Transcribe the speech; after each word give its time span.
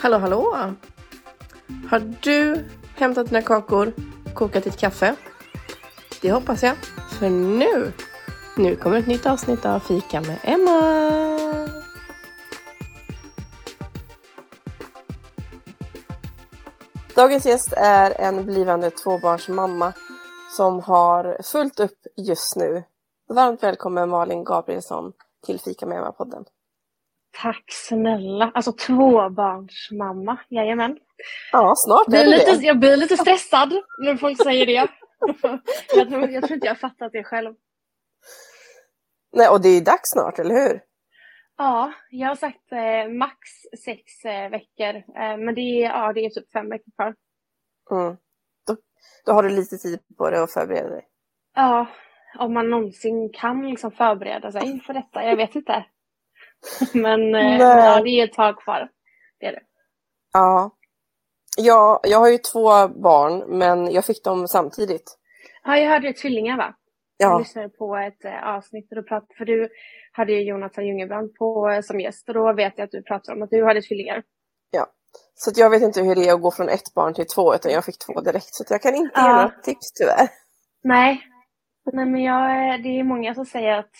Hallå 0.00 0.18
hallå! 0.18 0.56
Har 1.90 2.14
du 2.22 2.64
hämtat 2.96 3.28
dina 3.28 3.42
kakor, 3.42 3.92
kokat 4.34 4.64
ditt 4.64 4.76
kaffe? 4.76 5.16
Det 6.22 6.32
hoppas 6.32 6.62
jag. 6.62 6.76
För 7.18 7.30
nu, 7.30 7.92
nu 8.56 8.76
kommer 8.76 8.98
ett 8.98 9.06
nytt 9.06 9.26
avsnitt 9.26 9.66
av 9.66 9.80
Fika 9.80 10.20
med 10.20 10.38
Emma. 10.42 10.80
Dagens 17.14 17.46
gäst 17.46 17.72
är 17.76 18.20
en 18.20 18.44
blivande 18.44 18.90
tvåbarnsmamma 18.90 19.92
som 20.56 20.80
har 20.80 21.42
fullt 21.42 21.80
upp 21.80 21.98
just 22.16 22.56
nu. 22.56 22.82
Varmt 23.28 23.62
välkommen 23.62 24.08
Malin 24.08 24.44
Gabrielsson 24.44 25.12
till 25.46 25.60
Fika 25.60 25.86
med 25.86 25.98
Emma-podden. 25.98 26.44
Tack 27.42 27.64
snälla. 27.68 28.52
Alltså 28.54 28.72
tvåbarnsmamma, 28.72 30.38
jajamän. 30.48 30.98
Ja, 31.52 31.74
snart 31.76 32.08
är 32.08 32.24
det 32.24 32.30
lite, 32.30 32.56
det. 32.56 32.66
jag 32.66 32.78
blir 32.78 32.96
lite 32.96 33.16
stressad 33.16 33.72
när 33.98 34.16
folk 34.16 34.42
säger 34.42 34.66
det. 34.66 34.72
jag, 35.94 36.08
tror, 36.08 36.30
jag 36.30 36.42
tror 36.42 36.54
inte 36.54 36.66
jag 36.66 36.80
fattat 36.80 37.12
det 37.12 37.24
själv. 37.24 37.54
Nej, 39.32 39.48
och 39.48 39.60
det 39.60 39.68
är 39.68 39.74
ju 39.74 39.80
dags 39.80 40.10
snart, 40.12 40.38
eller 40.38 40.54
hur? 40.54 40.80
Ja, 41.56 41.92
jag 42.10 42.28
har 42.28 42.34
sagt 42.34 42.72
eh, 42.72 43.12
max 43.12 43.38
sex 43.84 44.24
eh, 44.24 44.50
veckor. 44.50 44.96
Eh, 44.96 45.36
men 45.36 45.54
det 45.54 45.60
är, 45.60 45.90
ja, 45.90 46.12
det 46.12 46.20
är 46.20 46.30
typ 46.30 46.52
fem 46.52 46.70
veckor 46.70 46.92
kvar. 46.96 47.14
Mm. 47.90 48.16
Då, 48.66 48.76
då 49.26 49.32
har 49.32 49.42
du 49.42 49.48
lite 49.48 49.76
tid 49.76 50.00
på 50.16 50.30
dig 50.30 50.40
att 50.40 50.52
förbereda 50.52 50.88
dig. 50.88 51.06
Ja, 51.54 51.86
om 52.38 52.54
man 52.54 52.70
någonsin 52.70 53.30
kan 53.32 53.70
liksom 53.70 53.90
förbereda 53.90 54.52
sig 54.52 54.80
för 54.80 54.94
detta. 54.94 55.24
Jag 55.24 55.36
vet 55.36 55.54
inte. 55.54 55.84
men 56.94 57.20
eh, 57.34 57.42
Nej. 57.42 57.58
ja, 57.60 58.00
det 58.02 58.10
är 58.10 58.24
ett 58.24 58.32
tag 58.32 58.58
kvar. 58.60 58.88
Det 59.40 59.46
är 59.46 59.52
det. 59.52 59.62
Ja. 60.32 60.70
ja. 61.56 62.00
Jag 62.02 62.18
har 62.18 62.28
ju 62.28 62.38
två 62.38 62.88
barn, 62.88 63.58
men 63.58 63.92
jag 63.92 64.04
fick 64.04 64.24
dem 64.24 64.48
samtidigt. 64.48 65.18
Ja, 65.64 65.78
jag 65.78 65.90
hörde 65.90 66.12
tvillingar 66.12 66.56
va? 66.56 66.74
Jag 67.16 67.30
Ja, 67.32 67.38
lyssnade 67.38 67.68
på 67.68 67.96
ett 67.96 68.24
eh, 68.24 68.48
avsnitt 68.48 68.86
du 68.90 69.02
pratade, 69.02 69.34
för 69.38 69.44
du 69.44 69.68
hade 70.12 70.32
ju 70.32 70.42
Jonathan 70.42 70.86
Jungerbrand 70.86 71.34
på, 71.34 71.70
eh, 71.70 71.80
som 71.80 72.00
gäst 72.00 72.28
och 72.28 72.34
då 72.34 72.52
vet 72.52 72.72
jag 72.76 72.84
att 72.84 72.90
du 72.90 73.02
pratade 73.02 73.36
om 73.36 73.42
att 73.42 73.50
du 73.50 73.64
hade 73.64 73.82
tvillingar. 73.82 74.22
så 75.34 75.50
att 75.50 75.56
jag 75.56 75.70
vet 75.70 75.82
inte 75.82 76.00
hur 76.02 76.14
det 76.14 76.28
är 76.28 76.34
att 76.34 76.40
gå 76.42 76.50
från 76.50 76.68
ett 76.68 76.94
barn 76.94 77.14
till 77.14 77.26
två, 77.26 77.54
utan 77.54 77.72
jag 77.72 77.84
fick 77.84 77.98
två 77.98 78.20
direkt. 78.20 78.54
Så 78.54 78.64
jag 78.70 78.82
kan 78.82 78.94
inte 78.94 79.20
ge 79.20 79.26
Ja. 79.26 79.34
några 79.36 79.48
tips 79.62 79.92
tyvärr. 79.92 80.28
Nej, 80.82 81.20
nej 81.92 82.06
men 82.06 82.22
jag, 82.22 82.42
det 82.82 82.88
är 83.00 83.04
många 83.04 83.34
som 83.34 83.46
säger 83.46 83.78
att, 83.78 83.90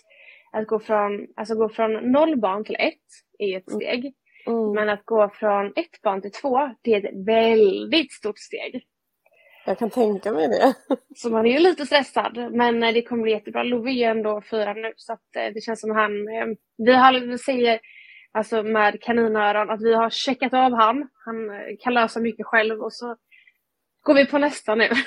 att 0.52 0.66
gå, 0.66 0.80
från, 0.80 1.26
alltså 1.36 1.54
gå 1.54 1.68
från 1.68 1.92
noll 2.12 2.36
barn 2.40 2.64
till 2.64 2.76
ett 2.78 2.94
är 3.38 3.56
ett 3.58 3.68
Mm. 3.68 3.80
steg. 3.80 4.14
Mm. 4.46 4.72
Men 4.74 4.88
att 4.88 5.04
gå 5.04 5.30
från 5.34 5.66
ett 5.66 6.02
barn 6.02 6.22
till 6.22 6.32
två, 6.32 6.74
det 6.82 6.94
är 6.94 7.04
ett 7.06 7.26
väldigt 7.26 8.12
stort 8.12 8.38
steg. 8.38 8.84
Jag 9.66 9.78
kan 9.78 9.90
tänka 9.90 10.32
mig 10.32 10.48
det. 10.48 10.74
Så 11.16 11.30
man 11.30 11.46
är 11.46 11.50
ju 11.52 11.58
lite 11.58 11.86
stressad, 11.86 12.52
men 12.52 12.82
eh, 12.82 12.92
det 12.92 13.02
kommer 13.02 13.22
bli 13.22 13.32
jättebra. 13.32 13.62
Love 13.62 13.90
är 13.90 13.94
ju 13.94 14.02
ändå 14.04 14.42
fyra 14.50 14.72
nu, 14.74 14.92
så 14.96 15.12
att 15.12 15.36
eh, 15.36 15.52
det 15.54 15.60
känns 15.60 15.80
som 15.80 15.90
han... 15.90 16.28
eh, 16.28 16.46
Vi 16.76 16.92
har, 16.92 17.20
vi 17.20 17.38
säger 17.38 17.80
alltså 18.32 18.62
med 18.62 19.02
kaninöron 19.02 19.70
att 19.70 19.82
vi 19.82 19.94
har 19.94 20.10
checkat 20.10 20.54
av 20.54 20.72
han. 20.72 21.08
Han 21.24 21.36
kan 21.80 21.94
lösa 21.94 22.20
mycket 22.20 22.46
själv 22.46 22.80
och 22.82 22.92
så 22.92 23.16
går 24.02 24.14
vi 24.14 24.26
på 24.26 24.38
nästa 24.38 24.74
nu. 24.74 24.88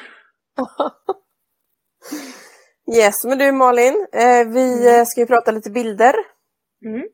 Yes, 2.97 3.23
men 3.25 3.37
du 3.37 3.51
Malin, 3.51 4.07
eh, 4.11 4.47
vi 4.47 4.73
Mm. 4.87 4.99
eh, 4.99 5.05
ska 5.05 5.21
ju 5.21 5.27
prata 5.27 5.51
lite 5.51 5.69
bilder. 5.69 6.13
Mm. 6.85 7.07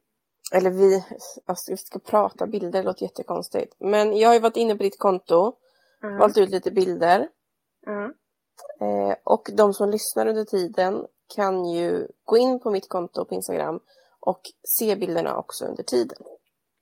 Eller 0.53 0.69
vi, 0.69 1.03
alltså 1.45 1.72
vi 1.72 1.78
ska 1.78 2.00
prata 2.00 2.47
bilder, 2.47 2.72
det 2.72 2.84
låter 2.84 3.03
jättekonstigt. 3.03 3.75
Men 3.80 4.17
jag 4.17 4.30
har 4.30 4.34
ju 4.34 4.39
varit 4.39 4.58
inne 4.58 4.75
på 4.75 4.84
ditt 4.84 5.00
konto, 5.00 5.53
Ja. 6.02 6.17
valt 6.19 6.38
ut 6.38 6.50
lite 6.50 6.72
bilder. 6.72 7.30
Eh, 8.81 9.16
och 9.24 9.50
de 9.57 9.74
som 9.74 9.90
lyssnar 9.90 10.28
under 10.28 10.46
tiden 10.46 11.06
kan 11.35 11.66
ju 11.66 12.07
gå 12.24 12.38
in 12.38 12.59
på 12.59 12.72
mitt 12.72 12.90
konto 12.90 13.25
på 13.25 13.35
Instagram 13.35 13.80
och 14.19 14.41
se 14.63 14.96
bilderna 14.96 15.38
också 15.38 15.66
under 15.66 15.84
tiden. 15.84 16.18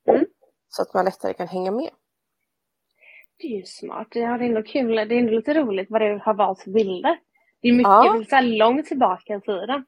Mm. 0.10 0.26
Så 0.70 0.82
att 0.82 0.94
man 0.94 1.06
lättare 1.06 1.34
kan 1.34 1.48
hänga 1.48 1.72
med. 1.72 1.90
Det 3.38 3.48
är 3.48 3.58
ju 3.58 3.64
smart. 3.66 4.08
Ja, 4.12 4.38
det 4.38 4.46
är 4.46 4.50
ändå 4.50 4.64
kul. 4.64 4.96
Det 4.96 5.02
är 5.02 5.12
ändå 5.20 5.32
lite 5.32 5.54
roligt 5.54 5.88
vad 5.92 6.02
du 6.02 6.22
har 6.26 6.34
valt 6.34 6.60
för 6.62 6.72
bilder. 6.72 7.20
Det 7.66 7.70
är 7.70 7.74
mycket 7.74 7.90
Ja. 7.90 8.24
så 8.30 8.42
långt 8.42 8.86
tillbaka 8.86 9.36
i 9.36 9.42
tiden. 9.42 9.86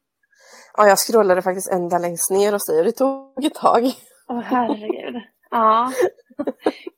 Ja, 0.78 0.88
jag 0.88 0.98
scrollade 0.98 1.42
faktiskt 1.42 1.72
ända 1.72 1.98
längst 1.98 2.32
ner 2.32 2.54
och 2.54 2.62
säger 2.62 2.84
det 2.84 2.92
tog 2.92 3.46
ett 3.46 3.54
tag. 3.54 3.84
Åh 4.28 4.40
herregud. 4.42 5.22
Ja. 5.52 5.92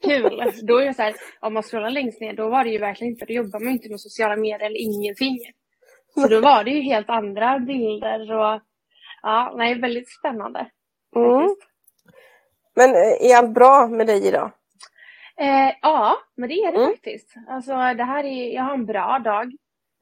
Kul. 0.04 0.44
Då 0.64 0.78
är 0.78 0.86
det 0.86 0.94
så 0.94 1.02
här, 1.02 1.16
om 1.40 1.54
man 1.54 1.64
scrollar 1.64 1.90
längst 1.90 2.22
ner, 2.22 2.34
då 2.34 2.50
var 2.50 2.64
det 2.64 2.70
ju 2.70 2.78
verkligen 2.80 3.14
inte, 3.14 3.26
då 3.26 3.34
jobbar 3.34 3.60
man 3.60 3.68
ju 3.68 3.74
inte 3.74 3.90
med 3.90 4.00
sociala 4.02 4.36
medier 4.36 4.66
eller 4.66 4.82
ingenting. 4.82 5.38
Så 6.14 6.28
då 6.28 6.42
var 6.42 6.64
det 6.64 6.72
ju 6.72 6.82
helt 6.82 7.10
andra 7.10 7.60
bilder 7.60 8.32
och 8.38 8.62
ja, 9.22 9.54
nej, 9.58 9.80
väldigt 9.80 10.10
spännande. 10.20 10.60
Mm. 11.16 11.56
Men 12.76 12.90
eh, 12.90 13.32
är 13.32 13.38
allt 13.38 13.54
bra 13.54 13.88
med 13.88 14.08
dig 14.08 14.28
idag? 14.28 14.52
Eh, 15.38 15.72
ja, 15.82 16.16
men 16.38 16.50
det 16.50 16.56
är 16.56 16.72
det 16.72 16.78
Mm. 16.78 16.92
faktiskt. 16.92 17.34
Alltså 17.50 17.72
det 17.72 18.04
här 18.04 18.24
är, 18.24 18.54
jag 18.56 18.64
har 18.64 18.74
en 18.74 18.86
bra 18.86 19.20
dag. 19.24 19.52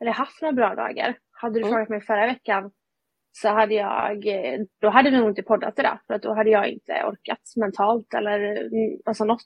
Eller 0.02 0.12
haft 0.12 0.41
några 0.41 0.53
bra 0.53 0.75
dagar. 0.75 1.18
Hade 1.31 1.53
du 1.53 1.59
Mm. 1.59 1.72
frågat 1.72 1.90
mig 1.90 2.02
förra 2.02 2.25
veckan 2.25 2.72
så 3.31 3.50
hade 3.50 3.74
jag, 3.74 4.28
eh, 4.28 4.59
då 4.81 4.90
hade 4.90 5.09
vi 5.09 5.18
nog 5.18 5.30
inte 5.30 5.44
poddat 5.44 5.80
idag. 5.80 6.00
För 6.08 6.13
att 6.13 6.22
då 6.22 6.34
hade 6.34 6.50
jag 6.50 6.68
inte 6.68 6.91
orkat 7.06 7.40
mentalt 7.56 8.13
eller 8.13 8.40
mm, 8.40 9.00
alltså 9.06 9.25
något. 9.25 9.41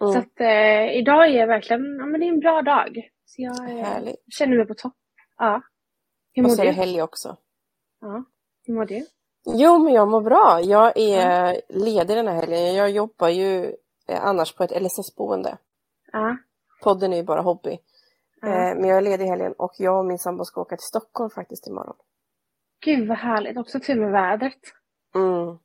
Mm. 0.00 0.12
Så 0.12 0.18
att 0.18 0.40
eh, 0.40 0.96
idag 0.98 1.28
är 1.28 1.46
verkligen, 1.46 1.96
ja 2.00 2.06
men 2.06 2.20
det 2.20 2.26
är 2.26 2.32
en 2.32 2.40
bra 2.40 2.62
dag. 2.62 3.10
Så 3.24 3.42
jag 3.42 3.78
eh, 3.78 4.12
känner 4.38 4.56
mig 4.56 4.66
på 4.66 4.74
topp. 4.74 4.96
Ja. 5.38 5.62
Hur 6.32 6.42
Och 6.42 6.48
mår 6.48 6.54
så 6.56 6.62
är 6.62 6.66
det 6.66 6.72
helg 6.72 7.02
också. 7.02 7.36
Ja. 8.00 8.24
Hur 8.66 8.74
mår 8.74 8.84
du? 8.84 9.06
Jo, 9.54 9.78
men 9.78 9.92
jag 9.92 10.08
mår 10.08 10.20
bra. 10.20 10.60
Jag 10.62 10.98
är 10.98 11.60
ledig 11.68 12.16
den 12.16 12.28
här 12.28 12.34
helgen. 12.34 12.74
Jag 12.74 12.90
jobbar 12.90 13.28
ju 13.28 13.64
eh, 14.08 14.24
annars 14.24 14.54
på 14.54 14.64
ett 14.64 14.82
LSS-boende. 14.82 15.58
Ja. 16.12 16.36
Podden 16.82 17.12
är 17.12 17.16
ju 17.16 17.22
bara 17.22 17.40
hobby. 17.40 17.78
Ja. 18.46 18.70
Eh, 18.70 18.74
men 18.76 18.84
jag 18.88 18.98
är 18.98 19.02
ledig 19.02 19.24
i 19.24 19.28
helgen 19.28 19.52
och 19.58 19.72
jag 19.78 19.98
och 19.98 20.06
min 20.06 20.18
sambo 20.18 20.44
ska 20.44 20.60
åka 20.60 20.76
till 20.76 20.86
Stockholm 20.86 21.30
faktiskt 21.30 21.66
imorgon. 21.68 21.96
Gud 22.84 23.08
vad 23.08 23.18
härligt. 23.18 23.56
Också 23.58 23.80
tur 23.80 24.00
med 24.00 24.12
vädret. 24.12 24.60
Mm. 25.14 25.58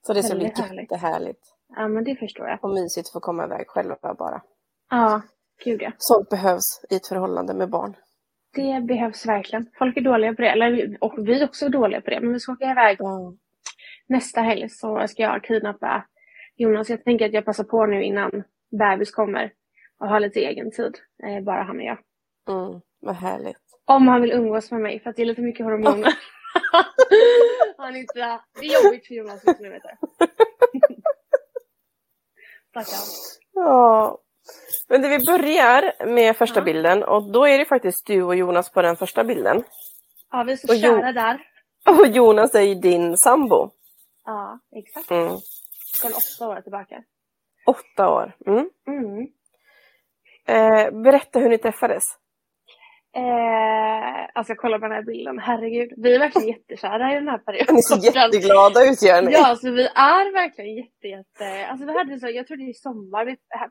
Så 0.00 0.12
det 0.12 0.22
ska 0.22 0.34
bli 0.36 0.52
härligt. 0.56 0.90
jättehärligt. 0.92 1.40
Ja 1.76 1.88
men 1.88 2.04
det 2.04 2.16
förstår 2.16 2.48
jag. 2.48 2.64
Och 2.64 2.70
mysigt 2.70 3.06
att 3.08 3.12
få 3.12 3.20
komma 3.20 3.44
iväg 3.44 3.64
själva 3.68 4.14
bara. 4.18 4.42
Ja, 4.90 5.22
gud 5.64 5.82
ja. 5.82 5.92
Sånt 5.98 6.28
behövs 6.28 6.84
i 6.90 6.96
ett 6.96 7.06
förhållande 7.06 7.54
med 7.54 7.70
barn. 7.70 7.96
Det 8.54 8.80
behövs 8.88 9.26
verkligen. 9.26 9.70
Folk 9.78 9.96
är 9.96 10.00
dåliga 10.00 10.34
på 10.34 10.42
det. 10.42 10.48
Eller, 10.50 10.98
och 11.00 11.14
vi 11.18 11.40
är 11.40 11.44
också 11.44 11.68
dåliga 11.68 12.00
på 12.00 12.10
det. 12.10 12.20
Men 12.20 12.32
vi 12.32 12.40
ska 12.40 12.52
åka 12.52 12.70
iväg 12.70 12.96
Ja. 13.00 13.34
nästa 14.08 14.40
helg 14.40 14.68
så 14.68 15.06
ska 15.08 15.22
jag 15.22 15.44
kidnappa 15.44 16.06
Jonas. 16.56 16.90
Jag 16.90 17.04
tänker 17.04 17.26
att 17.26 17.32
jag 17.32 17.44
passar 17.44 17.64
på 17.64 17.86
nu 17.86 18.04
innan 18.04 18.30
bebis 18.78 19.10
kommer 19.10 19.52
och 20.00 20.08
har 20.08 20.20
lite 20.20 20.40
egen 20.40 20.70
tid. 20.70 20.98
Eh, 21.24 21.44
bara 21.44 21.62
han 21.62 21.76
och 21.76 21.82
jag. 21.84 21.98
Mm, 22.48 22.80
vad 23.00 23.14
härligt. 23.14 23.56
Om 23.84 24.08
han 24.08 24.20
vill 24.22 24.32
umgås 24.32 24.70
med 24.70 24.80
mig 24.80 25.00
för 25.00 25.10
att 25.10 25.16
det 25.16 25.22
är 25.22 25.26
lite 25.26 25.42
mycket 25.42 25.66
hormoner. 25.66 26.14
han 27.78 27.94
är 27.94 27.98
inte, 28.00 28.40
det 28.60 28.66
är 28.66 28.84
jobbigt 28.84 29.06
för 29.06 29.14
Jonas 29.14 29.46
just 29.46 29.60
nu 29.60 29.70
vet 29.70 29.82
du. 29.82 30.26
Ja. 33.52 34.18
Men 34.88 35.02
det, 35.02 35.08
vi 35.08 35.18
börjar 35.26 36.06
med 36.06 36.36
första 36.36 36.60
Ja. 36.60 36.64
bilden 36.64 37.02
och 37.04 37.32
då 37.32 37.46
är 37.46 37.58
det 37.58 37.64
faktiskt 37.64 38.06
du 38.06 38.22
och 38.22 38.36
Jonas 38.36 38.70
på 38.72 38.82
den 38.82 38.96
första 38.96 39.24
bilden. 39.24 39.62
Ja, 40.30 40.42
vi 40.42 40.52
är 40.52 40.56
så 40.56 40.68
Och 40.68 40.74
Jo- 40.74 40.82
kära 41.00 41.12
där. 41.12 41.40
Och 42.00 42.06
Jonas 42.06 42.54
är 42.54 42.60
ju 42.62 42.74
din 42.74 43.16
sambo. 43.16 43.70
Ja, 44.24 44.58
exakt. 44.76 45.10
Mm. 45.10 45.36
Sen 46.02 46.12
åtta 46.12 46.48
år 46.48 46.60
tillbaka. 46.60 47.02
Åtta 47.66 48.08
år. 48.10 48.36
Mm. 48.46 48.70
Mm. 48.88 49.26
Eh, 50.48 50.90
berätta 51.02 51.38
hur 51.38 51.48
ni 51.48 51.58
träffades. 51.58 52.04
Eh, 53.16 54.20
alltså 54.34 54.50
jag 54.50 54.58
kollar 54.58 54.78
på 54.78 54.84
den 54.84 54.96
här 54.96 55.02
bilden, 55.02 55.38
herregud. 55.38 55.92
Vi 55.96 56.14
är 56.14 56.18
verkligen 56.18 56.48
jättekära 56.48 57.12
i 57.12 57.14
den 57.14 57.28
här 57.28 57.38
perioden. 57.38 57.74
Ni 57.74 57.82
ser 57.82 57.96
jätteglada 58.04 58.80
ut 58.90 59.02
gör 59.02 59.22
ni. 59.22 59.32
Ja, 59.32 59.46
alltså 59.46 59.70
vi 59.70 59.84
är 59.86 60.32
verkligen 60.32 60.74
jätte, 60.74 61.06
jätte... 61.08 61.66
Alltså 61.70 61.86
vi 61.86 61.92
hade 61.98 62.18
så, 62.18 62.28
jag 62.28 62.46
tror 62.46 62.56
det 62.56 62.70
är 62.70 62.72
sommar, 62.72 63.24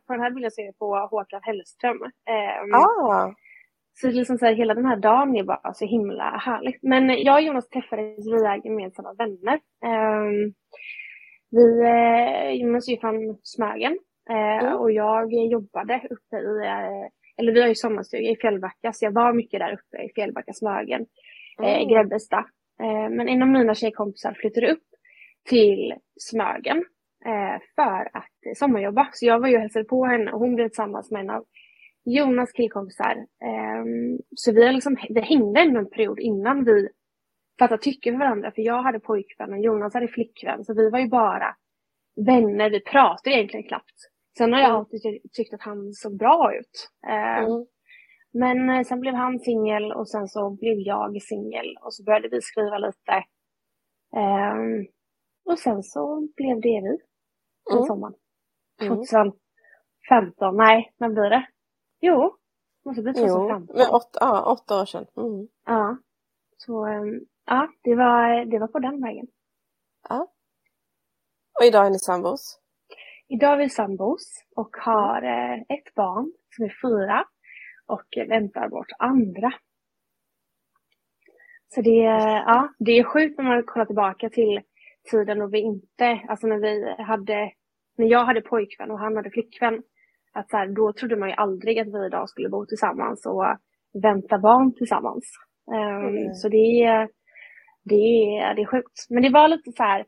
på 0.07 0.13
den 0.13 0.21
här 0.21 0.31
bilden 0.31 0.51
ser 0.51 0.65
jag 0.65 0.77
på 0.77 1.07
Håkan 1.11 1.41
Hellström. 1.43 1.99
Eh, 2.03 2.79
Ah. 2.79 3.33
Så 3.93 4.07
liksom 4.07 4.37
så 4.37 4.45
här, 4.45 4.53
hela 4.53 4.73
den 4.73 4.85
här 4.85 4.95
dagen 4.97 5.35
är 5.35 5.43
bara 5.43 5.73
så 5.73 5.85
himla 5.85 6.23
härligt. 6.23 6.83
Men 6.83 7.09
jag 7.09 7.35
och 7.35 7.41
Jonas 7.41 7.69
träffades 7.69 8.27
via 8.33 8.57
gemensamma 8.57 9.13
vänner. 9.13 9.59
Eh, 9.85 10.29
vi, 11.51 11.65
Jonas 12.61 12.87
är 12.87 12.91
ju 12.91 12.99
från 12.99 13.37
Smögen 13.43 13.97
eh, 14.29 14.65
Mm. 14.65 14.73
och 14.73 14.91
jag 14.91 15.33
jobbade 15.33 16.01
uppe 16.09 16.37
i, 16.37 16.65
eh, 16.65 17.07
eller 17.37 17.51
vi 17.53 17.61
har 17.61 17.67
ju 17.67 17.75
sommarstuga 17.75 18.29
i 18.29 18.35
Fjällbacka 18.35 18.93
så 18.93 19.05
jag 19.05 19.11
var 19.11 19.33
mycket 19.33 19.59
där 19.59 19.73
uppe 19.73 20.03
i 20.03 20.09
Fjällbacka, 20.15 20.53
Smögen, 20.53 21.05
eh, 21.63 21.75
Mm. 21.77 21.87
Grebbestad. 21.89 22.45
Eh, 22.83 23.09
men 23.09 23.27
en 23.29 23.41
av 23.41 23.47
mina 23.47 23.75
tjejkompisar 23.75 24.33
flyttade 24.33 24.71
upp 24.71 24.83
till 25.49 25.93
Smögen 26.19 26.83
för 27.75 28.09
att 28.17 28.57
sommarjobba. 28.57 29.09
Så 29.13 29.25
jag 29.25 29.39
var 29.39 29.47
ju 29.47 29.55
och 29.55 29.61
hälsade 29.61 29.85
på 29.85 30.05
henne 30.05 30.31
och 30.31 30.39
hon 30.39 30.55
blev 30.55 30.67
tillsammans 30.67 31.11
med 31.11 31.19
en 31.21 31.29
av 31.29 31.45
Jonas 32.05 32.51
killkompisar. 32.51 33.15
Eh, 33.43 33.83
så 34.35 34.51
vi, 34.53 34.71
liksom, 34.71 34.97
vi 35.09 35.21
hängde 35.21 35.59
ändå 35.61 35.79
en 35.79 35.89
period 35.89 36.19
innan 36.19 36.63
vi 36.63 36.89
fattade 37.59 37.81
tycke 37.81 38.11
för 38.11 38.19
varandra. 38.19 38.51
För 38.51 38.61
jag 38.61 38.81
hade 38.83 38.99
pojkvän 38.99 39.53
och 39.53 39.59
Jonas 39.59 39.93
hade 39.93 40.07
flickvän. 40.07 40.63
Så 40.65 40.73
vi 40.73 40.89
var 40.89 40.99
ju 40.99 41.07
bara 41.07 41.55
vänner. 42.25 42.69
Vi 42.69 42.79
pratade 42.79 43.35
egentligen 43.35 43.67
knappt. 43.67 43.95
Sen 44.37 44.53
har 44.53 44.59
jag 44.59 44.69
Mm. 44.69 44.79
alltid 44.79 45.03
ty- 45.03 45.21
tyckt 45.33 45.53
att 45.53 45.61
han 45.61 45.93
såg 45.93 46.17
bra 46.17 46.55
ut. 46.59 46.89
Eh, 47.07 47.37
Mm. 47.43 47.65
Men 48.33 48.69
eh, 48.69 48.83
sen 48.83 48.99
blev 48.99 49.13
han 49.13 49.39
singel 49.39 49.91
och 49.91 50.09
sen 50.09 50.27
så 50.27 50.49
blev 50.49 50.77
jag 50.77 51.21
singel 51.21 51.77
och 51.81 51.93
så 51.93 52.03
började 52.03 52.27
vi 52.29 52.41
skriva 52.41 52.77
lite. 52.77 53.13
Ehm, 54.15 54.85
och 55.45 55.59
sen 55.59 55.83
så 55.83 56.27
blev 56.35 56.55
det 56.61 56.81
vi 56.83 56.97
den 57.69 57.77
Mm. 57.77 57.85
sommaren. 57.87 58.13
Mm. 58.81 58.89
2015, 58.97 60.57
nej, 60.57 60.93
när 60.97 61.09
blir 61.09 61.29
det? 61.29 61.47
Jo, 61.99 62.37
måste 62.85 63.01
bli 63.01 63.13
Jo, 63.15 63.27
2015. 63.27 63.75
men 63.75 63.89
åtta, 63.89 64.19
ja, 64.21 64.51
åtta 64.51 64.81
år 64.81 64.85
sedan. 64.85 65.05
Mm. 65.17 65.47
Ja, 65.65 65.97
så 66.57 66.85
ehm, 66.85 67.19
ja, 67.45 67.67
det 67.83 67.95
var, 67.95 68.45
det 68.45 68.59
var 68.59 68.67
på 68.67 68.79
den 68.79 69.01
vägen. 69.03 69.27
Ja. 70.09 70.27
Och 71.59 71.65
idag 71.65 71.85
är 71.85 71.89
ni 71.89 71.99
sambos? 71.99 72.59
Idag 73.29 73.53
är 73.53 73.57
vi 73.57 73.69
sambos 73.69 74.43
och 74.55 74.69
har 74.79 75.21
eh, 75.21 75.59
ett 75.59 75.95
barn 75.95 76.31
som 76.55 76.65
är 76.65 76.73
fyra 76.81 77.25
och 77.87 78.17
eh, 78.17 78.27
väntar 78.27 78.69
vårt 78.69 78.91
andra. 78.99 79.51
Så 81.75 81.81
det, 81.81 82.03
är- 82.05 82.37
ja, 82.37 82.69
det 82.79 82.91
är 82.91 83.03
sjukt 83.03 83.37
när 83.37 83.45
man 83.45 83.63
kollar 83.63 83.85
tillbaka 83.85 84.29
till 84.29 84.61
tiden 85.11 85.39
då 85.39 85.47
vi 85.47 85.59
inte, 85.59 86.21
alltså 86.27 86.47
när 86.47 86.57
vi 86.57 86.95
hade, 87.03 87.51
när 87.97 88.07
jag 88.07 88.25
hade 88.25 88.41
pojkvän 88.41 88.91
och 88.91 88.99
han 88.99 89.15
hade 89.15 89.29
flickvän. 89.31 89.83
Att 90.33 90.49
så 90.49 90.57
här, 90.57 90.67
då 90.67 90.93
trodde 90.93 91.15
man 91.15 91.29
ju 91.29 91.35
aldrig 91.35 91.79
att 91.79 91.87
vi 91.87 92.05
idag 92.05 92.29
skulle 92.29 92.49
bo 92.49 92.65
tillsammans 92.65 93.25
och 93.25 93.43
vänta 94.03 94.39
barn 94.39 94.73
tillsammans. 94.75 95.31
Ehm, 95.73 96.07
Mm. 96.07 96.33
Så 96.33 96.49
det 96.49 96.83
är, 96.83 97.09
det, 97.83 97.95
är, 98.39 98.53
det 98.55 98.61
är 98.61 98.65
sjukt. 98.65 99.05
Men 99.09 99.23
det 99.23 99.29
var 99.29 99.47
lite 99.47 99.71
så 99.71 99.83
här, 99.83 100.05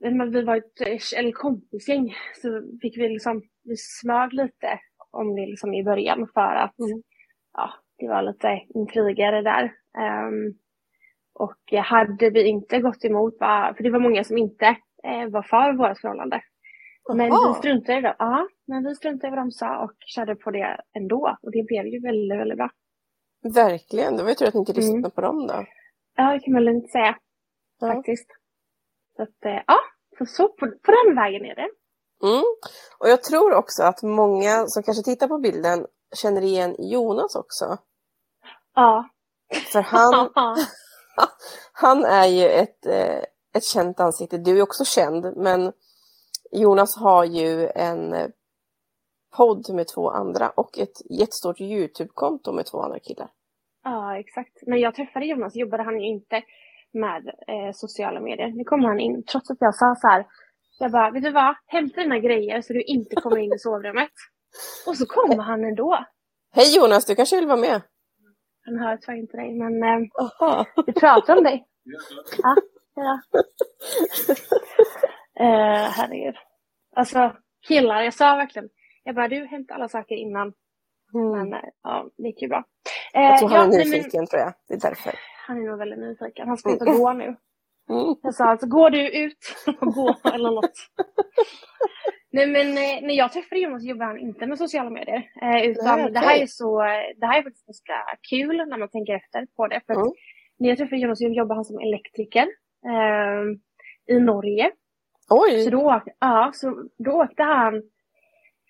vi 0.00 0.42
var 0.42 0.56
ett 0.56 0.80
eller 1.16 1.32
kompisgäng 1.32 2.14
så 2.42 2.62
fick 2.82 2.98
vi 2.98 3.08
liksom, 3.08 3.42
vi 3.64 3.76
smög 3.76 4.32
lite 4.32 4.78
om 5.10 5.34
det 5.36 5.46
liksom 5.46 5.74
i 5.74 5.84
början 5.84 6.28
för 6.34 6.54
att 6.56 6.78
Mm. 6.78 7.02
ja, 7.52 7.70
det 7.98 8.08
var 8.08 8.22
lite 8.22 8.60
intriger 8.74 9.42
där. 9.42 9.72
Ehm, 9.98 10.54
och 11.34 11.72
hade 11.84 12.30
vi 12.30 12.48
inte 12.48 12.78
gått 12.78 13.04
emot, 13.04 13.38
för 13.38 13.82
det 13.82 13.90
var 13.90 13.98
många 14.00 14.24
som 14.24 14.38
inte 14.38 14.66
eh, 15.04 15.28
var 15.28 15.42
för 15.42 15.72
vårt 15.72 15.98
förhållande. 15.98 16.42
Men 17.14 17.30
vi 17.30 17.54
struntade 17.58 17.98
i 17.98 18.02
det. 18.02 18.16
Ja, 18.18 18.48
men 18.66 18.84
vi 18.84 18.94
struntade 18.94 19.26
i 19.26 19.30
vad 19.30 19.38
de 19.38 19.50
sa 19.50 19.84
och 19.84 19.92
körde 20.06 20.36
på 20.36 20.50
det 20.50 20.80
ändå. 20.96 21.36
Och 21.42 21.50
det 21.52 21.62
blev 21.66 21.86
ju 21.86 22.00
väldigt, 22.00 22.38
väldigt 22.40 22.58
bra. 22.58 22.70
Verkligen. 23.54 24.16
Det 24.16 24.22
var 24.22 24.28
ju 24.30 24.34
tur 24.34 24.46
att 24.48 24.54
ni 24.54 24.60
inte 24.60 24.72
lyssnade 24.72 24.98
Mm. 24.98 25.10
på 25.10 25.20
dem 25.20 25.46
då. 25.46 25.64
Ja, 26.16 26.32
det 26.32 26.40
kan 26.40 26.52
man 26.54 26.64
lugnt 26.64 26.90
säga 26.90 27.16
Ja. 27.80 27.86
faktiskt. 27.92 28.26
Så 29.20 29.24
att, 29.24 29.44
eh, 29.44 29.62
ja, 29.66 29.78
så, 30.18 30.26
så 30.26 30.48
på, 30.48 30.66
på 30.82 30.92
den 30.92 31.16
vägen 31.16 31.44
är 31.44 31.54
det. 31.54 31.68
Mm. 32.22 32.44
Och 32.98 33.08
jag 33.08 33.22
tror 33.22 33.54
också 33.54 33.82
att 33.82 34.02
många 34.02 34.66
som 34.66 34.82
kanske 34.82 35.02
tittar 35.02 35.28
på 35.28 35.38
bilden 35.38 35.86
känner 36.16 36.42
igen 36.42 36.76
Jonas 36.78 37.34
också. 37.34 37.78
Ja. 38.74 39.08
För 39.72 39.80
han, 39.80 40.30
han 41.72 42.04
är 42.04 42.26
ju 42.26 42.48
ett, 42.48 42.86
eh, 42.86 43.22
ett 43.54 43.64
känt 43.64 44.00
ansikte. 44.00 44.38
Du 44.38 44.58
är 44.58 44.62
också 44.62 44.84
känd, 44.84 45.36
men 45.36 45.72
Jonas 46.52 46.96
har 46.96 47.24
ju 47.24 47.68
en 47.74 48.32
podd 49.36 49.74
med 49.74 49.88
två 49.88 50.10
andra 50.10 50.50
och 50.50 50.78
ett 50.78 51.10
jättestort 51.10 51.60
Youtube-konto 51.60 52.52
med 52.52 52.66
två 52.66 52.80
andra 52.80 52.98
killar. 52.98 53.30
Ja, 53.84 54.18
exakt. 54.18 54.62
När 54.66 54.76
jag 54.76 54.94
träffade 54.94 55.26
Jonas 55.26 55.56
jobbade 55.56 55.82
han 55.82 56.00
ju 56.00 56.06
inte 56.06 56.42
med 56.92 57.26
eh, 57.28 57.72
sociala 57.72 58.20
medier. 58.20 58.48
Nu 58.48 58.64
kommer 58.64 58.88
han 58.88 59.00
in, 59.00 59.24
trots 59.24 59.50
att 59.50 59.56
jag 59.60 59.74
sa 59.74 59.94
så 59.94 60.08
här. 60.08 60.26
Jag 60.78 60.92
bara, 60.92 61.10
vet 61.10 61.22
du 61.22 61.30
vad? 61.30 61.54
Hämta 61.66 62.00
dina 62.00 62.18
grejer 62.18 62.62
så 62.62 62.72
du 62.72 62.82
inte 62.82 63.16
kommer 63.16 63.38
in 63.38 63.52
i 63.52 63.58
sovrummet. 63.58 64.10
Och 64.86 64.96
så 64.96 65.06
kommer 65.06 65.42
han 65.42 65.64
ändå. 65.64 66.04
Hej 66.52 66.76
Jonas, 66.76 67.06
du 67.06 67.14
kanske 67.14 67.36
vill 67.36 67.46
vara 67.46 67.60
med? 67.60 67.82
Han 68.64 68.78
hör 68.78 68.96
tyvärr 68.96 69.18
inte 69.18 69.36
dig, 69.36 69.52
men 69.54 69.82
eh, 69.82 70.64
vi 70.86 70.92
pratar 70.92 71.36
om 71.36 71.44
dig. 71.44 71.66
Ja, 72.42 72.56
ja. 72.94 73.20
Eh, 75.40 75.90
herregud. 75.90 76.34
Alltså, 76.96 77.36
killar, 77.68 78.02
jag 78.02 78.14
sa 78.14 78.36
verkligen. 78.36 78.68
Jag 79.04 79.14
bara, 79.14 79.28
du 79.28 79.46
hämtar 79.46 79.74
alla 79.74 79.88
saker 79.88 80.14
innan. 80.14 80.52
Mm. 81.14 81.30
Men 81.30 81.52
eh, 81.52 81.68
ja, 81.82 82.10
det 82.16 82.22
gick 82.28 82.42
ju 82.42 82.48
bra. 82.48 82.64
Eh, 83.14 83.22
Jag 83.22 83.38
tror 83.38 83.48
han 83.48 83.58
ja, 83.58 83.64
är 83.64 83.68
men 83.68 83.78
nyfiken 83.90 84.26
tror 84.26 84.40
jag. 84.42 84.52
Det 84.68 84.74
är 84.74 84.80
därför. 84.80 85.12
Han 85.46 85.56
är 85.58 85.62
nog 85.70 85.78
väldigt 85.78 85.98
nyfiken. 85.98 86.48
Han 86.48 86.56
ska 86.56 86.74
ut 86.74 86.80
och 86.80 86.86
gå 86.86 87.12
nu. 87.12 87.36
Mm. 87.90 88.14
Jag 88.22 88.34
sa 88.34 88.44
alltså, 88.44 88.66
går 88.66 88.90
du 88.90 89.08
ut 89.10 89.38
och 89.80 89.86
gå 89.94 90.16
eller 90.34 90.50
något? 90.50 90.72
Nej 92.32 92.46
men 92.46 92.68
eh, 92.68 93.06
när 93.06 93.14
jag 93.14 93.32
träffade 93.32 93.60
Jonas 93.60 93.84
jobbade 93.84 94.04
han 94.10 94.18
inte 94.18 94.46
med 94.46 94.58
sociala 94.58 94.90
medier. 94.90 95.30
Eh, 95.42 95.64
utan 95.70 95.98
Nej, 96.00 96.10
det 96.12 96.18
här 96.18 96.42
är 96.42 96.46
så, 96.46 96.82
eh, 96.82 96.88
det 97.16 97.26
här 97.26 97.38
är 97.38 97.42
faktiskt 97.42 97.66
ganska 97.66 97.94
kul 98.30 98.56
när 98.56 98.78
man 98.78 98.88
tänker 98.88 99.14
efter 99.14 99.46
på 99.56 99.66
det. 99.66 99.80
För 99.86 99.94
Mm. 99.94 100.06
när 100.58 100.68
jag 100.68 100.78
träffade 100.78 101.00
Jonas 101.00 101.20
jobbade 101.20 101.54
han 101.54 101.64
som 101.64 101.78
elektriker 101.78 102.46
eh, 102.86 103.44
i 104.16 104.20
Norge. 104.20 104.70
Oj! 105.30 105.64
Så 105.64 105.70
då, 105.70 106.02
ja, 106.20 106.50
så 106.54 106.84
då 106.98 107.12
åkte 107.12 107.42
han 107.42 107.82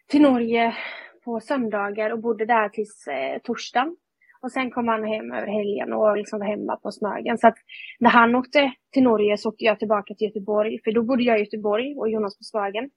till 0.09 0.23
Norge 0.23 0.77
på 1.25 1.41
söndagar 1.41 2.11
och 2.11 2.19
bodde 2.19 2.47
där 2.47 2.69
tills 2.69 3.07
eh, 3.07 3.39
torsdagen. 3.39 3.97
Och 4.43 4.53
sen 4.53 4.71
kom 4.71 4.89
han 4.89 5.05
hem 5.05 5.33
över 5.33 5.47
helgen 5.47 5.93
och 5.93 6.17
liksom 6.17 6.39
var 6.39 6.47
hemma 6.47 6.77
på 6.77 6.91
Smögen. 6.93 7.39
Så 7.39 7.47
att 7.49 7.57
när 7.99 8.11
han 8.11 8.35
åkte 8.35 8.73
till 8.93 9.03
Norge 9.03 9.37
så 9.37 9.49
åkte 9.49 9.65
jag 9.65 9.79
tillbaka 9.79 10.15
till 10.15 10.27
Göteborg. 10.27 10.81
För 10.85 10.93
då 10.93 11.03
bodde 11.03 11.23
jag 11.23 11.37
i 11.39 11.41
Göteborg 11.41 11.97
och 11.99 12.11
Jonas 12.11 12.39
på 12.39 12.45
Smögen. 12.45 12.91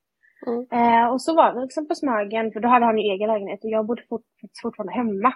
Mm. 0.48 0.68
Eh, 1.04 1.08
och 1.12 1.22
så 1.22 1.36
var 1.36 1.54
vi 1.54 1.62
liksom 1.62 1.88
på 1.88 1.96
Smögen, 1.96 2.52
för 2.52 2.60
då 2.60 2.68
hade 2.68 2.86
han 2.86 2.98
ju 2.98 3.04
egen 3.14 3.28
lägenhet 3.30 3.64
och 3.64 3.70
jag 3.70 3.86
bodde 3.86 4.04
fort, 4.10 4.22
fortfarande 4.62 4.94
hemma. 4.94 5.34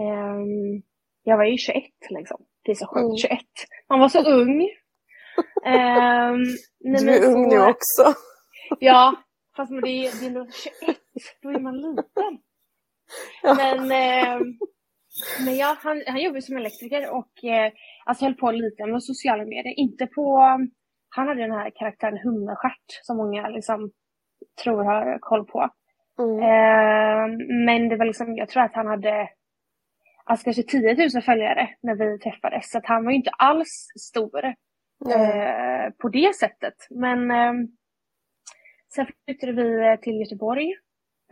Ehm, 0.00 0.82
jag 1.22 1.36
var 1.36 1.44
ju 1.44 1.56
21 1.58 1.84
liksom. 2.10 2.40
Det 2.64 2.70
är 2.70 2.74
så 2.74 2.86
sjukt, 2.86 3.04
Mm. 3.04 3.16
21. 3.16 3.38
Man 3.88 4.00
var 4.00 4.08
så 4.08 4.30
ung. 4.30 4.62
Ehm, 5.64 6.42
nej, 6.80 7.04
Du 7.04 7.10
är 7.10 7.26
ung 7.34 7.50
så- 7.50 7.56
nu 7.56 7.62
också. 7.62 8.18
Ja, 8.80 9.14
fast 9.56 9.70
det 9.72 9.80
det 9.80 10.26
är 10.26 10.30
nog 10.30 10.54
21, 10.54 10.96
då 11.42 11.48
är 11.50 11.58
man 11.60 11.76
liten. 11.80 12.38
Ja. 13.42 13.54
Men, 13.54 13.90
eh, 13.90 14.46
men 15.44 15.56
ja, 15.56 15.76
han, 15.82 16.02
han 16.06 16.22
jobbar 16.22 16.40
som 16.40 16.56
elektriker 16.56 17.10
och 17.10 17.44
eh, 17.44 17.72
alltså 18.04 18.24
höll 18.24 18.34
på 18.34 18.50
lite 18.50 18.86
med 18.86 19.02
sociala 19.02 19.44
medier. 19.44 19.78
Inte 19.78 20.06
på, 20.06 20.38
han 21.08 21.28
hade 21.28 21.40
den 21.40 21.52
här 21.52 21.70
karaktären 21.74 22.18
Hummerstjärt 22.18 22.88
som 23.02 23.16
många 23.16 23.48
liksom 23.48 23.90
tror 24.62 24.84
har 24.84 25.18
koll 25.20 25.46
på. 25.46 25.70
Mm. 26.18 26.38
Eh, 26.38 27.46
men 27.66 27.88
det 27.88 27.96
var 27.96 28.04
liksom, 28.04 28.36
jag 28.36 28.48
tror 28.48 28.62
att 28.62 28.74
han 28.74 28.86
hade 28.86 29.28
alltså 30.24 30.44
kanske 30.44 30.62
10 30.62 31.08
000 31.14 31.22
följare 31.22 31.68
när 31.82 31.94
vi 31.94 32.18
träffades. 32.18 32.70
Så 32.70 32.78
att 32.78 32.86
han 32.86 33.04
var 33.04 33.10
ju 33.10 33.16
inte 33.16 33.30
alls 33.30 33.86
stor 34.00 34.44
eh, 34.44 35.92
på 35.98 36.08
det 36.08 36.36
sättet. 36.36 36.74
Men 36.90 37.30
eh, 37.30 37.52
sen 38.94 39.06
flyttade 39.24 39.52
vi 39.52 39.98
till 40.02 40.20
Göteborg 40.20 40.74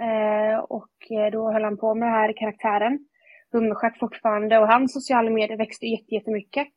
eh, 0.01 0.59
och 0.59 1.11
eh, 1.11 1.31
då 1.33 1.53
höll 1.53 1.65
han 1.65 1.79
på 1.79 1.95
med 1.95 2.09
den 2.09 2.15
här 2.15 2.33
karaktären. 2.37 2.99
Hummerstjärt 3.55 3.99
fortfarande 3.99 4.59
och 4.59 4.69
hans 4.69 4.93
sociala 4.93 5.31
medier 5.31 5.59
växte 5.59 5.87
jätte- 5.87 6.15
jättemycket. 6.15 6.69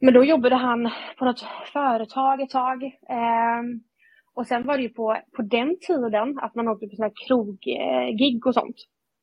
Men 0.00 0.14
då 0.14 0.24
jobbade 0.24 0.54
han 0.54 0.90
på 1.18 1.24
något 1.24 1.46
företag 1.72 2.40
ett 2.40 2.50
tag. 2.50 2.84
Eh, 2.84 3.62
och 4.34 4.46
sen 4.46 4.66
var 4.66 4.76
det 4.76 4.82
ju 4.82 4.88
på, 4.88 5.16
på 5.36 5.42
den 5.42 5.76
tiden 5.80 6.38
att 6.38 6.54
man 6.54 6.68
åkte 6.68 6.86
på 6.86 6.96
sådana 6.96 7.12
här 7.14 7.26
kroggig 7.26 8.46
och 8.46 8.54
sånt. 8.54 8.76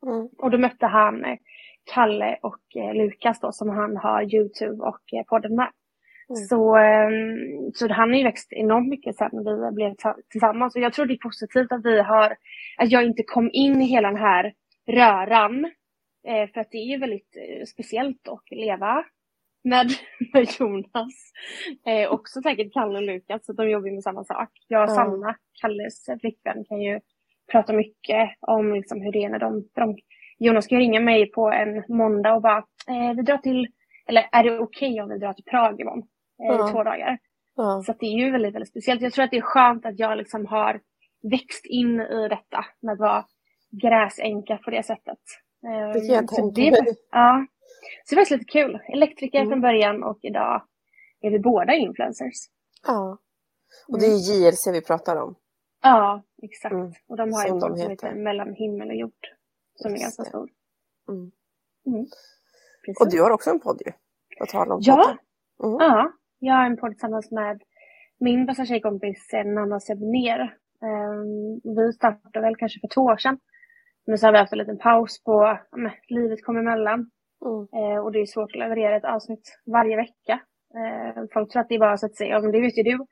Mm. 0.06 0.30
Och 0.38 0.52
då 0.52 0.58
mötte 0.58 0.86
han 0.86 1.26
eh, 1.26 1.38
Kalle 1.94 2.38
och 2.42 2.76
eh, 2.76 2.94
Lukas 2.94 3.40
då 3.40 3.52
som 3.52 3.70
han 3.70 3.98
har 3.98 4.36
Youtube 4.36 4.84
och 4.84 5.14
eh, 5.14 5.24
podden 5.24 5.56
med. 5.56 5.70
Mm. 6.30 6.36
Så, 6.50 6.76
ehm, 6.76 7.72
så 7.74 7.94
han 7.94 8.10
har 8.10 8.18
ju 8.18 8.24
växt 8.24 8.54
enormt 8.54 8.90
mycket 8.90 9.16
sen 9.16 9.30
när 9.34 9.70
vi 9.70 9.76
blev 9.76 9.96
tillsammans. 10.32 10.76
Och 10.76 10.82
jag 10.82 10.94
tror 10.94 11.06
det 11.06 11.14
är 11.14 11.18
positivt 11.30 11.72
att 11.72 11.86
vi 11.86 12.02
har, 12.02 12.36
att 12.78 12.92
jag 12.92 13.04
inte 13.04 13.24
kom 13.24 13.50
in 13.54 13.82
i 13.82 13.86
hela 13.86 14.08
den 14.08 14.18
här 14.18 14.54
röran. 14.88 15.72
Eh, 16.28 16.50
för 16.50 16.62
att 16.62 16.72
det 16.72 16.78
är 16.78 16.86
ju 16.86 16.98
väldigt 16.98 17.38
eh, 17.38 17.66
speciellt 17.66 18.28
att 18.28 18.52
leva 18.52 19.06
med, 19.64 19.92
med 20.34 20.48
Jonas. 20.60 21.32
Eh, 21.86 22.12
också 22.12 22.42
säkert 22.42 22.74
Kalle 22.74 22.98
och 22.98 23.04
Lukas, 23.04 23.46
så 23.46 23.54
de 23.54 23.70
jobbar 23.70 23.88
ju 23.88 23.94
med 23.94 24.04
samma 24.04 24.24
sak. 24.24 24.50
Jag 24.68 24.84
och 24.84 24.90
Ja. 24.90 24.96
Sanna, 24.96 25.36
Kalles 25.62 26.06
flickvän, 26.22 26.66
kan 26.66 26.82
ju 26.82 27.00
prata 27.52 27.74
mycket 27.74 28.30
om 28.40 28.74
liksom 28.74 29.02
hur 29.02 29.12
det 29.12 29.24
är 29.24 29.30
när 29.30 29.40
de, 29.40 29.70
de 29.74 29.98
Jonas 30.38 30.66
ska 30.66 30.76
ringa 30.76 31.00
mig 31.00 31.32
på 31.32 31.52
en 31.52 31.84
måndag 31.88 32.34
och 32.34 32.42
bara, 32.42 32.58
eh, 32.88 33.14
vi 33.16 33.22
drar 33.22 33.38
till, 33.38 33.68
eller 34.08 34.30
är 34.32 34.44
det 34.44 34.60
okej 34.60 35.02
om 35.02 35.10
vi 35.10 35.18
drar 35.18 35.34
till 35.34 35.44
Prag 35.44 35.82
imorgon? 35.82 36.04
Eh, 36.44 36.56
i 36.56 36.72
två 36.72 36.84
dagar. 36.84 37.18
Ja. 37.56 37.84
Så 37.86 37.94
det 38.00 38.06
är 38.06 38.26
ju 38.26 38.32
väldigt, 38.32 38.56
väldigt 38.56 38.70
speciellt. 38.70 39.02
Jag 39.02 39.14
tror 39.14 39.26
att 39.26 39.32
det 39.32 39.38
är 39.38 39.42
skönt 39.42 39.86
att 39.86 40.00
jag 40.00 40.18
liksom 40.18 40.46
har 40.46 40.82
växt 41.32 41.66
in 41.66 42.02
i 42.02 42.28
detta 42.30 42.66
med 42.82 42.94
att 42.94 43.00
vara 43.00 43.26
gräsänka 43.82 44.58
på 44.58 44.70
det 44.70 44.84
sättet. 44.84 45.20
Det 45.64 46.00
kan 46.00 46.08
jag 46.08 46.18
ehm, 46.18 46.28
tänka 46.28 46.62
mig. 46.62 46.96
Ja. 47.12 47.46
Så 48.06 48.16
det 48.16 48.22
var 48.22 48.38
lite 48.38 48.52
kul. 48.52 48.80
Elektriker 48.88 49.40
mm. 49.40 49.50
från 49.50 49.62
början 49.62 50.04
och 50.04 50.20
idag 50.22 50.64
är 51.22 51.32
vi 51.32 51.40
båda 51.40 51.74
influencers. 51.74 52.50
Ja. 52.88 53.18
Och 53.88 54.00
det 54.00 54.06
är 54.06 54.10
JLC 54.10 54.68
vi 54.68 54.82
pratar 54.82 55.16
om. 55.16 55.36
Ja, 55.82 56.24
exakt. 56.42 56.74
Mm. 56.74 56.92
Och 57.08 57.18
de 57.18 57.34
har 57.34 57.44
ju 57.44 57.50
en 57.50 57.60
podd 57.60 57.80
som 57.80 57.90
heter 57.90 58.16
Mellan 58.16 58.54
himmel 58.54 58.90
och 58.90 58.96
jord. 58.96 59.28
Som 59.76 59.92
Just 59.92 60.02
är 60.02 60.06
ganska 60.06 60.24
det. 60.24 60.30
stor. 60.30 60.50
Mm. 61.10 61.32
Mm. 61.86 62.06
Och 63.00 63.10
du 63.12 63.22
har 63.22 63.32
också 63.32 63.50
en 63.50 63.60
podd 63.60 63.82
ju. 63.86 63.92
På 64.40 64.46
tal 64.46 64.72
om 64.72 64.80
ja. 64.84 65.18
Mm. 65.64 65.78
ja, 65.80 66.12
jag 66.40 66.54
har 66.54 66.66
en 66.66 66.78
podd 66.78 66.92
tillsammans 66.92 67.32
med 67.32 67.62
min 68.20 68.46
bästa 68.46 68.66
tjejkompis 68.66 69.30
Nanna 69.46 69.80
Sebner. 69.80 70.58
Um, 70.82 71.76
vi 71.76 71.94
startade 71.94 72.42
väl 72.42 72.56
kanske 72.56 72.80
för 72.80 72.88
två 72.88 73.02
år 73.02 73.18
sedan. 73.18 73.40
Men 74.06 74.18
så 74.18 74.28
har 74.28 74.32
vi 74.32 74.38
haft 74.38 74.54
en 74.54 74.60
liten 74.60 74.78
paus 74.78 75.24
på, 75.24 75.58
men, 75.76 75.92
livet 76.08 76.46
kom 76.46 76.58
emellan. 76.58 77.10
Mm. 77.46 77.84
Uh, 77.84 78.00
och 78.04 78.12
det 78.12 78.20
är 78.20 78.26
svårt 78.26 78.52
att 78.52 78.60
leverera 78.60 78.96
ett 78.96 79.06
avsnitt 79.06 79.60
varje 79.66 79.96
vecka. 79.96 80.40
Uh, 80.76 81.24
folk 81.34 81.52
tror 81.52 81.62
att 81.62 81.70
det 81.70 81.76
är 81.76 81.80
bara 81.80 81.94
att 81.94 82.00
sätta 82.00 82.16
sig, 82.16 82.28
ja 82.28 82.42
men 82.42 82.52
det 82.52 82.62
vet 82.62 82.78
ju 82.78 82.84
du. 82.84 83.06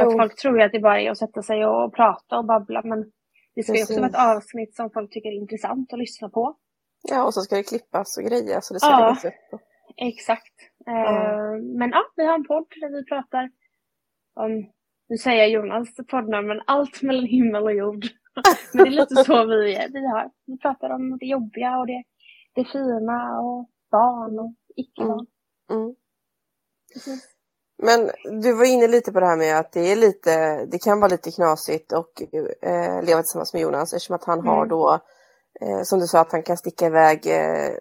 Att 0.00 0.12
folk 0.12 0.36
tror 0.36 0.60
att 0.60 0.72
det 0.72 0.80
bara 0.80 1.00
är 1.00 1.10
att 1.10 1.18
sätta 1.18 1.42
sig 1.42 1.66
och 1.66 1.94
prata 1.94 2.38
och 2.38 2.44
babbla 2.44 2.82
men 2.84 3.12
det 3.54 3.62
ska 3.62 3.74
ju 3.74 3.82
också 3.82 4.00
vara 4.00 4.06
ett 4.06 4.36
avsnitt 4.36 4.74
som 4.74 4.90
folk 4.90 5.10
tycker 5.10 5.28
är 5.28 5.40
intressant 5.40 5.92
att 5.92 5.98
lyssna 5.98 6.28
på. 6.28 6.56
Ja, 7.02 7.24
och 7.24 7.34
så 7.34 7.40
ska 7.40 7.56
det 7.56 7.62
klippas 7.62 8.18
och 8.18 8.24
grejas 8.24 8.70
och 8.70 8.74
det 8.74 8.80
ska 8.80 8.90
ja, 8.90 9.00
läggas 9.00 9.24
upp. 9.24 9.60
Exakt. 9.96 10.54
Mm. 10.86 11.78
men 11.78 11.90
ja, 11.90 12.02
vi 12.16 12.26
har 12.26 12.34
en 12.34 12.46
podd 12.46 12.66
där 12.80 12.90
vi 12.96 13.04
pratar 13.04 13.50
om, 14.34 14.72
nu 15.08 15.16
säger 15.16 15.38
jag 15.42 15.50
Jonas 15.50 15.88
poddnamn, 16.10 16.46
men 16.46 16.62
allt 16.66 17.02
mellan 17.02 17.26
himmel 17.26 17.62
och 17.62 17.72
jord. 17.72 18.04
men 18.72 18.84
det 18.84 18.90
är 18.90 19.00
lite 19.00 19.24
så 19.24 19.46
vi, 19.46 19.88
vi 19.92 20.06
har. 20.06 20.30
Vi 20.46 20.58
pratar 20.58 20.90
om 20.90 21.18
det 21.18 21.26
jobbiga 21.26 21.78
och 21.78 21.86
det, 21.86 22.02
det 22.54 22.64
fina 22.64 23.40
och 23.40 23.68
barn 23.90 24.38
och 24.38 24.54
icke-barn. 24.76 25.26
Mm. 25.70 25.94
Mm. 27.06 27.18
Men 27.82 28.10
du 28.42 28.52
var 28.52 28.64
inne 28.64 28.88
lite 28.88 29.12
på 29.12 29.20
det 29.20 29.26
här 29.26 29.36
med 29.36 29.58
att 29.58 29.72
det 29.72 29.92
är 29.92 29.96
lite, 29.96 30.64
det 30.66 30.78
kan 30.78 31.00
vara 31.00 31.10
lite 31.10 31.30
knasigt 31.30 31.92
och 31.92 32.22
eh, 32.62 33.02
leva 33.02 33.22
tillsammans 33.22 33.52
med 33.52 33.62
Jonas 33.62 33.92
eftersom 33.92 34.16
att 34.16 34.24
han 34.24 34.38
mm. 34.38 34.50
har 34.50 34.66
då, 34.66 35.00
eh, 35.60 35.82
som 35.82 35.98
du 35.98 36.06
sa, 36.06 36.20
att 36.20 36.32
han 36.32 36.42
kan 36.42 36.56
sticka 36.56 36.86
iväg. 36.86 37.26
Eh, 37.26 37.74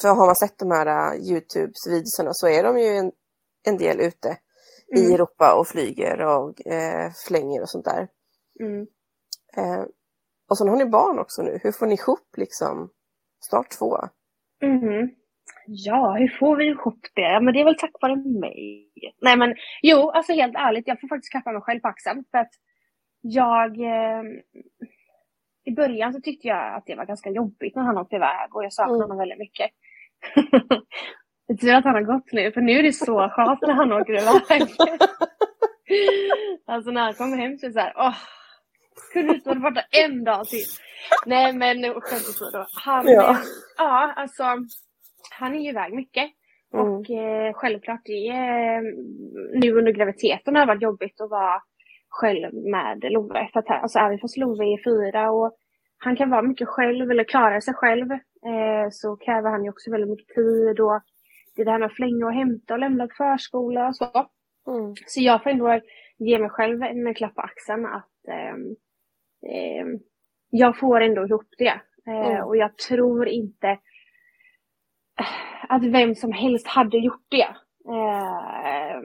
för 0.00 0.08
har 0.08 0.26
man 0.26 0.36
sett 0.36 0.58
de 0.58 0.70
här 0.70 1.14
uh, 1.14 1.20
Youtubes 1.30 1.86
videorna 1.86 2.30
så 2.32 2.48
är 2.48 2.62
de 2.62 2.78
ju 2.78 2.86
en, 2.86 3.12
en 3.62 3.76
del 3.76 4.00
ute 4.00 4.28
mm. 4.28 5.04
i 5.04 5.14
Europa 5.14 5.54
och 5.54 5.68
flyger 5.68 6.20
och 6.20 6.66
eh, 6.66 7.12
flänger 7.26 7.62
och 7.62 7.70
sånt 7.70 7.84
där. 7.84 8.08
Mm. 8.60 8.86
Eh, 9.56 9.84
och 10.48 10.58
sen 10.58 10.68
har 10.68 10.76
ni 10.76 10.86
barn 10.86 11.18
också 11.18 11.42
nu. 11.42 11.58
Hur 11.62 11.72
får 11.72 11.86
ni 11.86 11.94
ihop 11.94 12.28
liksom, 12.36 12.90
snart 13.40 13.70
två? 13.78 13.98
Mm. 14.62 15.10
Ja, 15.66 16.16
hur 16.18 16.28
får 16.38 16.56
vi 16.56 16.66
ihop 16.66 17.06
det? 17.14 17.20
Ja, 17.20 17.40
men 17.40 17.54
det 17.54 17.60
är 17.60 17.64
väl 17.64 17.78
tack 17.78 17.92
vare 18.00 18.16
mig. 18.16 18.90
Nej, 19.20 19.36
men 19.36 19.54
jo, 19.82 20.10
alltså 20.10 20.32
helt 20.32 20.54
ärligt, 20.56 20.88
jag 20.88 21.00
får 21.00 21.08
faktiskt 21.08 21.30
klappa 21.30 21.52
mig 21.52 21.62
själv 21.62 21.80
på 21.80 21.88
axeln 21.88 22.24
för 22.30 22.38
att 22.38 22.52
jag 23.20 23.80
eh, 23.80 24.22
i 25.64 25.72
början 25.72 26.12
så 26.12 26.20
tyckte 26.20 26.48
jag 26.48 26.74
att 26.74 26.86
det 26.86 26.94
var 26.94 27.04
ganska 27.04 27.30
jobbigt 27.30 27.76
när 27.76 27.82
han 27.82 27.98
åkte 27.98 28.16
iväg 28.16 28.56
och 28.56 28.64
jag 28.64 28.72
saknade 28.72 28.96
mm. 28.96 29.02
honom 29.02 29.18
väldigt 29.18 29.38
mycket. 29.38 29.70
det 31.48 31.52
är 31.52 31.56
tur 31.56 31.74
att 31.74 31.84
han 31.84 31.94
har 31.94 32.02
gått 32.02 32.32
nu, 32.32 32.52
för 32.52 32.60
nu 32.60 32.72
är 32.72 32.82
det 32.82 32.92
så 32.92 33.28
skönt 33.28 33.62
när 33.62 33.72
han 33.74 33.92
åker 33.92 34.12
iväg. 34.12 34.62
alltså 36.66 36.90
när 36.90 37.00
han 37.00 37.14
kommer 37.14 37.36
hem 37.36 37.58
så 37.58 37.66
är 37.66 37.70
det 37.70 37.74
så 37.74 37.80
här, 37.80 37.94
åh, 37.96 38.16
kunde 39.12 39.34
inte 39.34 39.48
vara 39.48 39.60
borta 39.60 39.82
en 39.90 40.24
dag 40.24 40.44
till? 40.46 40.64
Nej 41.26 41.52
men 41.52 41.82
skämt 41.82 42.28
åsido, 42.28 42.64
han, 42.84 43.06
ja. 43.06 43.36
ja 43.76 44.12
alltså 44.16 44.44
han 45.30 45.54
är 45.54 45.58
ju 45.58 45.68
iväg 45.68 45.94
mycket. 45.94 46.30
Mm. 46.74 46.86
Och 46.86 47.10
eh, 47.10 47.52
självklart 47.54 48.00
det 48.04 48.28
är, 48.28 48.82
nu 49.60 49.72
under 49.72 49.92
graviditeten 49.92 50.54
har 50.54 50.66
det 50.66 50.72
varit 50.72 50.82
jobbigt 50.82 51.20
att 51.20 51.30
vara 51.30 51.62
själv 52.08 52.54
med 52.54 53.12
Love. 53.12 53.48
För 53.52 53.60
att, 53.60 53.70
alltså, 53.70 53.98
även 53.98 54.18
fast 54.18 54.36
Love 54.36 54.64
är 54.64 54.84
fyra 54.84 55.30
och 55.30 55.56
han 55.98 56.16
kan 56.16 56.30
vara 56.30 56.42
mycket 56.42 56.68
själv 56.68 57.10
eller 57.10 57.24
klara 57.24 57.60
sig 57.60 57.74
själv 57.74 58.12
eh, 58.12 58.88
så 58.90 59.16
kräver 59.16 59.50
han 59.50 59.64
ju 59.64 59.70
också 59.70 59.90
väldigt 59.90 60.10
mycket 60.10 60.34
tid 60.34 60.80
och 60.80 61.00
det 61.54 61.62
är 61.62 61.64
det 61.64 61.70
här 61.70 61.78
med 61.78 61.86
att 61.86 61.96
flänga 61.96 62.26
och 62.26 62.32
hämta 62.32 62.74
och 62.74 62.80
lämna 62.80 63.06
på 63.06 63.14
förskola 63.14 63.88
och 63.88 63.96
så. 63.96 64.04
Mm. 64.68 64.94
Så 65.06 65.20
jag 65.20 65.42
får 65.42 65.50
ändå 65.50 65.80
ge 66.18 66.38
mig 66.38 66.50
själv 66.50 66.82
en 66.82 67.14
klapp 67.14 67.34
på 67.34 67.40
axeln 67.40 67.86
att 67.86 68.28
eh, 68.28 68.56
eh, 69.48 69.86
jag 70.50 70.78
får 70.78 71.00
ändå 71.00 71.24
ihop 71.26 71.48
det. 71.58 71.80
Eh, 72.06 72.26
mm. 72.26 72.44
Och 72.44 72.56
jag 72.56 72.78
tror 72.78 73.28
inte 73.28 73.78
att 75.68 75.84
vem 75.84 76.14
som 76.14 76.32
helst 76.32 76.66
hade 76.66 76.98
gjort 76.98 77.26
det. 77.28 77.48
Eh, 77.88 79.00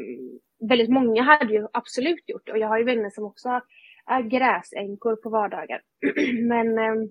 väldigt 0.69 0.89
många 0.89 1.23
hade 1.23 1.53
ju 1.53 1.67
absolut 1.73 2.29
gjort 2.29 2.45
det 2.45 2.51
och 2.51 2.57
jag 2.57 2.67
har 2.67 2.77
ju 2.77 2.83
vänner 2.83 3.09
som 3.09 3.25
också 3.25 3.61
är 4.05 4.21
gräsänkor 4.21 5.15
på 5.15 5.29
vardagar. 5.29 5.81
men, 6.47 6.77
eh, 6.77 7.09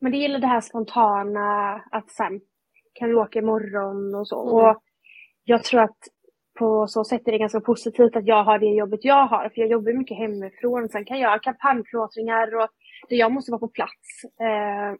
men 0.00 0.12
det 0.12 0.18
gäller 0.18 0.38
det 0.38 0.46
här 0.46 0.60
spontana, 0.60 1.74
att 1.90 2.10
sen 2.10 2.40
kan 2.92 3.08
vi 3.08 3.14
åka 3.14 3.38
imorgon 3.38 4.14
och 4.14 4.28
så. 4.28 4.42
Mm. 4.42 4.54
Och 4.54 4.82
jag 5.44 5.64
tror 5.64 5.80
att 5.80 5.98
på 6.58 6.86
så 6.86 7.04
sätt 7.04 7.28
är 7.28 7.32
det 7.32 7.38
ganska 7.38 7.60
positivt 7.60 8.16
att 8.16 8.26
jag 8.26 8.44
har 8.44 8.58
det 8.58 8.66
jobbet 8.66 9.04
jag 9.04 9.26
har, 9.26 9.48
för 9.48 9.60
jag 9.60 9.70
jobbar 9.70 9.92
mycket 9.92 10.16
hemifrån. 10.16 10.88
Sen 10.88 11.04
kan 11.04 11.18
jag 11.18 11.30
ha 11.30 11.38
kampanjplåtningar 11.38 12.56
och 12.56 12.68
där 13.08 13.16
jag 13.16 13.32
måste 13.32 13.50
vara 13.50 13.58
på 13.58 13.68
plats. 13.68 14.24
Eh, 14.40 14.94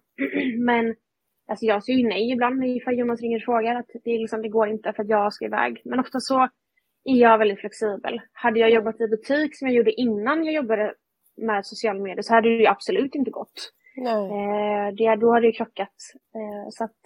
men 0.58 0.94
Alltså 1.48 1.66
jag 1.66 1.84
säger 1.84 1.98
ju 1.98 2.08
nej 2.08 2.32
ibland 2.32 2.64
ifall 2.64 2.98
Jonas 2.98 3.20
ringer 3.20 3.36
och 3.36 3.42
frågar 3.42 3.74
att 3.74 3.90
det, 4.04 4.18
liksom, 4.18 4.42
det 4.42 4.48
går 4.48 4.68
inte 4.68 4.92
för 4.92 5.02
att 5.02 5.08
jag 5.08 5.32
ska 5.32 5.44
iväg. 5.44 5.82
Men 5.84 6.00
ofta 6.00 6.20
så 6.20 6.48
är 7.04 7.14
jag 7.14 7.38
väldigt 7.38 7.60
flexibel. 7.60 8.20
Hade 8.32 8.60
jag 8.60 8.70
jobbat 8.70 9.00
i 9.00 9.08
butik 9.08 9.58
som 9.58 9.68
jag 9.68 9.76
gjorde 9.76 10.00
innan 10.00 10.44
jag 10.44 10.54
jobbade 10.54 10.94
med 11.36 11.66
sociala 11.66 12.00
medier 12.00 12.22
så 12.22 12.34
hade 12.34 12.48
det 12.48 12.54
ju 12.54 12.66
absolut 12.66 13.14
inte 13.14 13.30
gått. 13.30 13.72
Eh, 14.30 14.94
det, 14.94 15.16
då 15.16 15.32
hade 15.32 15.46
det 15.46 15.52
krockat. 15.52 15.94
Eh, 16.34 16.70
så 16.70 16.84
att, 16.84 17.00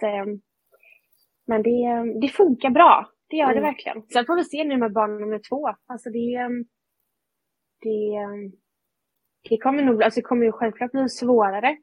men 1.46 1.62
det, 1.62 2.04
det 2.20 2.28
funkar 2.28 2.70
bra. 2.70 3.10
Det 3.30 3.36
gör 3.36 3.50
mm. 3.50 3.56
det 3.56 3.60
verkligen. 3.60 4.02
Sen 4.02 4.26
får 4.26 4.36
vi 4.36 4.44
se 4.44 4.64
nu 4.64 4.76
med 4.76 4.92
barn 4.92 5.20
nummer 5.20 5.40
två. 5.48 5.68
Alltså 5.86 6.10
det, 6.10 6.48
det, 7.82 8.18
det 9.48 9.58
kommer 9.58 9.82
nog, 9.82 10.02
alltså 10.02 10.20
det 10.20 10.24
kommer 10.24 10.46
ju 10.46 10.52
självklart 10.52 10.92
bli 10.92 11.08
svårare. 11.08 11.76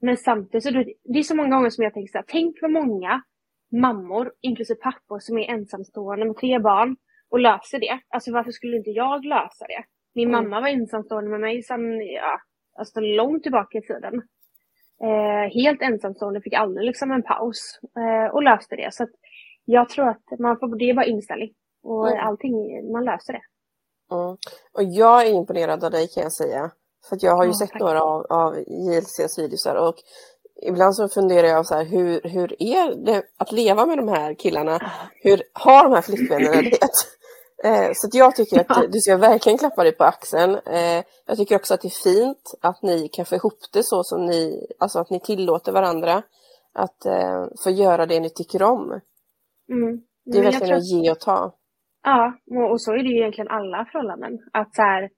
Men 0.00 0.16
samtidigt 0.16 0.64
så 0.64 0.70
det 1.04 1.18
är 1.18 1.22
så 1.22 1.36
många 1.36 1.56
gånger 1.56 1.70
som 1.70 1.84
jag 1.84 1.94
tänker 1.94 2.12
så 2.12 2.18
här, 2.18 2.24
tänk 2.28 2.56
vad 2.62 2.70
många 2.70 3.22
mammor, 3.72 4.32
inklusive 4.40 4.80
pappor, 4.80 5.18
som 5.18 5.38
är 5.38 5.50
ensamstående 5.50 6.26
med 6.26 6.36
tre 6.36 6.58
barn 6.58 6.96
och 7.30 7.40
löser 7.40 7.78
det. 7.78 8.00
Alltså 8.08 8.32
varför 8.32 8.50
skulle 8.50 8.76
inte 8.76 8.90
jag 8.90 9.24
lösa 9.24 9.66
det? 9.66 9.84
Min 10.14 10.28
mm. 10.28 10.42
mamma 10.42 10.60
var 10.60 10.68
ensamstående 10.68 11.30
med 11.30 11.40
mig 11.40 11.62
sedan, 11.62 12.00
ja, 12.00 12.40
alltså 12.78 13.00
långt 13.00 13.42
tillbaka 13.42 13.78
i 13.78 13.82
tiden. 13.82 14.22
Eh, 15.02 15.52
helt 15.62 15.82
ensamstående, 15.82 16.40
fick 16.40 16.52
aldrig 16.52 16.86
liksom 16.86 17.10
en 17.10 17.22
paus 17.22 17.80
eh, 17.96 18.34
och 18.34 18.42
löste 18.42 18.76
det. 18.76 18.94
Så 18.94 19.02
att 19.02 19.10
jag 19.64 19.88
tror 19.88 20.08
att 20.08 20.38
man 20.38 20.58
får, 20.58 20.78
det 20.78 20.90
är 20.90 20.94
bara 20.94 21.06
inställning 21.06 21.50
och 21.82 22.08
mm. 22.08 22.26
allting, 22.26 22.92
man 22.92 23.04
löser 23.04 23.32
det. 23.32 23.42
Mm. 24.14 24.36
Och 24.72 24.82
jag 24.82 25.26
är 25.26 25.32
imponerad 25.32 25.84
av 25.84 25.90
dig 25.90 26.08
kan 26.08 26.22
jag 26.22 26.32
säga. 26.32 26.70
För 27.08 27.18
jag 27.20 27.36
har 27.36 27.44
ju 27.44 27.50
ja, 27.50 27.54
sett 27.54 27.70
tack. 27.70 27.80
några 27.80 28.02
av, 28.02 28.26
av 28.30 28.56
JLCs 28.56 29.38
videosar 29.38 29.74
och 29.74 29.94
ibland 30.62 30.96
så 30.96 31.08
funderar 31.08 31.46
jag 31.46 31.66
så 31.66 31.74
här, 31.74 31.84
hur, 31.84 32.20
hur 32.24 32.62
är 32.62 33.04
det 33.04 33.22
att 33.36 33.52
leva 33.52 33.86
med 33.86 33.98
de 33.98 34.08
här 34.08 34.34
killarna? 34.34 34.90
Hur 35.22 35.42
har 35.52 35.84
de 35.84 35.92
här 35.92 36.02
flickvännerna 36.02 36.62
det? 36.62 36.78
Eh, 37.64 37.90
så 37.94 38.08
jag 38.12 38.36
tycker 38.36 38.60
att 38.60 38.92
du 38.92 39.00
ska 39.00 39.16
verkligen 39.16 39.58
klappa 39.58 39.82
dig 39.82 39.92
på 39.92 40.04
axeln. 40.04 40.54
Eh, 40.66 41.04
jag 41.26 41.36
tycker 41.36 41.56
också 41.56 41.74
att 41.74 41.80
det 41.80 41.88
är 41.88 42.14
fint 42.14 42.54
att 42.60 42.82
ni 42.82 43.08
kan 43.08 43.24
få 43.24 43.34
ihop 43.34 43.58
det 43.72 43.82
så 43.84 44.04
som 44.04 44.26
ni, 44.26 44.66
alltså 44.78 44.98
att 44.98 45.10
ni 45.10 45.20
tillåter 45.20 45.72
varandra 45.72 46.22
att 46.74 47.06
eh, 47.06 47.44
få 47.64 47.70
göra 47.70 48.06
det 48.06 48.20
ni 48.20 48.30
tycker 48.30 48.62
om. 48.62 49.00
Mm. 49.70 50.00
Det 50.24 50.38
är 50.38 50.42
verkligen 50.42 50.76
att 50.76 50.90
ge 50.90 51.10
och 51.10 51.20
ta. 51.20 51.56
Ja, 52.02 52.34
och 52.70 52.80
så 52.80 52.92
är 52.92 53.02
det 53.02 53.08
ju 53.08 53.16
egentligen 53.16 53.48
alla 53.48 53.88
förhållanden. 53.92 54.38
Att 54.52 54.74
så 54.74 54.82
här, 54.82 55.10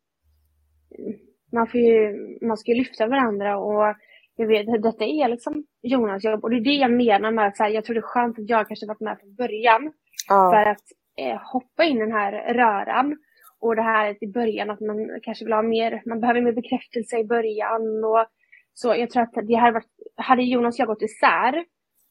man, 1.53 1.67
får 1.67 1.81
ju, 1.81 2.17
man 2.43 2.57
ska 2.57 2.71
ju 2.71 2.79
lyfta 2.79 3.07
varandra 3.07 3.59
och 3.59 3.97
jag 4.37 4.47
vet, 4.47 4.83
detta 4.83 5.05
är 5.05 5.29
liksom 5.29 5.65
Jonas 5.83 6.25
jobb 6.25 6.45
och 6.45 6.51
det 6.51 6.57
är 6.57 6.65
det 6.65 6.75
jag 6.75 6.93
menar 6.93 7.31
med 7.31 7.47
att 7.47 7.57
så 7.57 7.63
här, 7.63 7.71
jag 7.71 7.85
tror 7.85 7.95
det 7.95 8.01
är 8.01 8.03
skönt 8.03 8.39
att 8.39 8.49
jag 8.49 8.69
kanske 8.69 8.87
varit 8.87 9.01
med 9.01 9.19
från 9.21 9.35
början. 9.35 9.93
Ja. 10.29 10.51
För 10.53 10.71
att 10.71 10.87
eh, 11.19 11.41
hoppa 11.53 11.85
in 11.85 11.97
i 11.97 12.01
den 12.01 12.13
här 12.13 12.55
röran. 12.55 13.17
Och 13.61 13.77
det 13.77 13.83
här 13.83 14.25
i 14.25 14.27
början 14.27 14.71
att 14.71 14.81
man 14.81 15.21
kanske 15.23 15.45
vill 15.45 15.53
ha 15.53 15.63
mer, 15.63 16.03
man 16.07 16.21
behöver 16.21 16.41
mer 16.41 16.53
bekräftelse 16.53 17.19
i 17.19 17.25
början 17.25 18.05
och 18.05 18.27
så. 18.75 18.95
Jag 18.95 19.11
tror 19.11 19.23
att 19.23 19.47
det 19.49 19.55
hade 19.55 19.73
varit, 19.73 19.93
hade 20.17 20.43
Jonas 20.43 20.75
och 20.75 20.81
jag 20.81 20.87
gått 20.87 21.03
isär 21.03 21.65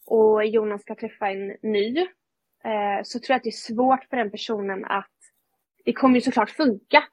och 0.08 0.46
Jonas 0.46 0.82
ska 0.82 0.96
träffa 0.96 1.30
en 1.30 1.48
ny 1.62 2.08
eh, 2.64 3.04
så 3.04 3.20
tror 3.20 3.34
jag 3.34 3.38
att 3.38 3.44
det 3.44 3.50
är 3.50 3.74
svårt 3.74 4.04
för 4.10 4.18
den 4.18 4.32
personen 4.32 4.86
att 4.86 5.12
det 5.86 5.94
kommer 5.94 6.16
ju 6.16 6.22
såklart 6.22 6.50
funka. 6.50 7.04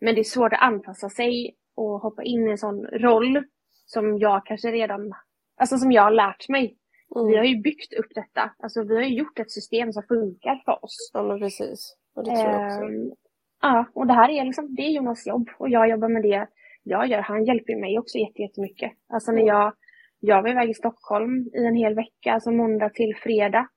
Men 0.00 0.14
det 0.14 0.20
är 0.20 0.24
svårt 0.24 0.52
att 0.52 0.62
anpassa 0.62 1.08
sig 1.08 1.56
och 1.76 2.00
hoppa 2.00 2.22
in 2.22 2.48
i 2.48 2.50
en 2.50 2.58
sån 2.58 2.86
roll 2.86 3.44
som 3.86 4.18
jag 4.18 4.46
kanske 4.46 4.72
redan, 4.72 5.12
alltså 5.56 5.76
som 5.76 5.92
jag 5.92 6.02
har 6.02 6.10
lärt 6.10 6.48
mig. 6.48 6.76
Mm. 7.16 7.26
Vi 7.26 7.36
har 7.36 7.44
ju 7.44 7.56
byggt 7.56 7.92
upp 7.92 8.14
detta, 8.14 8.50
alltså 8.58 8.82
vi 8.82 8.94
har 8.94 9.02
ju 9.02 9.14
gjort 9.14 9.38
ett 9.38 9.50
system 9.50 9.92
som 9.92 10.02
funkar 10.02 10.62
för 10.64 10.84
oss. 10.84 11.10
Ja 11.14 11.22
men 11.22 11.38
precis. 11.38 11.96
Och 12.14 12.24
det 12.24 12.30
tror 12.30 12.50
jag 12.50 12.66
också. 12.66 12.84
Um, 12.84 13.12
ja, 13.62 13.84
och 13.94 14.06
det 14.06 14.12
här 14.12 14.28
är 14.28 14.44
liksom, 14.44 14.74
det 14.74 14.82
är 14.82 14.90
Jonas 14.90 15.26
jobb 15.26 15.48
och 15.58 15.68
jag 15.68 15.88
jobbar 15.90 16.08
med 16.08 16.22
det 16.22 16.48
jag 16.82 17.06
gör. 17.06 17.20
Han 17.20 17.44
hjälper 17.44 17.80
mig 17.80 17.98
också 17.98 18.18
jättemycket. 18.18 18.92
Alltså 19.08 19.32
när 19.32 19.42
jag, 19.42 19.72
jag 20.20 20.42
var 20.42 20.50
iväg 20.50 20.70
i 20.70 20.74
Stockholm 20.74 21.50
i 21.54 21.64
en 21.64 21.76
hel 21.76 21.94
vecka, 21.94 22.32
alltså 22.32 22.50
måndag 22.50 22.90
till 22.90 23.16
fredag. 23.16 23.68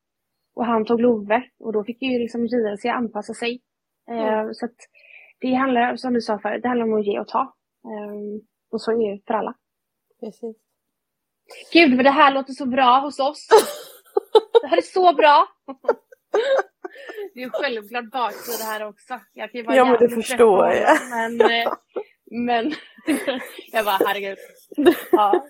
Och 0.56 0.66
han 0.66 0.86
tog 0.86 1.02
Love 1.02 1.44
och 1.60 1.74
då 1.74 1.84
fick 1.84 2.02
ju 2.02 2.20
liksom 2.20 2.46
JLC 2.46 2.86
anpassa 2.86 3.34
sig. 3.34 3.62
Mm. 4.12 4.54
Så 4.54 4.66
att 4.66 4.76
det 5.40 5.54
handlar, 5.54 5.96
som 5.96 6.14
du 6.14 6.22
sa 6.22 6.40
förut, 6.40 6.62
det 6.62 6.68
handlar 6.68 6.86
om 6.86 6.94
att 6.94 7.06
ge 7.06 7.20
och 7.20 7.28
ta. 7.28 7.56
Um, 7.84 8.42
och 8.72 8.82
så 8.82 8.92
är 8.92 9.12
det 9.12 9.22
för 9.28 9.34
alla. 9.34 9.56
Precis. 10.20 10.58
Gud, 11.74 11.96
vad 11.96 12.06
det 12.06 12.12
här 12.12 12.34
låter 12.34 12.54
så 12.54 12.66
bra 12.66 13.00
hos 13.00 13.20
oss. 13.20 13.48
Det 14.62 14.68
här 14.68 14.78
är 14.78 14.82
så 14.82 15.14
bra. 15.14 15.48
Det 17.34 17.44
är 17.44 17.50
självklart 17.50 18.12
baksida 18.12 18.64
här 18.64 18.88
också. 18.88 19.20
Jag 19.34 19.52
kan 19.52 19.62
ju 19.62 19.66
vara 19.66 19.76
ja, 19.76 19.86
men 19.86 20.00
det 20.00 20.10
förstår 20.10 20.70
jag. 20.70 20.98
Men, 21.10 21.42
eh, 21.42 21.74
men 22.32 22.74
jag 23.72 23.86
bara, 23.86 24.00
herregud. 24.08 24.38
Ja. 25.12 25.46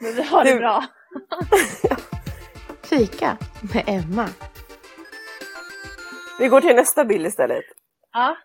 Men 0.00 0.14
vi 0.14 0.22
har 0.22 0.44
det 0.44 0.56
bra. 0.56 0.84
Fika 2.92 3.38
med 3.74 3.84
Emma. 3.86 4.28
Vi 6.38 6.48
går 6.48 6.60
till 6.60 6.76
nästa 6.76 7.04
bild 7.04 7.26
istället. 7.26 7.64
Ja. 8.12 8.36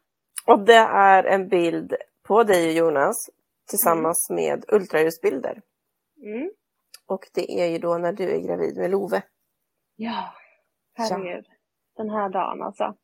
Och 0.45 0.65
det 0.65 0.73
är 0.77 1.23
en 1.23 1.47
bild 1.47 1.93
på 2.27 2.43
dig 2.43 2.67
och 2.67 2.73
Jonas 2.73 3.29
tillsammans 3.69 4.29
mm. 4.29 4.43
med 4.43 4.65
ultraljudsbilder. 4.67 5.61
Mm. 6.23 6.51
Och 7.07 7.23
det 7.33 7.61
är 7.61 7.65
ju 7.65 7.77
då 7.77 7.97
när 7.97 8.13
du 8.13 8.23
är 8.23 8.39
gravid 8.39 8.77
med 8.77 8.91
Love. 8.91 9.21
Ja, 9.95 10.33
herregud. 10.93 11.45
Ja. 11.47 11.53
Den 11.97 12.09
här 12.09 12.29
dagen 12.29 12.61
alltså. 12.61 12.95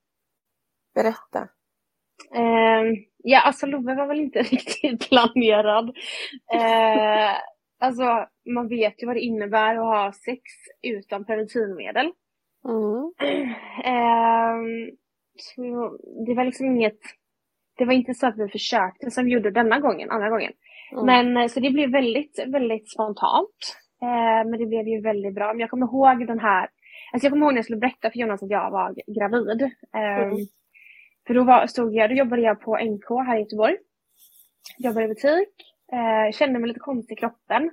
Berätta. 0.95 1.47
Eh, 2.35 2.83
ja, 3.17 3.41
alltså 3.41 3.65
Love 3.65 3.95
var 3.95 4.07
väl 4.07 4.19
inte 4.19 4.39
riktigt 4.41 5.09
planerad. 5.09 5.89
Eh, 6.53 7.37
alltså, 7.85 8.27
man 8.53 8.67
vet 8.67 9.03
ju 9.03 9.07
vad 9.07 9.15
det 9.15 9.21
innebär 9.21 9.75
att 9.75 9.85
ha 9.85 10.11
sex 10.25 10.41
utan 10.81 11.25
preventivmedel. 11.25 12.11
Mm. 12.65 13.13
Eh, 13.85 14.55
det 16.25 16.33
var 16.33 16.45
liksom 16.45 16.65
inget 16.65 16.99
det 17.77 17.85
var 17.85 17.93
inte 17.93 18.13
så 18.13 18.27
att 18.27 18.37
vi 18.37 18.47
försökte 18.47 19.11
som 19.11 19.25
vi 19.25 19.31
gjorde 19.31 19.51
denna 19.51 19.79
gången, 19.79 20.11
andra 20.11 20.29
gången. 20.29 20.53
Mm. 20.91 21.05
Men 21.05 21.37
eh, 21.37 21.47
så 21.47 21.59
det 21.59 21.69
blev 21.69 21.91
väldigt, 21.91 22.39
väldigt 22.47 22.91
spontant. 22.91 23.77
Eh, 24.01 24.49
men 24.49 24.59
det 24.59 24.65
blev 24.65 24.87
ju 24.87 25.01
väldigt 25.01 25.35
bra. 25.35 25.47
Men 25.47 25.59
jag 25.59 25.69
kommer 25.69 25.85
ihåg 25.85 26.27
den 26.27 26.39
här, 26.39 26.69
alltså 27.13 27.25
jag 27.25 27.31
kommer 27.31 27.45
ihåg 27.45 27.53
när 27.53 27.57
jag 27.57 27.65
skulle 27.65 27.79
berätta 27.79 28.11
för 28.11 28.19
Jonas 28.19 28.43
att 28.43 28.49
jag 28.49 28.71
var 28.71 28.95
gravid. 29.19 29.61
Eh, 29.95 30.23
mm. 30.23 30.37
För 31.27 31.33
då 31.33 31.43
var, 31.43 31.67
stod 31.67 31.95
jag, 31.95 32.09
då 32.09 32.15
jobbade 32.15 32.41
jag 32.41 32.61
på 32.61 32.77
NK 32.77 33.09
här 33.27 33.37
i 33.37 33.39
Göteborg. 33.39 33.77
Jobbade 34.77 35.05
i 35.05 35.07
butik, 35.07 35.72
kände 36.33 36.59
mig 36.59 36.67
lite 36.67 36.79
konstig 36.79 37.13
i 37.15 37.19
kroppen. 37.19 37.71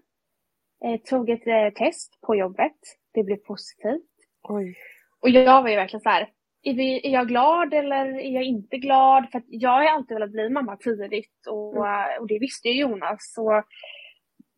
Eh, 0.84 1.00
tog 1.00 1.30
ett 1.30 1.46
eh, 1.46 1.70
test 1.74 2.20
på 2.20 2.36
jobbet. 2.36 2.76
Det 3.14 3.22
blev 3.22 3.36
positivt. 3.36 4.10
Oj. 4.42 4.76
Och 5.20 5.30
jag 5.30 5.62
var 5.62 5.68
ju 5.68 5.76
verkligen 5.76 6.00
så 6.00 6.08
här, 6.08 6.28
är, 6.62 6.74
vi, 6.74 7.06
är 7.06 7.10
jag 7.10 7.28
glad 7.28 7.74
eller 7.74 8.06
är 8.06 8.30
jag 8.30 8.44
inte 8.44 8.76
glad? 8.76 9.30
För 9.32 9.42
jag 9.46 9.70
har 9.70 9.84
alltid 9.84 10.14
velat 10.14 10.30
bli 10.30 10.50
mamma 10.50 10.76
tidigt 10.76 11.46
och, 11.50 11.86
mm. 11.86 12.20
och 12.20 12.26
det 12.26 12.38
visste 12.38 12.68
ju 12.68 12.80
Jonas. 12.80 13.32
Så, 13.34 13.62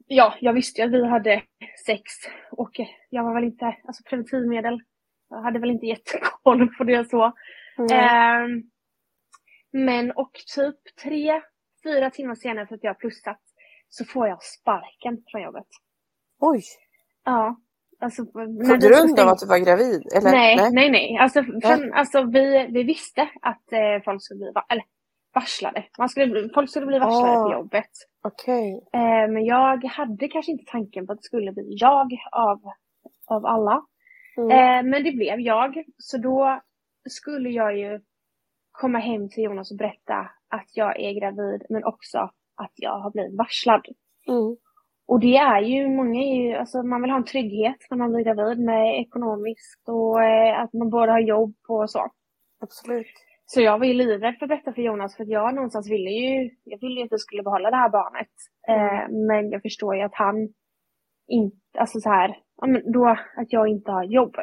ja, 0.07 0.35
jag 0.41 0.53
visste 0.53 0.81
ju 0.81 0.87
att 0.87 0.93
vi 0.93 1.07
hade 1.07 1.43
sex 1.87 2.03
och 2.51 2.71
jag 3.11 3.25
var 3.25 3.35
väl 3.35 3.45
inte, 3.45 3.77
alltså 3.85 4.03
preventivmedel, 4.09 4.81
jag 5.31 5.43
hade 5.43 5.59
väl 5.59 5.71
inte 5.71 5.87
jättekoll 5.87 6.69
på 6.79 6.85
det 6.85 7.11
så. 7.11 7.33
Mm. 7.79 7.93
Eh, 7.93 8.63
men 9.73 10.11
och 10.11 10.33
typ 10.55 10.97
tre, 11.03 11.43
fyra 11.85 12.11
timmar 12.11 12.35
senare 12.35 12.67
för 12.67 12.75
att 12.75 12.85
jag 12.85 12.99
plussat 12.99 13.41
så 13.95 14.05
får 14.05 14.29
jag 14.29 14.43
sparken 14.43 15.23
från 15.31 15.43
jobbet. 15.43 15.67
Oj! 16.41 16.63
Ja, 17.25 17.57
Alltså, 18.03 18.27
på 18.27 18.39
grund 18.87 19.21
av 19.21 19.29
att 19.29 19.39
du 19.39 19.47
var 19.47 19.59
gravid? 19.59 20.03
Eller? 20.17 20.31
Nej, 20.31 20.57
nej, 20.57 20.71
nej. 20.73 20.91
nej. 20.91 21.17
Alltså, 21.17 21.43
för, 21.43 21.91
alltså, 21.91 22.23
vi, 22.23 22.67
vi 22.71 22.83
visste 22.83 23.23
att 23.43 23.73
eh, 23.73 24.03
folk 24.05 24.23
skulle 24.23 24.39
bli 24.39 24.53
eller, 24.69 24.85
varslade. 25.35 25.85
Man 25.99 26.09
skulle, 26.09 26.49
folk 26.55 26.71
skulle 26.71 26.87
bli 26.87 26.99
varslade 26.99 27.39
oh, 27.39 27.45
på 27.45 27.53
jobbet. 27.53 27.91
Okay. 28.25 28.71
Eh, 28.73 29.31
men 29.33 29.45
jag 29.45 29.85
hade 29.85 30.29
kanske 30.29 30.53
inte 30.53 30.65
tanken 30.67 31.07
på 31.07 31.13
att 31.13 31.19
det 31.19 31.25
skulle 31.25 31.53
bli 31.53 31.67
jag 31.69 32.09
av, 32.33 32.61
av 33.27 33.47
alla. 33.47 33.83
Mm. 34.37 34.51
Eh, 34.51 34.91
men 34.91 35.05
det 35.05 35.13
blev 35.13 35.41
jag. 35.41 35.85
Så 35.99 36.19
då 36.19 36.61
skulle 37.09 37.51
jag 37.51 37.79
ju 37.79 38.01
komma 38.71 38.99
hem 38.99 39.29
till 39.29 39.45
Jonas 39.45 39.71
och 39.71 39.77
berätta 39.77 40.31
att 40.49 40.69
jag 40.75 41.01
är 41.01 41.13
gravid 41.21 41.67
men 41.69 41.85
också 41.85 42.31
att 42.57 42.73
jag 42.75 42.99
har 42.99 43.11
blivit 43.11 43.39
varslad. 43.39 43.87
Mm. 44.29 44.57
Och 45.07 45.21
det 45.21 45.37
är 45.37 45.61
ju, 45.61 45.89
många 45.89 46.21
är 46.23 46.35
ju, 46.43 46.55
alltså 46.55 46.83
man 46.83 47.03
vill 47.03 47.11
ha 47.11 47.19
en 47.19 47.25
trygghet 47.25 47.77
när 47.91 47.99
man 47.99 48.13
blir 48.13 48.25
gravid 48.25 48.59
med 48.59 49.01
ekonomiskt 49.01 49.89
och 49.89 50.23
eh, 50.23 50.61
att 50.61 50.73
man 50.73 50.91
både 50.91 51.13
har 51.13 51.21
jobb 51.21 51.55
och 51.69 51.91
så. 51.91 52.11
Absolut. 52.61 53.07
Så 53.47 53.61
jag 53.61 53.79
var 53.79 53.87
ju 53.87 53.95
livrädd 53.95 54.37
för 54.39 54.45
att 54.45 54.49
berätta 54.49 54.73
för 54.73 54.83
Jonas 54.83 55.17
för 55.17 55.23
att 55.23 55.31
jag 55.31 55.55
någonstans 55.55 55.91
ville 55.91 56.11
ju, 56.11 56.51
jag 56.65 56.81
ville 56.81 57.01
ju 57.01 57.05
att 57.07 57.13
vi 57.13 57.19
skulle 57.19 57.43
behålla 57.43 57.71
det 57.71 57.77
här 57.77 57.89
barnet. 57.91 58.31
Mm. 58.69 58.81
Eh, 58.81 59.27
men 59.27 59.51
jag 59.51 59.63
förstår 59.63 59.97
ju 59.97 60.03
att 60.03 60.15
han 60.15 60.49
inte, 61.29 61.57
alltså 61.79 62.01
så 62.01 62.11
här, 62.11 62.39
ja, 62.61 62.67
men 62.67 62.93
då 62.93 63.07
att 63.37 63.53
jag 63.53 63.69
inte 63.69 63.91
har 63.91 64.05
jobb. 64.05 64.37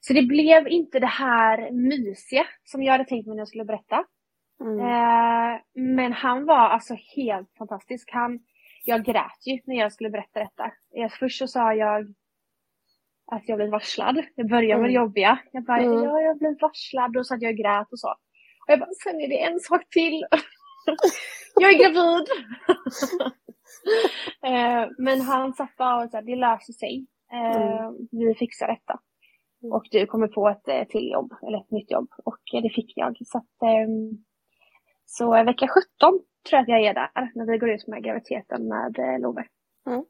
Så 0.00 0.12
det 0.12 0.22
blev 0.22 0.68
inte 0.68 0.98
det 0.98 1.06
här 1.06 1.70
mysiga 1.70 2.44
som 2.64 2.82
jag 2.82 2.92
hade 2.92 3.04
tänkt 3.04 3.26
mig 3.26 3.36
när 3.36 3.40
jag 3.40 3.48
skulle 3.48 3.64
berätta. 3.64 4.04
Mm. 4.60 4.80
Eh, 4.80 5.60
men 5.74 6.12
han 6.12 6.46
var 6.46 6.68
alltså 6.68 6.94
helt 7.16 7.48
fantastisk. 7.58 8.10
Han, 8.12 8.40
jag 8.84 9.04
grät 9.04 9.46
ju 9.46 9.58
när 9.64 9.76
jag 9.76 9.92
skulle 9.92 10.10
berätta 10.10 10.40
detta. 10.40 10.72
Först 11.18 11.38
så 11.38 11.48
sa 11.48 11.74
jag 11.74 12.14
att 13.32 13.48
jag 13.48 13.58
blivit 13.58 13.72
varslad. 13.72 14.24
Jag 14.34 14.48
började 14.48 14.80
med 14.80 14.90
det 14.90 14.94
mm. 14.94 15.02
jobbiga. 15.02 15.38
Jag 15.52 15.64
bara, 15.64 15.78
mm. 15.78 16.04
ja, 16.04 16.20
jag 16.20 16.38
blev 16.38 16.56
varslad 16.60 17.16
och 17.16 17.26
så 17.26 17.34
att 17.34 17.42
jag 17.42 17.56
grät 17.56 17.92
och 17.92 17.98
så. 17.98 18.08
Och 18.08 18.66
jag 18.66 18.78
bara, 18.78 18.90
sen 19.02 19.20
är 19.20 19.28
det 19.28 19.42
en 19.42 19.60
sak 19.60 19.88
till. 19.90 20.24
jag 21.54 21.74
är 21.74 21.78
gravid. 21.78 22.28
eh, 24.44 24.90
men 24.98 25.20
han 25.20 25.52
satt 25.54 25.76
bara 25.76 26.04
och 26.04 26.10
sa, 26.10 26.22
det 26.22 26.36
löser 26.36 26.72
sig. 26.72 27.06
Eh, 27.32 27.56
mm. 27.56 27.94
Vi 28.10 28.34
fixar 28.34 28.66
detta. 28.68 29.00
Mm. 29.62 29.72
Och 29.72 29.86
du 29.90 30.06
kommer 30.06 30.28
få 30.28 30.48
ett 30.48 30.68
eh, 30.68 30.84
till 30.84 31.10
jobb, 31.10 31.34
eller 31.42 31.58
ett 31.58 31.70
nytt 31.70 31.90
jobb. 31.90 32.08
Och 32.24 32.40
det 32.62 32.70
fick 32.74 32.92
jag. 32.96 33.16
Så, 33.26 33.38
att, 33.38 33.62
ehm, 33.62 34.24
så 35.10 35.30
vecka 35.44 35.68
17 35.68 35.84
tror 36.00 36.22
jag 36.50 36.62
att 36.62 36.68
jag 36.68 36.80
är 36.80 36.94
där 36.94 37.30
när 37.34 37.46
vi 37.46 37.58
går 37.58 37.70
ut 37.70 37.86
med 37.86 38.04
graviditeten 38.04 38.68
med 38.68 38.98
eh, 38.98 39.20
Love. 39.20 39.44
Mm. 39.86 40.04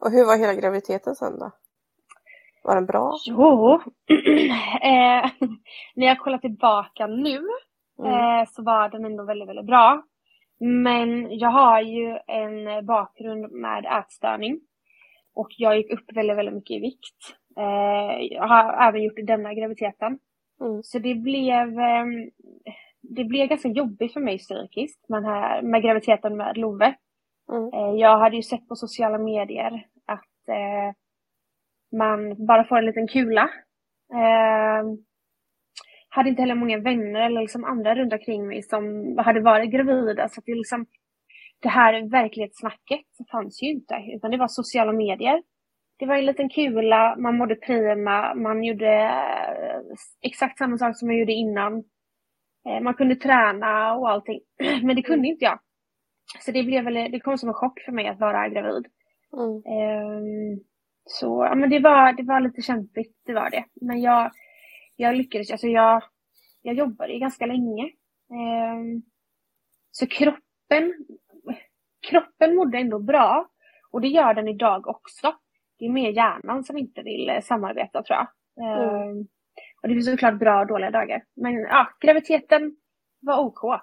Och 0.00 0.10
hur 0.10 0.26
var 0.26 0.36
hela 0.36 0.54
graviditeten 0.54 1.14
sen 1.14 1.38
då? 1.38 1.50
Var 2.64 2.74
den 2.74 2.86
bra? 2.86 3.16
Jo, 3.26 3.74
eh, 4.82 5.30
när 5.94 6.06
jag 6.06 6.18
kollar 6.18 6.38
tillbaka 6.38 7.06
nu 7.06 7.40
mm. 7.98 8.12
eh, 8.12 8.46
så 8.48 8.62
var 8.62 8.88
den 8.88 9.04
ändå 9.04 9.24
väldigt, 9.24 9.48
väldigt 9.48 9.66
bra. 9.66 10.02
Men 10.60 11.38
jag 11.38 11.50
har 11.50 11.80
ju 11.80 12.18
en 12.26 12.86
bakgrund 12.86 13.52
med 13.52 13.84
ätstörning. 14.00 14.60
Och 15.34 15.48
jag 15.58 15.76
gick 15.76 15.92
upp 15.92 16.16
väldigt, 16.16 16.36
väldigt 16.36 16.54
mycket 16.54 16.76
i 16.76 16.80
vikt. 16.80 17.20
Eh, 17.58 18.26
jag 18.30 18.48
har 18.48 18.88
även 18.88 19.02
gjort 19.02 19.26
denna 19.26 19.54
graviditeten. 19.54 20.18
Mm. 20.60 20.82
Så 20.82 20.98
det 20.98 21.14
blev 21.14 21.78
ehm, 21.78 22.30
det 23.08 23.24
blev 23.24 23.48
ganska 23.48 23.68
jobbigt 23.68 24.12
för 24.12 24.20
mig 24.20 24.38
psykiskt 24.38 25.08
med, 25.08 25.24
här, 25.24 25.62
med 25.62 25.82
graviditeten 25.82 26.36
med 26.36 26.56
Love. 26.56 26.94
Mm. 27.52 27.72
Eh, 27.74 28.00
jag 28.00 28.18
hade 28.18 28.36
ju 28.36 28.42
sett 28.42 28.68
på 28.68 28.76
sociala 28.76 29.18
medier 29.18 29.86
att 30.06 30.48
eh, 30.48 30.94
man 31.98 32.46
bara 32.46 32.64
får 32.64 32.78
en 32.78 32.86
liten 32.86 33.08
kula. 33.08 33.50
Eh, 34.12 34.84
hade 36.08 36.28
inte 36.28 36.42
heller 36.42 36.54
många 36.54 36.78
vänner 36.78 37.20
eller 37.20 37.40
liksom 37.40 37.64
andra 37.64 37.94
runt 37.94 38.12
omkring 38.12 38.48
mig 38.48 38.62
som 38.62 39.14
hade 39.18 39.40
varit 39.40 39.70
gravida. 39.70 40.28
Så 40.28 40.40
det, 40.44 40.54
liksom, 40.54 40.86
det 41.62 41.68
här 41.68 42.10
verklighetssnacket 42.10 43.06
fanns 43.30 43.62
ju 43.62 43.66
inte, 43.66 43.94
utan 44.14 44.30
det 44.30 44.36
var 44.36 44.48
sociala 44.48 44.92
medier. 44.92 45.42
Det 45.98 46.06
var 46.06 46.16
en 46.16 46.26
liten 46.26 46.48
kula, 46.48 47.16
man 47.18 47.36
mådde 47.36 47.54
prima, 47.54 48.34
man 48.34 48.64
gjorde 48.64 48.92
eh, 48.94 49.80
exakt 50.22 50.58
samma 50.58 50.78
sak 50.78 50.98
som 50.98 51.10
jag 51.10 51.20
gjorde 51.20 51.32
innan. 51.32 51.84
Eh, 52.66 52.80
man 52.80 52.94
kunde 52.94 53.16
träna 53.16 53.94
och 53.94 54.10
allting, 54.10 54.40
men 54.82 54.96
det 54.96 55.02
kunde 55.02 55.18
mm. 55.18 55.32
inte 55.32 55.44
jag. 55.44 55.58
Så 56.40 56.52
det, 56.52 56.62
blev 56.62 56.84
väl, 56.84 57.12
det 57.12 57.20
kom 57.20 57.38
som 57.38 57.48
en 57.48 57.54
chock 57.54 57.80
för 57.80 57.92
mig 57.92 58.08
att 58.08 58.20
vara 58.20 58.48
gravid. 58.48 58.86
Mm. 59.32 59.56
Um, 59.56 60.60
så 61.04 61.46
ja, 61.50 61.54
men 61.54 61.70
det, 61.70 61.78
var, 61.78 62.12
det 62.12 62.22
var 62.22 62.40
lite 62.40 62.62
kämpigt, 62.62 63.16
det 63.26 63.32
var 63.32 63.50
det. 63.50 63.64
Men 63.80 64.00
jag, 64.00 64.30
jag 64.96 65.16
lyckades, 65.16 65.50
alltså 65.50 65.66
jag, 65.66 66.02
jag 66.62 66.74
jobbade 66.74 67.12
ju 67.12 67.18
ganska 67.18 67.46
länge. 67.46 67.84
Eh, 68.30 69.00
så 69.90 70.06
kroppen, 70.06 70.94
kroppen 72.10 72.56
mådde 72.56 72.78
ändå 72.78 72.98
bra. 72.98 73.48
Och 73.90 74.00
det 74.00 74.08
gör 74.08 74.34
den 74.34 74.48
idag 74.48 74.88
också. 74.88 75.34
Det 75.78 75.84
är 75.84 75.90
mer 75.90 76.10
hjärnan 76.10 76.64
som 76.64 76.78
inte 76.78 77.02
vill 77.02 77.28
eh, 77.28 77.40
samarbeta 77.40 78.02
tror 78.02 78.18
jag. 78.18 78.28
Mm. 78.58 79.26
Och 79.86 79.90
det 79.90 79.94
finns 79.94 80.06
såklart 80.06 80.38
bra 80.38 80.60
och 80.60 80.66
dåliga 80.66 80.90
dagar. 80.90 81.24
Men 81.34 81.54
ja, 81.54 81.88
graviditeten 82.00 82.76
var 83.20 83.38
OK. 83.38 83.80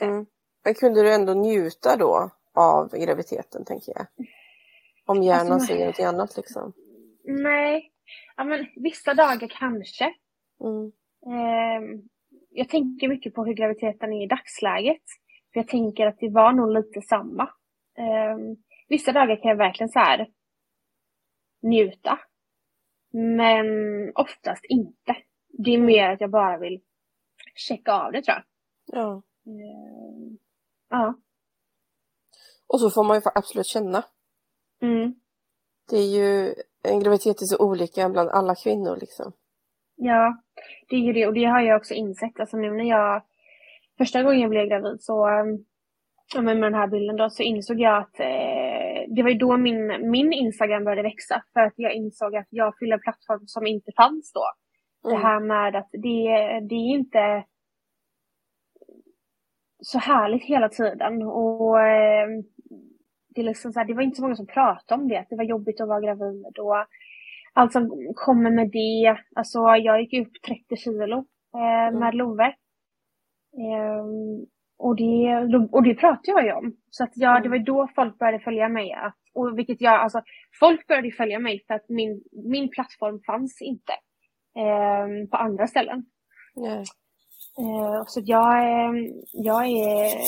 Mm. 0.00 0.26
Men 0.64 0.74
kunde 0.74 1.02
du 1.02 1.14
ändå 1.14 1.34
njuta 1.34 1.96
då 1.96 2.30
av 2.54 2.88
graviditeten 2.88 3.64
tänker 3.64 3.92
jag? 3.96 4.06
Om 5.06 5.22
hjärnan 5.22 5.52
alltså, 5.52 5.66
säger 5.66 5.86
något 5.86 6.00
annat 6.00 6.36
liksom. 6.36 6.72
Nej, 7.24 7.92
ja, 8.36 8.44
men 8.44 8.66
vissa 8.76 9.14
dagar 9.14 9.48
kanske. 9.50 10.14
Mm. 10.60 10.92
Eh, 11.26 12.00
jag 12.50 12.68
tänker 12.68 13.08
mycket 13.08 13.34
på 13.34 13.44
hur 13.44 13.54
graviditeten 13.54 14.12
är 14.12 14.24
i 14.24 14.26
dagsläget. 14.26 15.02
För 15.52 15.60
jag 15.60 15.68
tänker 15.68 16.06
att 16.06 16.18
det 16.20 16.28
var 16.28 16.52
nog 16.52 16.72
lite 16.72 17.00
samma. 17.00 17.42
Eh, 17.98 18.36
vissa 18.88 19.12
dagar 19.12 19.36
kan 19.36 19.48
jag 19.48 19.56
verkligen 19.56 19.90
så 19.90 19.98
här 19.98 20.26
njuta. 21.62 22.18
Men 23.12 23.66
oftast 24.14 24.64
inte. 24.68 25.16
Det 25.64 25.74
är 25.74 25.78
mer 25.78 26.08
att 26.10 26.20
jag 26.20 26.30
bara 26.30 26.58
vill 26.58 26.80
checka 27.54 27.92
av 27.92 28.12
det 28.12 28.22
tror 28.22 28.36
jag. 28.36 28.44
Ja. 28.98 29.22
Eh, 29.46 30.36
ja. 30.90 31.14
Och 32.66 32.80
så 32.80 32.90
får 32.90 33.04
man 33.04 33.16
ju 33.16 33.22
absolut 33.34 33.66
känna. 33.66 34.04
Mm. 34.82 35.14
Det 35.90 35.96
är 35.96 36.16
ju, 36.16 36.54
en 36.82 37.00
graviditet 37.00 37.42
är 37.42 37.46
så 37.46 37.58
olika 37.58 38.08
bland 38.08 38.30
alla 38.30 38.54
kvinnor 38.54 38.96
liksom. 39.00 39.32
Ja, 39.96 40.42
det 40.88 40.96
är 40.96 41.00
ju 41.00 41.12
det 41.12 41.26
och 41.26 41.34
det 41.34 41.44
har 41.44 41.60
jag 41.60 41.76
också 41.76 41.94
insett. 41.94 42.40
Alltså 42.40 42.56
nu 42.56 42.70
när 42.70 42.84
jag 42.84 43.22
första 43.98 44.22
gången 44.22 44.40
jag 44.40 44.50
blev 44.50 44.66
gravid 44.66 44.96
så 45.00 45.28
ja, 46.34 46.42
med 46.42 46.62
den 46.62 46.74
här 46.74 46.86
bilden 46.86 47.16
då 47.16 47.30
så 47.30 47.42
insåg 47.42 47.80
jag 47.80 47.98
att 47.98 48.20
eh, 48.20 49.14
det 49.16 49.22
var 49.22 49.30
ju 49.30 49.38
då 49.38 49.56
min, 49.56 50.10
min 50.10 50.32
Instagram 50.32 50.84
började 50.84 51.02
växa 51.02 51.42
för 51.52 51.60
att 51.60 51.72
jag 51.76 51.94
insåg 51.94 52.36
att 52.36 52.48
jag 52.50 52.78
fyller 52.78 52.94
en 52.94 53.00
plattform 53.00 53.46
som 53.46 53.66
inte 53.66 53.92
fanns 53.96 54.32
då. 54.32 54.44
Mm. 55.04 55.16
Det 55.16 55.26
här 55.26 55.40
med 55.40 55.76
att 55.76 55.88
det, 55.92 56.60
det 56.68 56.74
är 56.74 56.94
inte 56.94 57.44
så 59.80 59.98
härligt 59.98 60.44
hela 60.44 60.68
tiden 60.68 61.22
och 61.22 61.80
eh, 61.80 62.28
det, 63.28 63.40
är 63.40 63.44
liksom 63.44 63.72
så 63.72 63.78
här, 63.78 63.86
det 63.86 63.94
var 63.94 64.02
inte 64.02 64.16
så 64.16 64.22
många 64.22 64.36
som 64.36 64.46
pratade 64.46 65.02
om 65.02 65.08
det, 65.08 65.16
att 65.16 65.28
det 65.30 65.36
var 65.36 65.44
jobbigt 65.44 65.80
att 65.80 65.88
vara 65.88 66.00
gravid 66.00 66.58
och 66.58 66.86
allt 67.52 67.72
som 67.72 68.12
kommer 68.14 68.50
med 68.50 68.70
det. 68.70 69.18
Alltså 69.34 69.58
jag 69.58 70.00
gick 70.00 70.26
upp 70.26 70.42
30 70.46 70.76
kilo 70.76 71.16
eh, 71.54 71.98
med 71.98 72.14
mm. 72.14 72.16
Love. 72.16 72.44
Eh, 72.44 74.04
och, 74.78 74.96
det, 74.96 75.68
och 75.72 75.82
det 75.82 75.94
pratade 75.94 76.40
jag 76.40 76.44
ju 76.44 76.52
om. 76.52 76.76
Så 76.90 77.04
att 77.04 77.12
jag, 77.14 77.30
mm. 77.30 77.42
det 77.42 77.48
var 77.48 77.58
då 77.58 77.88
folk 77.94 78.18
började 78.18 78.40
följa 78.40 78.68
mig. 78.68 78.92
Att, 78.92 79.16
och 79.34 79.58
vilket 79.58 79.80
jag, 79.80 79.94
alltså, 79.94 80.22
folk 80.60 80.86
började 80.86 81.10
följa 81.10 81.38
mig 81.38 81.64
för 81.66 81.74
att 81.74 81.88
min, 81.88 82.22
min 82.32 82.70
plattform 82.70 83.20
fanns 83.26 83.62
inte 83.62 83.92
eh, 84.56 85.28
på 85.30 85.36
andra 85.36 85.66
ställen. 85.66 86.06
Mm. 86.56 86.84
Eh, 87.58 88.02
så 88.06 88.20
jag, 88.24 88.58
ehm, 88.58 89.22
jag 89.32 89.66
är 89.66 90.18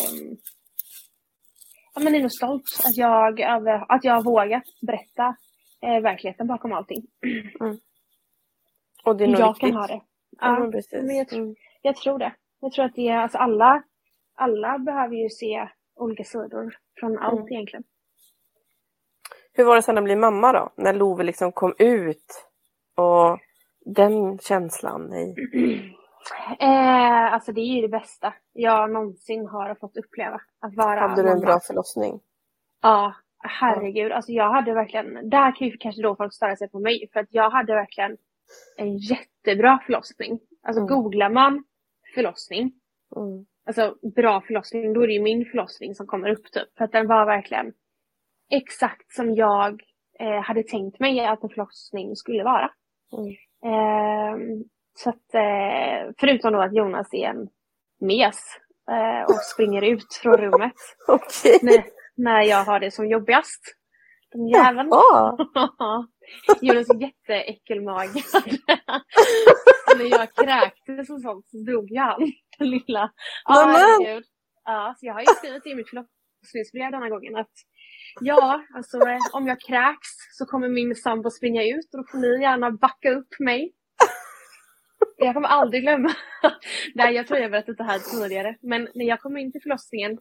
ja, 1.95 2.01
men 2.01 2.15
ändå 2.15 2.29
stolt 2.29 2.65
att 2.85 2.97
jag, 2.97 3.43
att 3.89 4.05
jag 4.05 4.15
har 4.15 4.23
vågat 4.23 4.63
berätta 4.87 5.37
eh, 5.83 6.01
verkligheten 6.03 6.47
bakom 6.47 6.73
allting. 6.73 7.03
Mm. 7.61 7.79
Och 9.05 9.17
det 9.17 9.25
är 9.25 9.29
nog 9.29 9.41
jag 9.41 9.49
viktigt. 9.49 9.61
kan 9.61 9.77
ha 9.77 9.87
det. 9.87 10.01
Ja, 10.41 10.69
precis. 10.73 11.03
Men 11.03 11.17
jag, 11.17 11.33
mm. 11.33 11.55
jag, 11.83 11.97
tror 11.97 12.19
det. 12.19 12.33
Jag 12.61 12.73
tror 12.73 12.85
att 12.85 12.95
det 12.95 13.09
är, 13.09 13.19
alltså 13.19 13.39
alla, 13.39 13.83
alla 14.35 14.79
behöver 14.79 15.15
ju 15.15 15.29
se 15.29 15.69
olika 15.95 16.25
sidor 16.25 16.77
från 17.01 17.19
allt 17.19 17.41
mm. 17.41 17.53
egentligen. 17.53 17.85
Hur 19.53 19.65
var 19.65 19.77
det 19.77 19.83
sen 19.83 19.99
att 19.99 20.05
bli 20.05 20.17
mamma 20.17 20.53
då? 20.53 20.73
När 20.77 20.95
Love 20.95 21.25
liksom 21.25 21.53
kom 21.53 21.75
ut 21.79 22.49
och 22.95 23.39
den 23.95 24.39
känslan? 24.39 25.07
Nej. 25.11 25.35
Eh, 26.61 27.33
alltså 27.33 27.53
det 27.53 27.61
är 27.61 27.75
ju 27.75 27.81
det 27.81 27.89
bästa 27.89 28.35
jag 28.53 28.91
någonsin 28.91 29.47
har 29.47 29.75
fått 29.75 29.97
uppleva. 29.97 30.41
Att 30.61 30.75
vara 30.75 31.01
Hade 31.01 31.23
du 31.23 31.31
en 31.31 31.41
bra 31.41 31.61
förlossning? 31.61 32.21
Ja, 32.83 33.15
herregud. 33.39 34.13
Alltså 34.13 34.33
jag 34.33 34.51
hade 34.51 34.75
verkligen, 34.75 35.31
där 35.31 35.57
kan 35.57 35.69
ju 35.69 35.77
kanske 35.77 36.03
då 36.03 36.17
folk 36.17 36.35
störa 36.35 36.57
sig 36.57 36.69
på 36.69 36.79
mig. 36.79 37.11
För 37.13 37.21
att 37.21 37.29
jag 37.31 37.51
hade 37.51 37.75
verkligen 37.75 38.17
en 38.77 38.97
jättebra 38.97 39.79
förlossning. 39.87 40.41
Alltså 40.63 40.81
mm. 40.81 40.89
googlar 40.89 41.31
man 41.31 41.65
förlossning, 42.15 42.73
mm. 43.17 43.47
alltså 43.67 43.95
bra 44.17 44.41
förlossning, 44.41 44.93
då 44.93 45.03
är 45.03 45.07
det 45.07 45.13
ju 45.13 45.23
min 45.23 45.45
förlossning 45.45 45.95
som 45.95 46.07
kommer 46.07 46.31
upp 46.31 46.53
typ. 46.53 46.77
För 46.79 46.85
att 46.85 46.93
den 46.93 47.07
var 47.07 47.27
verkligen 47.27 47.73
exakt 48.51 49.13
som 49.13 49.35
jag 49.35 49.83
eh, 50.19 50.41
hade 50.41 50.63
tänkt 50.63 51.01
mig 51.01 51.27
att 51.27 51.43
en 51.43 51.49
förlossning 51.49 52.17
skulle 52.17 52.45
vara. 52.45 52.71
Mm. 53.13 53.35
Eh, 53.67 54.37
så 54.99 55.11
att, 55.11 55.35
eh, 55.35 56.13
förutom 56.19 56.53
då 56.53 56.61
att 56.61 56.77
Jonas 56.77 57.15
är 57.15 57.29
en 57.29 57.49
mes 58.01 58.39
eh, 58.91 59.25
och 59.25 59.41
springer 59.55 59.83
ut 59.83 60.15
från 60.23 60.37
rummet. 60.37 60.75
okay. 61.09 61.59
när, 61.63 61.85
när 62.17 62.43
jag 62.43 62.65
har 62.65 62.81
det 62.81 62.91
som 62.91 63.09
jobbigast. 63.09 63.63
Den 64.33 64.49
jäveln. 64.49 64.89
Jonas 66.61 66.91
är 66.91 67.01
jätteäckelmagad. 67.01 68.15
när 69.99 70.11
jag 70.11 70.35
kräktes 70.35 71.11
och 71.11 71.21
sånt 71.23 71.49
så 71.49 71.57
drog 71.57 71.87
jag 71.91 72.03
han. 72.03 72.33
Den 72.59 72.71
lilla. 72.71 73.13
Herregud. 73.45 74.25
Ja, 74.65 74.95
så 74.99 75.07
jag 75.07 75.15
har 75.15 75.21
ju 75.21 75.27
skrivit 75.27 75.67
i 75.67 75.75
mitt 75.75 75.89
förlossningsbrev 75.89 76.91
denna 76.91 77.09
gången 77.09 77.37
att 77.37 77.53
ja, 78.21 78.65
alltså 78.75 78.99
om 79.33 79.47
jag 79.47 79.61
kräks 79.61 80.09
så 80.33 80.47
kommer 80.47 80.69
min 80.69 80.95
sambo 80.95 81.31
springa 81.31 81.65
ut 81.65 81.95
och 81.95 81.99
då 81.99 82.05
får 82.11 82.19
ni 82.19 82.43
gärna 82.43 82.71
backa 82.71 83.11
upp 83.11 83.35
mig. 83.39 83.73
Jag 85.17 85.35
kommer 85.35 85.49
aldrig 85.49 85.83
glömma. 85.83 86.11
Nej, 86.95 87.15
jag 87.15 87.27
tror 87.27 87.41
jag 87.41 87.51
berättat 87.51 87.79
det 87.79 87.85
här 87.85 87.99
tidigare. 87.99 88.57
Men 88.63 88.89
när 88.95 89.05
jag 89.05 89.21
kommer 89.21 89.41
in 89.41 89.53
till 89.53 89.63
förlossningen 89.63 90.19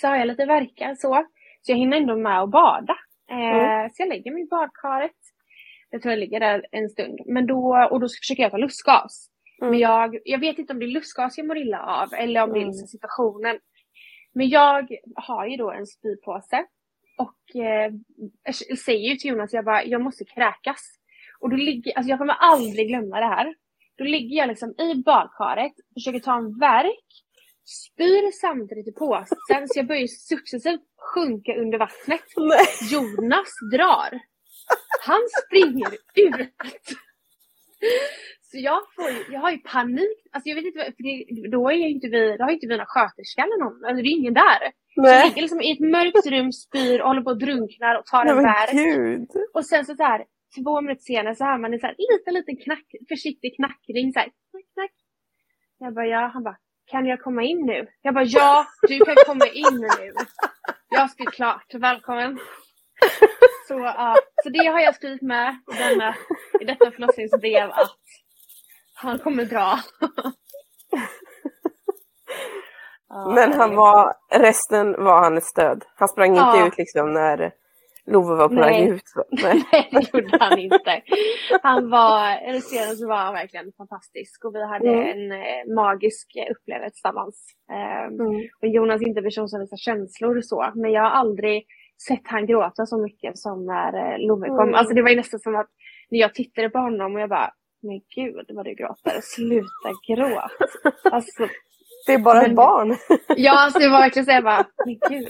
så 0.00 0.06
har 0.06 0.16
jag 0.16 0.26
lite 0.26 0.44
verkar 0.44 0.94
så. 0.94 1.26
Så 1.62 1.72
jag 1.72 1.76
hinner 1.76 1.96
ändå 1.96 2.16
med 2.16 2.40
att 2.40 2.50
bada. 2.50 2.96
Eh, 3.30 3.36
mm. 3.36 3.90
Så 3.90 4.02
jag 4.02 4.08
lägger 4.08 4.32
mig 4.32 4.42
i 4.42 4.46
badkaret. 4.46 5.16
Jag 5.90 6.02
tror 6.02 6.12
jag 6.12 6.18
ligger 6.18 6.40
där 6.40 6.66
en 6.70 6.88
stund. 6.88 7.18
Men 7.26 7.46
då, 7.46 7.88
och 7.90 8.00
då 8.00 8.08
försöker 8.08 8.42
jag 8.42 8.50
ta 8.50 8.56
lustgas. 8.56 9.30
Mm. 9.60 9.70
Men 9.70 9.80
jag, 9.80 10.18
jag 10.24 10.38
vet 10.38 10.58
inte 10.58 10.72
om 10.72 10.78
det 10.78 10.86
är 10.86 10.98
lustgas 10.98 11.38
jag 11.38 11.46
mår 11.46 11.58
illa 11.58 11.82
av 11.82 12.14
eller 12.14 12.42
om 12.42 12.52
det 12.52 12.60
är 12.60 12.66
liksom 12.66 12.86
situationen. 12.86 13.58
Men 14.34 14.48
jag 14.48 14.88
har 15.14 15.46
ju 15.46 15.56
då 15.56 15.70
en 15.70 15.86
spypåse. 15.86 16.64
Och 17.18 17.56
eh, 17.56 17.92
jag 18.44 18.78
säger 18.78 19.16
till 19.16 19.30
Jonas, 19.30 19.52
jag 19.52 19.64
bara, 19.64 19.84
jag 19.84 20.00
måste 20.00 20.24
kräkas. 20.24 20.80
Och 21.40 21.50
då 21.50 21.56
ligger, 21.56 21.96
alltså 21.96 22.10
jag 22.10 22.18
kommer 22.18 22.34
aldrig 22.34 22.88
glömma 22.88 23.20
det 23.20 23.26
här. 23.26 23.54
Då 23.98 24.04
ligger 24.04 24.36
jag 24.36 24.48
liksom 24.48 24.74
i 24.78 24.94
badkaret, 24.94 25.72
försöker 25.94 26.20
ta 26.20 26.36
en 26.36 26.58
verk, 26.58 27.08
spyr 27.64 28.30
samtidigt 28.40 28.88
i 28.88 28.92
påsen 28.92 29.68
så 29.68 29.78
jag 29.78 29.86
börjar 29.86 30.06
successivt 30.06 30.80
sjunka 31.14 31.54
under 31.54 31.78
vattnet. 31.78 32.24
Nej. 32.36 32.66
Jonas 32.92 33.48
drar. 33.72 34.20
Han 35.06 35.20
springer 35.46 35.94
ut. 36.14 36.52
Så 38.50 38.58
jag, 38.58 38.80
får 38.96 39.10
ju, 39.10 39.24
jag 39.32 39.40
har 39.40 39.50
ju 39.50 39.58
panik. 39.58 40.18
Alltså 40.32 40.48
jag 40.48 40.56
vet 40.56 40.64
inte, 40.64 40.92
för 40.96 41.02
det, 41.08 41.48
då, 41.50 41.70
är 41.70 41.74
ju 41.74 41.88
inte 41.88 42.08
vi, 42.08 42.36
då 42.36 42.42
har 42.44 42.50
ju 42.50 42.54
inte 42.54 42.66
vi 42.66 42.76
några 42.76 42.94
sköterska 42.94 43.42
eller 43.42 43.58
någon. 43.64 43.84
Alltså 43.84 44.02
det 44.02 44.08
är 44.08 44.18
ingen 44.20 44.34
där. 44.34 44.60
Nej. 44.62 44.72
Så 44.96 45.06
jag 45.06 45.26
ligger 45.26 45.42
liksom 45.42 45.62
i 45.62 45.72
ett 45.72 45.84
mörkt 45.96 46.26
rum, 46.26 46.52
spyr 46.52 47.00
och 47.00 47.08
håller 47.08 47.22
på 47.22 47.30
och 47.30 47.38
drunknar 47.38 47.98
och 47.98 48.06
tar 48.06 48.24
en 48.26 48.42
verk. 48.52 49.28
Och 49.54 49.64
sen 49.66 49.84
så, 49.84 49.94
så 49.94 50.02
här, 50.02 50.24
två 50.56 50.80
minuter 50.80 51.02
senare 51.02 51.34
så 51.34 51.44
hör 51.44 51.58
man 51.58 51.72
en 51.72 51.80
så 51.80 51.86
här 51.86 51.96
liten, 51.98 52.34
liten 52.34 52.56
knack, 52.64 52.88
försiktig 53.08 53.56
knackring 53.56 54.12
så 54.12 54.18
här, 54.18 54.28
knack, 54.50 54.68
knack. 54.74 54.94
Jag 55.78 55.94
bara, 55.94 56.06
ja. 56.06 56.30
Han 56.34 56.42
bara, 56.42 56.56
kan 56.90 57.06
jag 57.06 57.20
komma 57.20 57.42
in 57.42 57.66
nu? 57.66 57.86
Jag 58.02 58.14
bara, 58.14 58.24
ja, 58.24 58.66
du 58.88 58.98
kan 58.98 59.16
komma 59.26 59.46
in 59.46 59.76
nu. 59.80 60.12
Jag 60.90 61.00
har 61.00 61.08
skrivit 61.08 61.34
klart, 61.34 61.74
välkommen. 61.74 62.38
Så, 63.68 63.74
ja, 63.74 64.16
så 64.44 64.48
det 64.50 64.66
har 64.66 64.80
jag 64.80 64.94
skrivit 64.94 65.22
med 65.22 65.56
i, 65.74 65.78
denna, 65.88 66.14
i 66.60 66.64
detta 66.64 66.90
förlossningsbrev 66.90 67.70
att 67.70 67.96
han 69.00 69.18
kommer 69.18 69.44
dra. 69.44 69.78
Men 73.34 73.52
han 73.52 73.76
var, 73.76 74.14
resten 74.30 75.04
var 75.04 75.22
han 75.22 75.36
ett 75.36 75.44
stöd? 75.44 75.84
Han 75.96 76.08
sprang 76.08 76.30
inte 76.30 76.40
ja. 76.40 76.66
ut 76.66 76.78
liksom 76.78 77.12
när 77.12 77.52
Love 78.06 78.34
var 78.34 78.48
på 78.48 78.54
väg 78.54 78.88
ut. 78.88 79.02
Nej. 79.42 79.64
Nej, 79.72 79.88
det 79.92 80.14
gjorde 80.14 80.38
han 80.40 80.58
inte. 80.58 81.02
Han 81.62 81.90
var, 81.90 82.52
resterande 82.52 82.96
så 82.96 83.08
var 83.08 83.16
han 83.16 83.34
verkligen 83.34 83.72
fantastisk 83.76 84.44
och 84.44 84.54
vi 84.54 84.64
hade 84.64 84.88
mm. 84.88 85.08
en 85.08 85.32
eh, 85.32 85.74
magisk 85.74 86.26
upplevelse 86.50 86.94
tillsammans. 86.94 87.54
Um, 88.08 88.20
mm. 88.20 88.48
Och 88.62 88.68
Jonas 88.68 89.02
är 89.02 89.08
inte 89.08 89.20
en 89.20 89.24
person 89.24 89.48
som 89.48 89.60
visar 89.60 89.76
känslor 89.76 90.36
och 90.36 90.44
så, 90.44 90.72
men 90.74 90.92
jag 90.92 91.02
har 91.02 91.10
aldrig 91.10 91.66
sett 92.08 92.24
han 92.24 92.46
gråta 92.46 92.86
så 92.86 92.98
mycket 92.98 93.38
som 93.38 93.66
när 93.66 93.92
eh, 94.12 94.18
Love 94.26 94.48
kom. 94.48 94.60
Mm. 94.60 94.74
Alltså 94.74 94.94
det 94.94 95.02
var 95.02 95.10
ju 95.10 95.16
nästan 95.16 95.40
som 95.40 95.56
att 95.56 95.70
när 96.10 96.18
jag 96.18 96.34
tittade 96.34 96.70
på 96.70 96.78
honom 96.78 97.14
och 97.14 97.20
jag 97.20 97.28
bara, 97.28 97.50
men 97.80 98.00
gud 98.14 98.46
vad 98.48 98.64
du 98.64 98.74
gråter, 98.74 99.20
sluta 99.22 99.90
gråta. 100.08 100.50
Alltså, 101.12 101.48
det 102.06 102.12
är 102.12 102.18
bara 102.18 102.40
men, 102.40 102.50
ett 102.50 102.56
barn. 102.56 102.96
ja, 103.36 103.64
alltså 103.64 103.78
det 103.78 103.88
var 103.88 103.98
verkligen 103.98 104.26
så 104.26 104.32
jag 104.32 104.44
bara, 104.44 104.66
men 104.86 104.98
gud, 105.08 105.28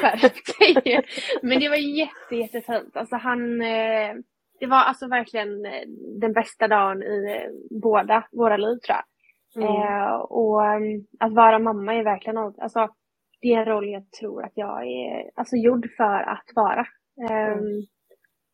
skärp 0.00 0.58
dig. 0.58 1.04
Men 1.42 1.60
det 1.60 1.68
var 1.68 1.76
jätte, 1.76 2.36
jättefint. 2.36 2.96
Alltså 2.96 3.16
han, 3.16 3.62
eh, 3.62 4.14
det 4.60 4.66
var 4.66 4.76
alltså 4.76 5.08
verkligen 5.08 5.66
eh, 5.66 5.82
den 6.20 6.32
bästa 6.32 6.68
dagen 6.68 7.02
i 7.02 7.36
eh, 7.36 7.80
båda 7.82 8.24
våra 8.32 8.56
liv 8.56 8.76
tror 8.76 8.96
jag. 8.96 9.04
Mm. 9.56 10.20
Och 10.20 10.64
mm, 10.66 11.06
att 11.20 11.32
vara 11.32 11.58
mamma 11.58 11.94
är 11.94 12.04
verkligen 12.04 12.34
något, 12.34 12.58
alltså 12.58 12.88
det 13.40 13.54
är 13.54 13.58
en 13.58 13.64
roll 13.64 13.88
jag 13.88 14.10
tror 14.10 14.44
att 14.44 14.52
jag 14.54 14.86
är 14.86 15.30
alltså, 15.34 15.56
gjord 15.56 15.86
för 15.96 16.22
att 16.22 16.50
vara. 16.54 16.86
Mm. 17.30 17.82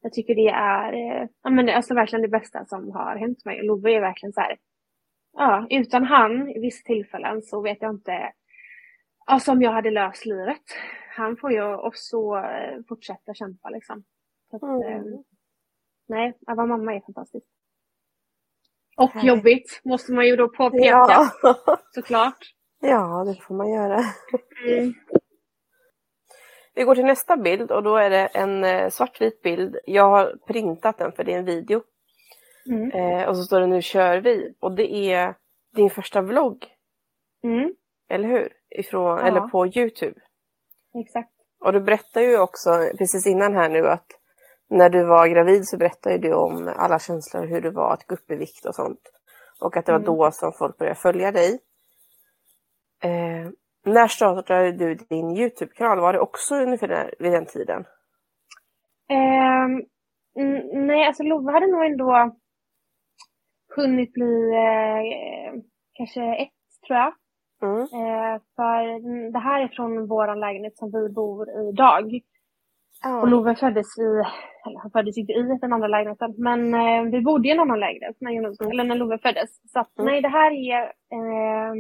Jag 0.01 0.13
tycker 0.13 0.35
det 0.35 0.49
är 0.49 0.93
ja, 1.43 1.51
men, 1.51 1.69
alltså, 1.69 1.95
verkligen 1.95 2.23
det 2.23 2.29
bästa 2.29 2.65
som 2.65 2.91
har 2.91 3.17
hänt 3.17 3.45
mig. 3.45 3.67
Love 3.67 3.93
är 3.93 4.01
verkligen 4.01 4.33
så 4.33 4.41
här, 4.41 4.59
ja, 5.33 5.67
utan 5.71 6.05
han 6.05 6.49
i 6.49 6.61
vissa 6.61 6.87
tillfällen 6.87 7.43
så 7.43 7.63
vet 7.63 7.83
jag 7.83 7.95
inte 7.95 8.33
alltså, 9.27 9.53
om 9.53 9.63
jag 9.63 9.73
hade 9.73 9.91
löst 9.91 10.27
livet. 10.27 10.63
Han 11.17 11.37
får 11.37 11.53
ju 11.53 11.75
också 11.75 12.17
fortsätta 12.89 13.35
kämpa 13.35 13.71
liksom. 13.71 14.05
Så 14.51 14.57
att, 14.57 14.63
mm. 14.63 15.25
Nej, 16.09 16.39
att 16.47 16.57
vara 16.57 16.67
mamma 16.67 16.95
är 16.95 17.01
fantastiskt. 17.01 17.47
Och 18.97 19.11
Nej. 19.15 19.27
jobbigt 19.27 19.81
måste 19.85 20.13
man 20.13 20.27
ju 20.27 20.37
då 20.37 20.49
påpeka. 20.49 20.85
Ja. 20.85 21.31
Såklart. 21.95 22.39
Ja, 22.81 23.25
det 23.25 23.43
får 23.43 23.55
man 23.55 23.73
göra. 23.73 24.01
Mm. 24.67 24.95
Vi 26.79 26.85
går 26.85 26.95
till 26.95 27.05
nästa 27.05 27.37
bild 27.37 27.71
och 27.71 27.83
då 27.83 27.97
är 27.97 28.11
det 28.11 28.27
en 28.27 28.64
eh, 28.64 28.88
svartvit 28.88 29.43
bild. 29.43 29.77
Jag 29.85 30.11
har 30.11 30.35
printat 30.47 30.99
den 30.99 31.12
för 31.12 31.25
det 31.25 31.35
är 31.35 31.38
en 31.38 31.45
video. 31.45 31.83
Mm. 32.67 32.91
Eh, 32.91 33.29
och 33.29 33.37
så 33.37 33.43
står 33.43 33.61
det 33.61 33.67
nu 33.67 33.83
kör 33.83 34.19
vi. 34.19 34.55
Och 34.61 34.73
det 34.73 34.95
är 34.95 35.35
din 35.75 35.91
första 35.91 36.23
vlogg. 36.23 36.67
Mm. 37.45 37.75
Eller 38.09 38.29
hur? 38.29 38.53
Ifrån, 38.71 39.19
ja. 39.19 39.27
Eller 39.27 39.41
på 39.41 39.67
Youtube. 39.67 40.21
Exakt. 40.95 41.31
Och 41.61 41.73
du 41.73 41.81
berättar 41.81 42.21
ju 42.21 42.38
också 42.38 42.71
precis 42.99 43.27
innan 43.27 43.55
här 43.55 43.69
nu 43.69 43.88
att 43.88 44.07
när 44.71 44.91
du 44.91 45.05
var 45.05 45.27
gravid 45.27 45.69
så 45.69 45.77
berättade 45.77 46.19
du 46.19 46.35
om 46.35 46.73
alla 46.77 46.99
känslor, 46.99 47.47
hur 47.47 47.61
det 47.61 47.71
var 47.71 47.93
att 47.93 48.07
gå 48.07 48.14
upp 48.14 48.31
i 48.31 48.37
vikt 48.37 48.67
och 48.67 48.75
sånt. 48.75 49.01
Och 49.61 49.77
att 49.77 49.87
det 49.87 49.93
var 49.93 50.01
mm. 50.01 50.07
då 50.07 50.31
som 50.33 50.53
folk 50.59 50.79
började 50.79 51.01
följa 51.01 51.33
dig. 51.33 51.59
Eh, 53.03 53.51
när 53.88 54.09
startade 54.09 54.72
du 54.72 54.94
din 54.94 55.37
Youtube-kanal? 55.37 56.01
Var 56.01 56.12
det 56.12 56.20
också 56.20 56.55
ungefär 56.55 56.88
där, 56.88 57.14
vid 57.18 57.33
den 57.33 57.46
tiden? 57.46 57.85
Eh, 59.11 59.68
nej, 60.72 61.07
alltså 61.07 61.22
Love 61.22 61.53
hade 61.53 61.66
nog 61.66 61.85
ändå 61.85 62.37
hunnit 63.77 64.12
bli 64.12 64.51
eh, 64.55 65.62
kanske 65.92 66.35
ett, 66.35 66.48
tror 66.87 66.98
jag. 66.98 67.12
Mm. 67.62 67.81
Eh, 67.81 68.40
för 68.57 68.83
det 69.33 69.38
här 69.38 69.61
är 69.61 69.68
från 69.68 70.09
vår 70.09 70.37
lägenhet 70.37 70.77
som 70.77 70.90
vi 70.90 71.09
bor 71.09 71.48
i 71.51 71.68
idag. 71.68 72.20
Oh. 73.05 73.20
Och 73.20 73.29
Love 73.29 73.55
föddes 73.55 73.98
i, 73.98 74.03
eller 74.66 74.79
han 74.79 74.90
föddes 74.90 75.18
inte 75.18 75.33
i 75.33 75.42
den 75.61 75.72
andra 75.72 75.88
lägenheten, 75.88 76.35
men 76.38 76.74
eh, 76.74 77.03
vi 77.12 77.20
bodde 77.20 77.48
i 77.48 77.51
en 77.51 77.61
annan 77.61 77.81
lägenhet 77.81 78.16
när, 78.20 78.33
Jonas, 78.33 78.61
eller 78.61 78.85
när 78.85 78.94
Love 78.94 79.18
föddes. 79.18 79.72
Så 79.72 79.81
att, 79.81 79.98
mm. 79.98 80.12
nej, 80.12 80.22
det 80.22 80.29
här 80.29 80.51
är 80.51 80.83
eh, 81.16 81.72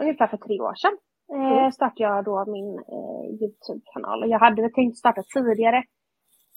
ungefär 0.00 0.26
för 0.26 0.36
tre 0.36 0.60
år 0.60 0.74
sedan. 0.74 0.98
Eh, 1.34 1.58
mm. 1.58 1.72
startade 1.72 2.02
jag 2.02 2.24
då 2.24 2.44
min 2.46 2.78
eh, 2.78 3.42
Youtube-kanal. 3.42 4.30
Jag 4.30 4.38
hade 4.38 4.70
tänkt 4.70 4.98
starta 4.98 5.22
tidigare, 5.22 5.84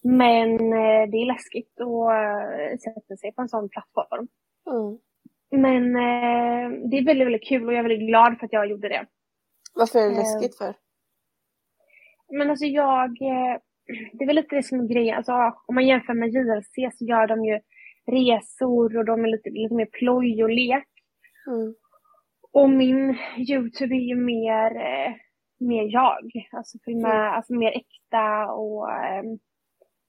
men 0.04 0.54
eh, 0.54 1.10
det 1.12 1.18
är 1.18 1.34
läskigt 1.34 1.82
att 1.82 2.12
eh, 2.12 2.78
sätta 2.78 3.18
sig 3.18 3.34
på 3.34 3.42
en 3.42 3.50
sån 3.50 3.70
plattform. 3.70 4.28
Mm. 4.72 4.98
Men 5.52 5.96
eh, 5.96 6.90
det 6.90 6.98
är 6.98 7.06
väldigt, 7.06 7.28
väldigt 7.28 7.48
kul 7.48 7.68
och 7.68 7.74
jag 7.74 7.80
är 7.80 7.90
väldigt 7.90 8.08
glad 8.08 8.38
för 8.40 8.46
att 8.46 8.54
jag 8.54 8.70
gjorde 8.70 8.90
det. 8.90 9.06
Varför 9.74 10.00
är 10.00 10.10
det 10.10 10.16
läskigt 10.16 10.58
för? 10.58 10.76
Men 12.38 12.50
alltså 12.50 12.66
jag, 12.66 13.10
eh, 13.10 13.58
det 14.14 14.24
är 14.24 14.28
väl 14.28 14.36
lite 14.36 14.56
det 14.56 14.64
som 14.64 14.80
är 14.80 14.88
grejen. 14.88 15.18
Alltså, 15.18 15.34
om 15.68 15.76
man 15.76 15.88
jämför 15.88 16.14
med 16.14 16.30
JLC 16.30 16.98
så 16.98 17.06
gör 17.06 17.28
de 17.28 17.46
ju 17.46 17.60
resor 18.06 18.98
och 18.98 19.06
de 19.06 19.24
är 19.24 19.28
lite, 19.28 19.50
lite 19.50 19.76
mer 19.76 19.86
ploj 19.86 20.44
och 20.44 20.50
lek. 20.50 20.88
Mm. 21.48 21.74
Och 22.54 22.70
min 22.70 23.18
YouTube 23.38 23.96
är 23.96 24.08
ju 24.10 24.16
mer, 24.16 24.76
eh, 24.76 25.14
mer 25.60 25.94
jag. 25.94 26.32
Alltså, 26.52 26.78
mm. 26.88 27.06
alltså 27.12 27.54
mer 27.54 27.72
äkta 27.72 28.52
och 28.52 28.92
eh, 28.92 29.24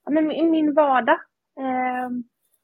ja, 0.05 0.11
men 0.11 0.51
min 0.51 0.73
vardag. 0.73 1.19
Eh, 1.59 2.09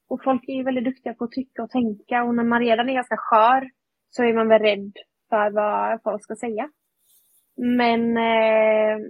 och 0.07 0.23
folk 0.23 0.43
är 0.47 0.53
ju 0.53 0.63
väldigt 0.63 0.83
duktiga 0.83 1.13
på 1.13 1.23
att 1.23 1.31
tycka 1.31 1.63
och 1.63 1.69
tänka 1.69 2.23
och 2.23 2.35
när 2.35 2.43
man 2.43 2.59
redan 2.59 2.89
är 2.89 2.93
ganska 2.93 3.17
skör 3.17 3.69
så 4.09 4.23
är 4.23 4.33
man 4.33 4.47
väl 4.47 4.61
rädd 4.61 4.93
för 5.29 5.51
vad 5.51 6.03
folk 6.03 6.23
ska 6.23 6.35
säga. 6.35 6.71
Men 7.55 8.17
eh, 8.17 9.09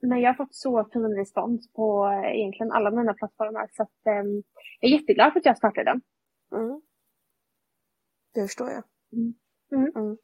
men 0.00 0.20
jag 0.20 0.30
har 0.30 0.34
fått 0.34 0.54
så 0.54 0.88
fin 0.92 1.16
respons 1.16 1.72
på 1.72 2.06
eh, 2.06 2.38
egentligen 2.38 2.72
alla 2.72 2.90
mina 2.90 3.14
plattformar 3.14 3.68
så 3.72 3.82
att, 3.82 4.24
um, 4.24 4.42
jag 4.80 4.90
är 4.90 4.94
jätteglad 4.98 5.32
för 5.32 5.40
att 5.40 5.46
jag 5.46 5.56
startade 5.56 5.84
den. 5.84 6.00
Mm. 6.60 6.80
Det 8.34 8.42
förstår 8.42 8.70
jag. 8.70 8.82
Mm. 9.12 9.34
Mm. 9.72 9.92
mm. 9.96 10.16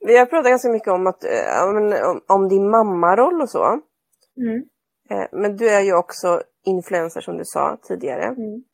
Vi 0.00 0.18
har 0.18 0.26
pratat 0.26 0.50
ganska 0.50 0.68
mycket 0.68 0.88
om, 0.88 1.06
att, 1.06 1.24
äh, 1.24 2.34
om, 2.36 2.48
din 2.48 2.70
mammaroll 2.70 3.42
och 3.42 3.50
så. 3.50 3.64
Mm. 4.36 4.62
Eh, 5.10 5.28
men 5.32 5.56
du 5.56 5.68
är 5.68 5.80
ju 5.80 5.94
också 5.94 6.42
influencer 6.64 7.20
som 7.20 7.36
du 7.36 7.44
sa 7.44 7.78
tidigare. 7.82 8.24
Mm. 8.24 8.64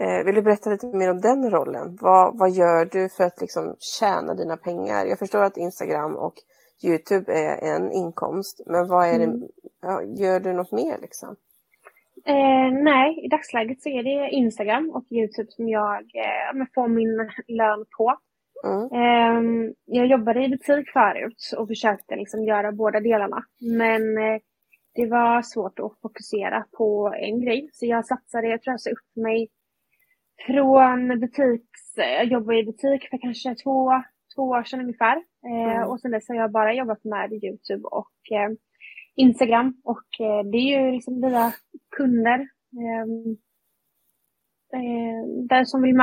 Eh, 0.00 0.24
vill 0.24 0.34
du 0.34 0.42
berätta 0.42 0.70
lite 0.70 0.86
mer 0.86 1.10
om 1.10 1.20
den 1.20 1.50
rollen? 1.50 1.98
Vad, 2.00 2.38
vad 2.38 2.50
gör 2.50 2.84
du 2.84 3.08
för 3.08 3.24
att 3.24 3.40
liksom 3.40 3.76
tjäna 3.78 4.34
dina 4.34 4.56
pengar? 4.56 5.06
Jag 5.06 5.18
förstår 5.18 5.42
att 5.42 5.56
Instagram 5.56 6.16
och 6.16 6.34
Youtube 6.84 7.32
är 7.32 7.74
en 7.74 7.92
inkomst, 7.92 8.60
men 8.66 8.88
vad 8.88 9.06
är 9.06 9.18
det, 9.18 9.24
mm. 9.24 10.16
gör 10.16 10.40
du 10.40 10.52
något 10.52 10.72
mer 10.72 10.98
liksom? 11.00 11.36
Eh, 12.26 12.82
nej, 12.82 13.24
i 13.24 13.28
dagsläget 13.28 13.82
så 13.82 13.88
är 13.88 14.02
det 14.02 14.30
Instagram 14.30 14.90
och 14.90 15.12
Youtube 15.12 15.50
som 15.50 15.68
jag 15.68 16.00
eh, 16.00 16.66
får 16.74 16.88
min 16.88 17.16
lön 17.48 17.84
på. 17.96 18.16
Mm. 18.64 18.84
Eh, 18.92 19.72
jag 19.84 20.06
jobbade 20.06 20.44
i 20.44 20.48
butik 20.48 20.90
förut 20.92 21.50
och 21.58 21.68
försökte 21.68 22.16
liksom 22.16 22.44
göra 22.44 22.72
båda 22.72 23.00
delarna. 23.00 23.44
Men 23.60 24.18
eh, 24.18 24.40
det 24.94 25.06
var 25.06 25.42
svårt 25.42 25.78
att 25.78 26.00
fokusera 26.02 26.64
på 26.78 27.14
en 27.16 27.40
grej. 27.40 27.70
Så 27.72 27.86
jag 27.86 28.06
satsade, 28.06 28.48
jag 28.48 28.62
tror 28.62 28.72
jag 28.72 28.80
sa 28.80 28.90
upp 28.90 29.16
mig 29.16 29.48
från 30.46 31.20
butiks, 31.20 31.96
jag 31.96 32.24
jobbade 32.24 32.58
i 32.58 32.64
butik 32.64 33.08
för 33.10 33.18
kanske 33.18 33.54
två, 33.54 33.90
två 34.36 34.42
år 34.42 34.62
sedan 34.64 34.80
ungefär. 34.80 35.16
Eh, 35.46 35.74
mm. 35.74 35.88
Och 35.88 36.00
sen 36.00 36.10
dess 36.10 36.28
har 36.28 36.36
jag 36.36 36.52
bara 36.52 36.74
jobbat 36.74 37.04
med 37.04 37.32
Youtube 37.32 37.84
och 37.84 38.32
eh, 38.32 38.50
Instagram 39.16 39.80
och 39.84 40.20
eh, 40.20 40.44
det 40.52 40.58
är 40.58 40.80
ju 40.80 40.92
liksom 40.92 41.20
via 41.20 41.52
kunder 41.96 42.48
ehm, 42.82 43.36
eh, 44.74 45.46
där 45.48 45.64
som 45.64 45.82
vill 45.82 45.94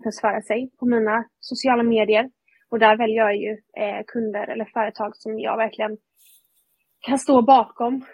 marknadsföra 0.00 0.42
sig 0.42 0.70
på 0.78 0.86
mina 0.86 1.24
sociala 1.40 1.82
medier. 1.82 2.30
Och 2.70 2.78
där 2.78 2.96
väljer 2.96 3.16
jag 3.16 3.36
ju 3.36 3.50
eh, 3.76 4.04
kunder 4.06 4.48
eller 4.48 4.64
företag 4.64 5.16
som 5.16 5.38
jag 5.38 5.56
verkligen 5.56 5.96
kan 7.00 7.18
stå 7.18 7.42
bakom. 7.42 8.04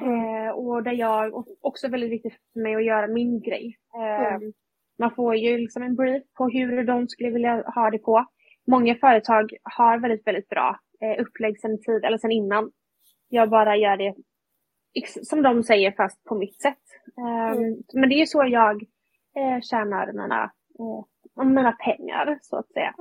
Mm. 0.00 0.54
och 0.54 0.82
där 0.82 0.92
jag 0.92 1.44
också 1.60 1.86
är 1.86 1.90
väldigt 1.90 2.10
viktigt 2.10 2.32
för 2.52 2.60
mig 2.60 2.74
att 2.74 2.84
göra 2.84 3.06
min 3.06 3.40
grej. 3.40 3.76
Mm. 3.94 4.34
Ehm, 4.34 4.52
man 4.98 5.14
får 5.14 5.36
ju 5.36 5.58
liksom 5.58 5.82
en 5.82 5.96
brief 5.96 6.22
på 6.34 6.48
hur 6.48 6.84
de 6.84 7.08
skulle 7.08 7.30
vilja 7.30 7.62
ha 7.74 7.90
det 7.90 7.98
på 7.98 8.26
många 8.66 8.94
företag 8.94 9.50
har 9.62 9.98
väldigt, 9.98 10.26
väldigt 10.26 10.48
bra 10.48 10.78
eh, 11.00 11.22
upplägg 11.22 11.60
sedan 11.60 11.78
tid, 11.78 12.04
eller 12.04 12.18
sedan 12.18 12.32
innan. 12.32 12.70
Jag 13.28 13.50
bara 13.50 13.76
gör 13.76 13.96
det 13.96 14.14
som 15.22 15.42
de 15.42 15.62
säger 15.62 15.92
fast 15.92 16.24
på 16.24 16.34
mitt 16.34 16.62
sätt. 16.62 16.84
Um, 17.16 17.58
mm. 17.58 17.76
Men 17.94 18.08
det 18.08 18.14
är 18.14 18.20
ju 18.20 18.26
så 18.26 18.44
jag 18.44 18.82
eh, 19.36 19.60
tjänar 19.60 20.12
mina, 20.12 20.52
mina 21.44 21.72
pengar 21.72 22.38
så 22.42 22.56
att 22.56 22.72
säga. 22.72 22.94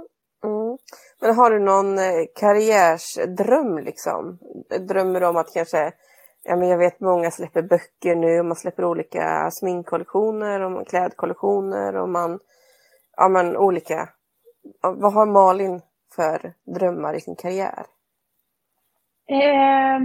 Mm. 0.43 0.77
Men 1.21 1.35
har 1.35 1.51
du 1.51 1.59
någon 1.59 1.97
eh, 1.97 2.25
karriärsdröm 2.39 3.77
liksom? 3.77 4.39
Drömmer 4.87 5.19
du 5.19 5.27
om 5.27 5.37
att 5.37 5.53
kanske, 5.53 5.91
ja 6.43 6.55
men 6.55 6.69
jag 6.69 6.77
vet 6.77 6.99
många 6.99 7.31
släpper 7.31 7.61
böcker 7.61 8.15
nu 8.15 8.39
och 8.39 8.45
man 8.45 8.55
släpper 8.55 8.85
olika 8.85 9.49
sminkkollektioner 9.51 10.61
och 10.61 10.87
klädkollektioner 10.87 11.95
och 11.95 12.09
man, 12.09 12.39
ja 13.17 13.29
men 13.29 13.57
olika 13.57 14.09
vad 14.81 15.13
har 15.13 15.25
Malin 15.25 15.81
för 16.15 16.53
drömmar 16.75 17.13
i 17.13 17.19
sin 17.19 17.35
karriär? 17.35 17.85
Eh, 19.27 19.99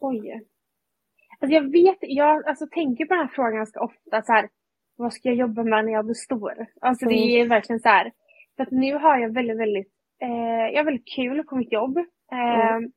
oj. 0.00 0.46
Alltså 1.40 1.54
jag 1.54 1.72
vet, 1.72 1.98
jag 2.00 2.46
alltså, 2.46 2.66
tänker 2.66 3.04
på 3.04 3.14
den 3.14 3.26
här 3.26 3.32
frågan 3.34 3.54
ganska 3.54 3.80
ofta. 3.80 4.22
Så 4.22 4.32
här, 4.32 4.48
vad 5.00 5.12
ska 5.12 5.28
jag 5.28 5.36
jobba 5.36 5.64
med 5.64 5.84
när 5.84 5.92
jag 5.92 6.04
blir 6.04 6.14
stor? 6.14 6.66
Alltså 6.80 7.04
mm. 7.04 7.16
det 7.16 7.40
är 7.40 7.48
verkligen 7.48 7.80
så 7.80 7.88
här. 7.88 8.12
Så 8.56 8.62
att 8.62 8.70
nu 8.70 8.94
har 8.94 9.18
jag 9.18 9.34
väldigt, 9.34 9.58
väldigt, 9.58 9.92
eh, 10.22 10.66
jag 10.72 10.76
har 10.76 10.84
väldigt 10.84 11.14
kul 11.16 11.44
på 11.44 11.56
mitt 11.56 11.72
jobb. 11.72 11.98
Eh, 12.32 12.70
mm. 12.70 12.92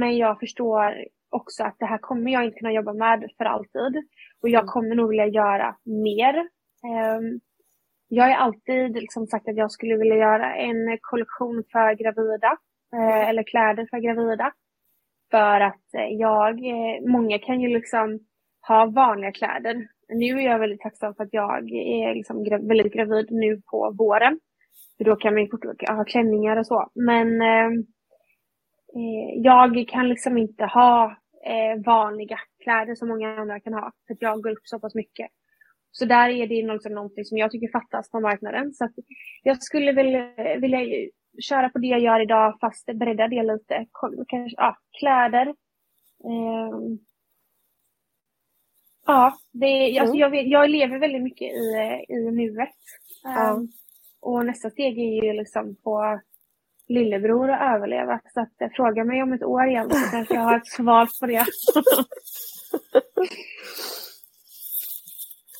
Men 0.00 0.16
jag 0.16 0.40
förstår 0.40 1.04
också 1.30 1.64
att 1.64 1.76
det 1.78 1.86
här 1.86 1.98
kommer 1.98 2.32
jag 2.32 2.44
inte 2.44 2.58
kunna 2.58 2.72
jobba 2.72 2.92
med 2.92 3.30
för 3.38 3.44
alltid. 3.44 4.04
Och 4.42 4.48
jag 4.48 4.62
mm. 4.62 4.68
kommer 4.68 4.94
nog 4.94 5.08
vilja 5.08 5.26
göra 5.26 5.76
mer. 5.84 6.34
Eh, 6.84 7.20
jag 8.08 8.24
har 8.24 8.34
alltid 8.34 8.94
liksom 8.94 9.26
sagt 9.26 9.48
att 9.48 9.56
jag 9.56 9.72
skulle 9.72 9.96
vilja 9.96 10.16
göra 10.16 10.54
en 10.54 10.98
kollektion 11.00 11.64
för 11.72 11.94
gravida. 11.94 12.58
Eh, 12.96 13.28
eller 13.28 13.42
kläder 13.42 13.86
för 13.90 13.98
gravida. 13.98 14.52
För 15.30 15.60
att 15.60 15.94
eh, 15.94 16.08
jag, 16.08 16.50
eh, 16.50 17.10
många 17.12 17.38
kan 17.38 17.60
ju 17.60 17.68
liksom 17.68 18.18
ha 18.68 18.86
vanliga 18.86 19.32
kläder. 19.32 19.88
Nu 20.08 20.38
är 20.38 20.44
jag 20.44 20.58
väldigt 20.58 20.80
tacksam 20.80 21.14
för 21.14 21.24
att 21.24 21.32
jag 21.32 21.70
är 21.72 22.14
liksom 22.14 22.44
gra 22.44 22.58
väldigt 22.58 22.92
gravid 22.92 23.26
nu 23.30 23.62
på 23.70 23.94
våren. 23.98 24.40
För 24.96 25.04
då 25.04 25.16
kan 25.16 25.34
man 25.34 25.42
ju 25.42 25.50
fortfarande 25.50 25.92
ha 25.92 26.04
klänningar 26.04 26.56
och 26.56 26.66
så. 26.66 26.90
Men 26.94 27.42
ehm, 27.42 27.72
eh, 28.96 29.42
jag 29.42 29.88
kan 29.88 30.08
liksom 30.08 30.38
inte 30.38 30.64
ha 30.64 31.16
eh, 31.46 31.82
vanliga 31.86 32.38
kläder 32.64 32.94
som 32.94 33.08
många 33.08 33.40
andra 33.40 33.60
kan 33.60 33.72
ha. 33.72 33.92
För 34.06 34.14
att 34.14 34.22
jag 34.22 34.42
går 34.42 34.50
upp 34.50 34.66
så 34.66 34.80
pass 34.80 34.94
mycket. 34.94 35.28
Så 35.90 36.04
där 36.04 36.28
är 36.28 36.46
det 36.46 36.72
liksom 36.72 36.94
någonting 36.94 37.24
som 37.24 37.38
jag 37.38 37.50
tycker 37.50 37.68
fattas 37.72 38.10
på 38.10 38.20
marknaden. 38.20 38.72
Så 38.72 38.88
jag 39.42 39.62
skulle 39.62 39.90
eh, 39.90 39.96
vilja, 39.96 40.32
vilja 40.60 41.08
köra 41.40 41.68
på 41.68 41.78
det 41.78 41.86
jag 41.86 42.00
gör 42.00 42.20
idag 42.20 42.58
fast 42.60 42.86
bredda 42.86 43.28
det 43.28 43.42
lite. 43.42 43.86
Kanske, 44.28 44.56
ja, 44.56 44.76
kläder. 44.98 45.46
Eh, 46.24 46.78
ja, 49.08 49.38
det, 49.52 49.90
mm. 49.90 50.02
alltså 50.02 50.16
jag, 50.16 50.30
vet, 50.30 50.46
jag 50.46 50.70
lever 50.70 50.98
väldigt 50.98 51.22
mycket 51.22 51.52
i, 51.52 52.04
i 52.08 52.30
nuet. 52.30 52.68
Mm. 53.24 53.56
Um, 53.56 53.68
och 54.20 54.46
nästa 54.46 54.70
steg 54.70 54.98
är 54.98 55.24
ju 55.24 55.32
liksom 55.32 55.76
på 55.84 56.20
lillebror 56.88 57.50
att 57.50 57.74
överleva. 57.74 58.20
Så 58.34 58.40
att 58.40 58.60
eh, 58.60 58.68
fråga 58.76 59.04
mig 59.04 59.22
om 59.22 59.32
ett 59.32 59.42
år 59.42 59.66
igen 59.66 59.90
så 59.90 60.10
kanske 60.10 60.34
jag 60.34 60.40
har 60.40 60.56
ett 60.56 60.66
svar 60.66 61.08
på 61.20 61.26
det. 61.26 61.46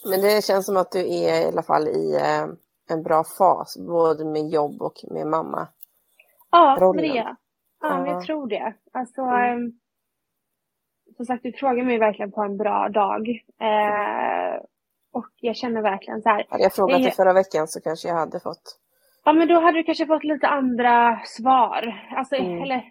Men 0.10 0.20
det 0.20 0.44
känns 0.44 0.66
som 0.66 0.76
att 0.76 0.92
du 0.92 1.00
är 1.00 1.42
i 1.42 1.44
alla 1.44 1.62
fall 1.62 1.88
i 1.88 2.14
eh, 2.14 2.46
en 2.90 3.02
bra 3.02 3.24
fas, 3.38 3.76
både 3.78 4.24
med 4.24 4.48
jobb 4.48 4.82
och 4.82 4.94
med 5.10 5.26
mamma. 5.26 5.68
Ja, 6.50 6.78
rollen. 6.80 7.02
det 7.02 7.08
är 7.08 7.16
jag. 7.16 7.36
Ja, 7.80 7.98
men 7.98 8.06
jag 8.12 8.24
tror 8.24 8.46
det. 8.46 8.74
Alltså, 8.92 9.20
mm. 9.22 9.72
Som 11.18 11.26
sagt, 11.26 11.42
du 11.42 11.52
frågar 11.52 11.84
mig 11.84 11.98
verkligen 11.98 12.32
på 12.32 12.42
en 12.42 12.56
bra 12.56 12.88
dag. 12.88 13.28
Eh, 13.60 14.62
och 15.12 15.28
jag 15.40 15.56
känner 15.56 15.82
verkligen 15.82 16.22
så 16.22 16.28
här. 16.28 16.46
Hade 16.48 16.62
jag 16.62 16.74
frågat 16.74 17.02
dig 17.02 17.10
förra 17.10 17.32
veckan 17.32 17.68
så 17.68 17.80
kanske 17.80 18.08
jag 18.08 18.14
hade 18.14 18.40
fått. 18.40 18.78
Ja, 19.24 19.32
men 19.32 19.48
då 19.48 19.60
hade 19.60 19.78
du 19.78 19.84
kanske 19.84 20.06
fått 20.06 20.24
lite 20.24 20.46
andra 20.46 21.20
svar. 21.24 22.08
Alltså, 22.16 22.34
mm. 22.36 22.62
eller 22.62 22.82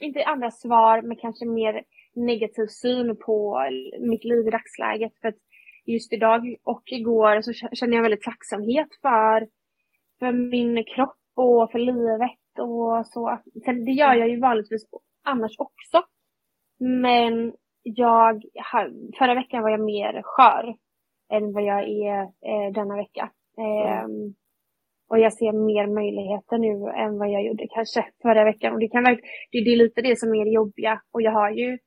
inte 0.00 0.24
andra 0.24 0.50
svar, 0.50 1.02
men 1.02 1.16
kanske 1.16 1.46
mer 1.46 1.82
negativ 2.14 2.66
syn 2.66 3.16
på 3.16 3.68
mitt 4.00 4.24
liv 4.24 4.48
i 4.48 4.50
dagsläget. 4.50 5.12
För 5.20 5.28
att 5.28 5.40
just 5.86 6.12
idag 6.12 6.56
och 6.62 6.82
igår 6.86 7.40
så 7.40 7.52
känner 7.52 7.96
jag 7.96 8.02
väldigt 8.02 8.22
tacksamhet 8.22 8.88
för, 9.02 9.48
för 10.18 10.32
min 10.32 10.84
kropp 10.84 11.18
och 11.36 11.70
för 11.72 11.78
livet 11.78 12.58
och 12.58 13.06
så. 13.06 13.38
Sen, 13.64 13.84
det 13.84 13.92
gör 13.92 14.14
jag 14.14 14.28
ju 14.28 14.40
vanligtvis 14.40 14.86
annars 15.24 15.52
också. 15.58 16.02
Men 16.80 17.52
jag, 17.82 18.42
förra 19.18 19.34
veckan 19.34 19.62
var 19.62 19.70
jag 19.70 19.80
mer 19.80 20.22
skör 20.24 20.74
än 21.32 21.52
vad 21.52 21.62
jag 21.62 21.88
är 21.88 22.22
eh, 22.22 22.72
denna 22.74 22.96
vecka. 22.96 23.30
Eh, 23.58 23.98
mm. 23.98 24.34
Och 25.08 25.18
jag 25.18 25.32
ser 25.32 25.52
mer 25.52 25.86
möjligheter 25.86 26.58
nu 26.58 26.90
än 26.90 27.18
vad 27.18 27.30
jag 27.30 27.44
gjorde 27.44 27.66
kanske 27.70 28.06
förra 28.22 28.44
veckan. 28.44 28.72
Och 28.72 28.80
det, 28.80 28.88
kan, 28.88 29.04
det, 29.04 29.20
det 29.52 29.72
är 29.72 29.76
lite 29.76 30.02
det 30.02 30.18
som 30.18 30.34
är 30.34 30.44
det 30.44 30.50
jobbiga. 30.50 31.00
Och 31.12 31.22
jag 31.22 31.32
har 31.32 31.50
ju 31.50 31.78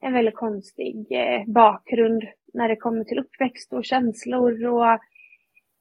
en 0.00 0.12
väldigt 0.12 0.34
konstig 0.34 1.06
eh, 1.10 1.42
bakgrund 1.46 2.22
när 2.54 2.68
det 2.68 2.76
kommer 2.76 3.04
till 3.04 3.18
uppväxt 3.18 3.72
och 3.72 3.84
känslor 3.84 4.66
och 4.66 4.98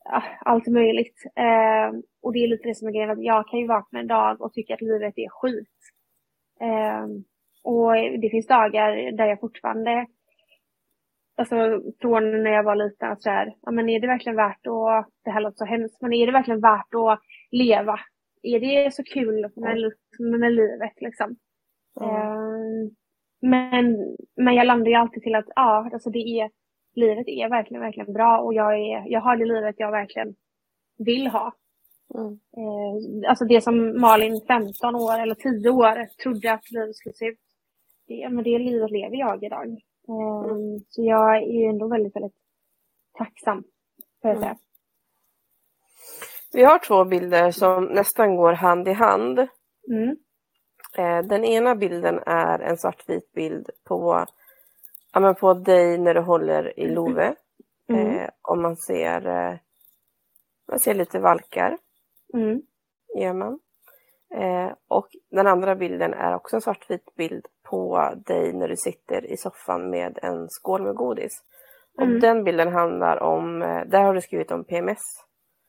ja, 0.03 0.23
allt 0.39 0.67
möjligt. 0.67 1.23
Eh, 1.36 1.99
och 2.21 2.34
det 2.34 2.39
är 2.39 2.47
lite 2.47 2.67
det 2.67 2.75
som 2.75 2.88
är 2.88 2.91
grejen, 2.91 3.10
att 3.10 3.23
jag 3.23 3.47
kan 3.47 3.60
ju 3.60 3.67
vakna 3.67 3.99
en 3.99 4.08
dag 4.08 4.41
och 4.41 4.53
tycka 4.53 4.73
att 4.73 4.82
livet 4.82 5.13
är 5.17 5.30
skit. 5.30 5.77
Eh, 6.62 7.08
och 7.67 7.93
det 8.21 8.30
finns 8.30 8.47
dagar 8.47 9.12
där 9.12 9.25
jag 9.25 9.39
fortfarande, 9.39 10.08
alltså 11.38 11.56
från 12.01 12.43
när 12.43 12.51
jag 12.51 12.63
var 12.63 12.75
liten, 12.75 13.12
att 13.12 13.21
så 13.21 13.30
här, 13.30 13.56
ja 13.62 13.71
men 13.71 13.89
är 13.89 13.99
det 13.99 14.08
verkligen 14.08 14.36
värt 14.36 14.67
att, 14.67 15.10
det 15.23 15.32
här 15.32 15.41
låter 15.41 15.58
så 15.58 15.65
hemskt, 15.65 16.01
men 16.01 16.13
är 16.13 16.25
det 16.25 16.32
verkligen 16.32 16.62
värt 16.62 16.93
att 16.95 17.19
leva? 17.51 17.99
Är 18.41 18.60
det 18.60 18.93
så 18.93 19.03
kul 19.03 19.49
med, 19.56 19.91
med 20.39 20.53
livet 20.53 21.01
liksom? 21.01 21.36
Mm. 22.01 22.15
Eh, 22.15 22.91
men, 23.41 24.15
men 24.36 24.56
jag 24.56 24.67
landar 24.67 24.88
ju 24.88 24.95
alltid 24.95 25.23
till 25.23 25.36
att 25.36 25.49
ja, 25.56 25.89
alltså 25.93 26.10
det 26.10 26.39
är, 26.39 26.49
livet 26.95 27.27
är 27.27 27.49
verkligen, 27.49 27.82
verkligen 27.82 28.13
bra 28.13 28.39
och 28.39 28.53
jag, 28.53 28.73
är, 28.73 29.03
jag 29.08 29.21
har 29.21 29.38
det 29.38 29.45
livet 29.45 29.75
jag 29.77 29.91
verkligen 29.91 30.36
vill 30.97 31.27
ha. 31.27 31.53
Mm. 32.15 32.39
Eh, 32.58 33.30
alltså 33.30 33.45
det 33.45 33.62
som 33.62 34.01
Malin, 34.01 34.41
15 34.47 34.95
år 34.95 35.19
eller 35.19 35.36
10 35.36 35.69
år, 35.69 36.08
trodde 36.23 36.53
att 36.53 36.71
livet 36.71 36.95
skulle 36.95 37.13
se 37.13 37.25
ut. 37.25 37.46
Det, 38.08 38.30
men 38.30 38.43
det 38.43 38.60
livet 38.60 38.91
lever 38.91 39.17
jag 39.17 39.43
idag. 39.43 39.67
Eh, 40.08 40.52
mm. 40.52 40.80
Så 40.89 41.04
jag 41.04 41.38
är 41.38 41.41
ju 41.41 41.65
ändå 41.65 41.88
väldigt, 41.88 42.15
väldigt 42.15 42.36
tacksam, 43.13 43.63
för 44.22 44.30
att 44.30 44.38
mm. 44.38 44.56
Vi 46.54 46.63
har 46.63 46.80
två 46.80 47.06
bilder 47.06 47.52
som 47.52 47.86
nästan 47.86 48.36
går 48.36 48.54
hand 48.54 48.88
i 48.88 48.93
hand. 48.93 49.39
Mm. 49.88 50.17
Eh, 50.98 51.28
den 51.28 51.46
ena 51.46 51.76
bilden 51.76 52.20
är 52.26 52.60
en 52.60 52.78
svartvit 52.78 53.32
bild 53.32 53.70
på, 53.84 54.26
ja, 55.13 55.20
men 55.20 55.36
på 55.36 55.54
dig 55.54 55.98
när 55.98 56.13
du 56.13 56.22
håller 56.22 56.80
i 56.80 56.88
Love. 56.88 57.36
Mm. 57.89 58.08
Eh, 58.08 58.30
och 58.41 58.58
man 58.58 58.78
ser, 58.78 59.28
eh, 59.28 59.58
man 60.67 60.80
ser 60.80 60.93
lite 60.93 61.20
valkar. 61.20 61.78
Mm. 62.34 62.62
Gör 63.20 63.34
man. 63.34 63.60
Eh, 64.36 64.72
och 64.88 65.08
den 65.32 65.48
andra 65.48 65.76
bilden 65.76 66.13
är 66.13 66.36
också 66.36 66.56
en 66.56 66.62
svartvit 66.62 67.15
bild 67.15 67.46
på 67.69 68.13
dig 68.25 68.53
när 68.53 68.67
du 68.67 68.75
sitter 68.77 69.32
i 69.32 69.38
soffan 69.38 69.89
med 69.89 70.19
en 70.21 70.49
skål 70.49 70.84
med 70.84 70.95
godis. 70.95 71.32
Mm. 71.99 72.15
Och 72.15 72.21
den 72.21 72.43
bilden 72.43 72.73
handlar 72.73 73.23
om, 73.23 73.62
eh, 73.62 73.82
där 73.88 74.03
har 74.03 74.13
du 74.13 74.21
skrivit 74.21 74.51
om 74.51 74.63
PMS. 74.63 75.03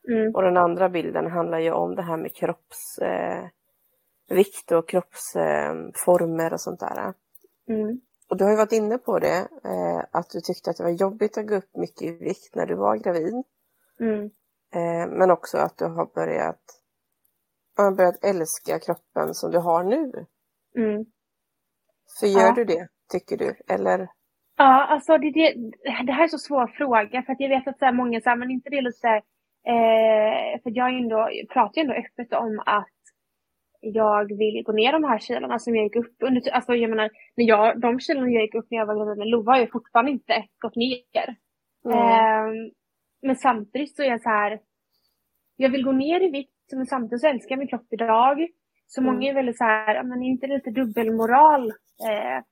Mm. 0.07 0.35
Och 0.35 0.41
den 0.41 0.57
andra 0.57 0.89
bilden 0.89 1.31
handlar 1.31 1.59
ju 1.59 1.71
om 1.71 1.95
det 1.95 2.01
här 2.01 2.17
med 2.17 2.35
kropps 2.35 2.97
eh, 3.01 4.77
och 4.77 4.89
kroppsformer 4.89 6.53
och 6.53 6.61
sånt 6.61 6.79
där. 6.79 7.13
Mm. 7.67 8.01
Och 8.29 8.37
du 8.37 8.43
har 8.43 8.51
ju 8.51 8.57
varit 8.57 8.71
inne 8.71 8.97
på 8.97 9.19
det, 9.19 9.47
eh, 9.63 9.99
att 10.11 10.29
du 10.29 10.41
tyckte 10.41 10.69
att 10.69 10.77
det 10.77 10.83
var 10.83 10.89
jobbigt 10.89 11.37
att 11.37 11.47
gå 11.47 11.55
upp 11.55 11.75
mycket 11.75 12.01
i 12.01 12.11
vikt 12.11 12.55
när 12.55 12.65
du 12.65 12.75
var 12.75 12.95
gravid. 12.95 13.43
Mm. 13.99 14.23
Eh, 14.73 15.17
men 15.17 15.31
också 15.31 15.57
att 15.57 15.77
du 15.77 15.85
har 15.85 16.05
börjat, 16.05 16.61
har 17.77 17.91
börjat 17.91 18.23
älska 18.23 18.79
kroppen 18.79 19.33
som 19.33 19.51
du 19.51 19.57
har 19.57 19.83
nu. 19.83 20.25
För 22.19 22.27
gör 22.27 22.47
ja. 22.47 22.53
du 22.55 22.65
det, 22.65 22.87
tycker 23.11 23.37
du? 23.37 23.55
Eller? 23.73 24.07
Ja, 24.57 24.85
alltså 24.85 25.17
det, 25.17 25.31
det, 25.31 25.53
det 26.05 26.11
här 26.11 26.23
är 26.23 26.27
så 26.27 26.37
svår 26.37 26.67
fråga 26.67 27.23
för 27.23 27.33
att 27.33 27.39
jag 27.39 27.49
vet 27.49 27.67
att 27.67 27.79
så 27.79 27.85
här, 27.85 27.93
många 27.93 28.21
säger, 28.21 28.37
men 28.37 28.51
inte 28.51 28.69
det 28.69 28.81
lite 28.81 29.07
eh, 29.73 30.61
för 30.63 30.71
jag 30.77 30.97
ändå, 30.97 31.29
pratar 31.53 31.81
ju 31.81 31.81
ändå 31.81 31.93
öppet 31.93 32.33
om 32.33 32.63
att 32.65 32.99
jag 33.81 34.37
vill 34.37 34.63
gå 34.65 34.71
ner 34.71 34.91
de 34.91 35.03
här 35.03 35.19
kilona 35.19 35.59
som 35.59 35.75
jag 35.75 35.83
gick 35.83 35.95
upp 35.95 36.15
under. 36.19 36.51
Alltså 36.51 36.75
jag 36.75 36.89
menar, 36.89 37.09
när 37.35 37.45
jag, 37.45 37.79
de 37.79 37.99
kilona 37.99 38.29
jag 38.29 38.41
gick 38.41 38.55
upp 38.55 38.67
när 38.69 38.77
jag 38.77 38.85
var 38.85 38.95
gravid 38.95 39.17
med 39.17 39.27
Lova 39.27 39.51
har 39.51 39.59
jag 39.59 39.71
fortfarande 39.71 40.11
inte 40.11 40.45
gått 40.59 40.75
ner. 40.75 41.35
Mm. 41.85 41.97
Eh, 41.97 42.71
men 43.21 43.35
samtidigt 43.35 43.95
så 43.95 44.03
är 44.03 44.07
jag 44.07 44.21
så 44.21 44.29
här, 44.29 44.59
jag 45.55 45.69
vill 45.69 45.83
gå 45.83 45.91
ner 45.91 46.21
i 46.21 46.31
vikt 46.31 46.51
men 46.71 46.85
samtidigt 46.85 47.21
så 47.21 47.27
älskar 47.27 47.51
jag 47.51 47.59
min 47.59 47.67
kropp 47.67 47.87
idag. 47.93 48.47
Så 48.89 49.01
mm. 49.01 49.13
många 49.13 49.29
är 49.29 49.33
väldigt 49.33 49.57
så 49.57 49.63
här, 49.63 50.03
men 50.03 50.23
är 50.23 50.27
inte 50.27 50.47
lite 50.47 50.69
dubbelmoral? 50.69 51.69
Eh, 52.09 52.43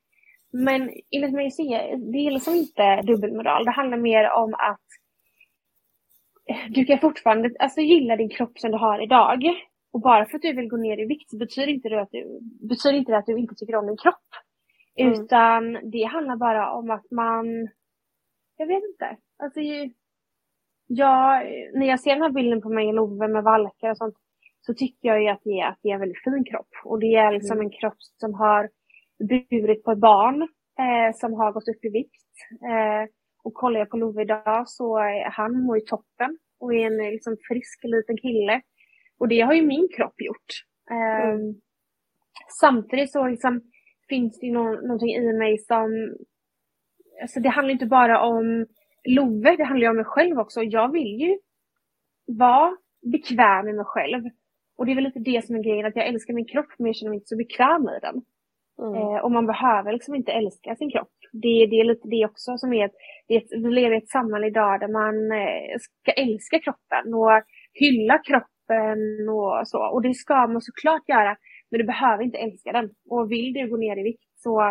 men 0.54 0.90
enligt 1.12 1.34
mig 1.34 1.52
så 1.52 1.62
är 1.62 1.98
det 2.14 2.34
liksom 2.34 2.54
inte 2.54 3.02
dubbelmoral. 3.02 3.66
Det 3.66 3.72
handlar 3.72 3.98
mer 3.98 4.32
om 4.32 4.54
att 4.54 4.88
du 6.70 6.86
kan 6.86 7.00
fortfarande 7.00 7.56
alltså, 7.60 7.82
gilla 7.82 8.16
din 8.16 8.30
kropp 8.30 8.60
som 8.60 8.72
du 8.72 8.78
har 8.78 9.04
idag. 9.04 9.44
Och 9.92 10.02
bara 10.02 10.26
för 10.26 10.36
att 10.36 10.42
du 10.42 10.54
vill 10.54 10.70
gå 10.70 10.78
ner 10.78 11.00
i 11.00 11.06
vikt 11.06 11.30
så 11.30 11.38
betyder 11.38 11.68
inte 11.74 11.90
det 11.90 12.02
att 12.02 12.12
du, 12.12 12.40
betyder 12.70 12.98
inte 12.98 13.18
att 13.18 13.26
du 13.26 13.38
inte 13.38 13.56
tycker 13.56 13.76
om 13.76 13.88
din 13.88 13.98
kropp. 13.98 14.30
Mm. 14.96 15.14
Utan 15.14 15.92
det 15.92 16.04
handlar 16.04 16.36
bara 16.36 16.72
om 16.72 16.92
att 16.92 17.12
man, 17.12 17.70
jag 18.58 18.68
vet 18.68 18.84
inte. 18.84 19.18
Alltså, 19.44 19.60
jag, 20.88 21.46
när 21.74 21.88
jag 21.88 22.00
ser 22.00 22.12
den 22.12 22.22
här 22.22 22.30
bilden 22.30 22.62
på 22.62 22.70
mig 22.70 22.88
och 22.88 22.94
Love 22.94 23.28
med 23.28 23.44
valkar 23.44 23.90
och 23.90 23.98
sånt 23.98 24.16
så 24.62 24.74
tycker 24.74 25.08
jag 25.10 25.22
ju 25.22 25.28
att 25.28 25.42
det 25.44 25.60
är, 25.60 25.68
att 25.68 25.80
det 25.82 25.90
är 25.90 25.94
en 25.94 26.00
väldigt 26.00 26.24
fin 26.24 26.44
kropp. 26.44 26.70
Och 26.84 27.00
det 27.00 27.16
är 27.16 27.32
liksom 27.32 27.58
mm. 27.58 27.66
en 27.66 27.72
kropp 27.80 27.98
som 28.00 28.34
har 28.34 28.70
burit 29.30 29.84
på 29.84 29.92
ett 29.92 30.00
barn 30.00 30.42
eh, 30.80 31.16
som 31.16 31.34
har 31.34 31.52
gått 31.52 31.68
upp 31.68 31.86
i 31.86 31.90
vikt. 31.90 32.34
Eh, 32.72 33.10
och 33.44 33.54
kollar 33.54 33.80
jag 33.80 33.90
på 33.90 33.98
Love 33.98 34.22
idag 34.22 34.70
så 34.70 34.98
är 34.98 35.30
han 35.30 35.64
mår 35.64 35.78
ju 35.78 35.82
toppen 35.86 36.38
och 36.60 36.74
är 36.74 36.86
en 36.86 36.98
liksom, 36.98 37.38
frisk 37.48 37.84
liten 37.84 38.18
kille. 38.18 38.62
Och 39.20 39.28
det 39.28 39.42
har 39.42 39.54
ju 39.54 39.62
min 39.62 39.88
kropp 39.96 40.22
gjort. 40.22 40.50
Mm. 40.92 41.40
Um, 41.40 41.62
samtidigt 42.60 43.12
så 43.12 43.28
liksom, 43.28 43.62
finns 44.10 44.40
det 44.40 44.52
no 44.52 44.82
någonting 44.88 45.10
i 45.10 45.34
mig 45.34 45.58
som... 45.58 46.16
Alltså 47.22 47.40
det 47.40 47.50
handlar 47.50 47.74
inte 47.74 47.86
bara 47.86 48.22
om 48.22 48.66
Love, 49.04 49.56
det 49.56 49.64
handlar 49.64 49.86
ju 49.86 49.90
om 49.90 49.96
mig 49.96 50.06
själv 50.06 50.40
också. 50.40 50.64
Jag 50.64 50.92
vill 50.92 51.22
ju 51.22 51.40
vara 52.26 52.78
bekväm 53.12 53.66
med 53.66 53.76
mig 53.76 53.86
själv. 53.86 54.24
Och 54.78 54.86
det 54.86 54.92
är 54.92 54.96
väl 54.96 55.04
lite 55.04 55.20
det 55.20 55.46
som 55.46 55.56
är 55.56 55.64
grejen, 55.64 55.86
att 55.86 55.96
jag 55.96 56.08
älskar 56.08 56.34
min 56.34 56.46
kropp 56.46 56.74
men 56.78 56.88
jag 56.88 56.96
känner 56.96 57.10
mig 57.10 57.18
inte 57.18 57.28
så 57.28 57.38
bekväm 57.38 57.90
i 57.90 58.00
den. 58.02 58.22
Mm. 58.80 58.96
Eh, 58.96 59.18
och 59.18 59.32
man 59.32 59.46
behöver 59.46 59.94
liksom 59.94 60.16
inte 60.16 60.32
älska 60.32 60.76
sin 60.76 60.92
kropp. 60.92 61.14
Det, 61.32 61.66
det 61.66 61.80
är 61.80 61.84
lite 61.84 62.08
det 62.08 62.26
också 62.26 62.58
som 62.58 62.74
är, 62.74 62.86
ett, 63.28 63.48
vi 63.52 63.72
lever 63.72 63.96
i 63.96 63.98
ett 63.98 64.10
samhälle 64.10 64.48
idag 64.48 64.80
där 64.80 64.88
man 64.88 65.32
eh, 65.32 65.78
ska 65.80 66.12
älska 66.12 66.60
kroppen 66.60 67.14
och 67.14 67.44
hylla 67.74 68.18
kroppen 68.18 69.30
och 69.30 69.68
så. 69.68 69.80
Och 69.94 70.02
det 70.02 70.14
ska 70.14 70.48
man 70.48 70.62
såklart 70.62 71.10
göra, 71.10 71.38
men 71.72 71.80
du 71.80 71.84
behöver 71.84 72.24
inte 72.24 72.38
älska 72.38 72.72
den. 72.72 72.90
Och 73.10 73.32
vill 73.32 73.54
du 73.54 73.70
gå 73.70 73.78
ner 73.78 74.00
i 74.00 74.04
vikt 74.04 74.32
så, 74.36 74.62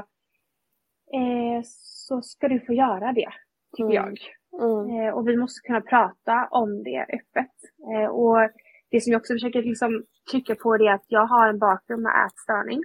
eh, 1.17 1.61
så 1.65 2.23
ska 2.23 2.49
du 2.49 2.61
få 2.61 2.73
göra 2.73 3.13
det, 3.13 3.31
tycker 3.77 3.91
mm. 3.91 3.95
jag. 3.95 4.19
Mm. 4.63 5.01
Eh, 5.01 5.15
och 5.15 5.29
vi 5.29 5.37
måste 5.37 5.67
kunna 5.67 5.81
prata 5.81 6.49
om 6.51 6.83
det 6.83 7.01
öppet. 7.01 7.55
Eh, 7.93 8.09
och 8.09 8.51
det 8.97 9.01
som 9.01 9.13
jag 9.13 9.21
också 9.21 9.33
försöker 9.33 9.63
liksom 9.63 10.05
trycka 10.31 10.55
på 10.55 10.77
det 10.77 10.87
är 10.87 10.95
att 10.95 11.05
jag 11.09 11.27
har 11.27 11.49
en 11.49 11.59
bakgrund 11.59 12.03
med 12.03 12.13
ätstörning. 12.27 12.81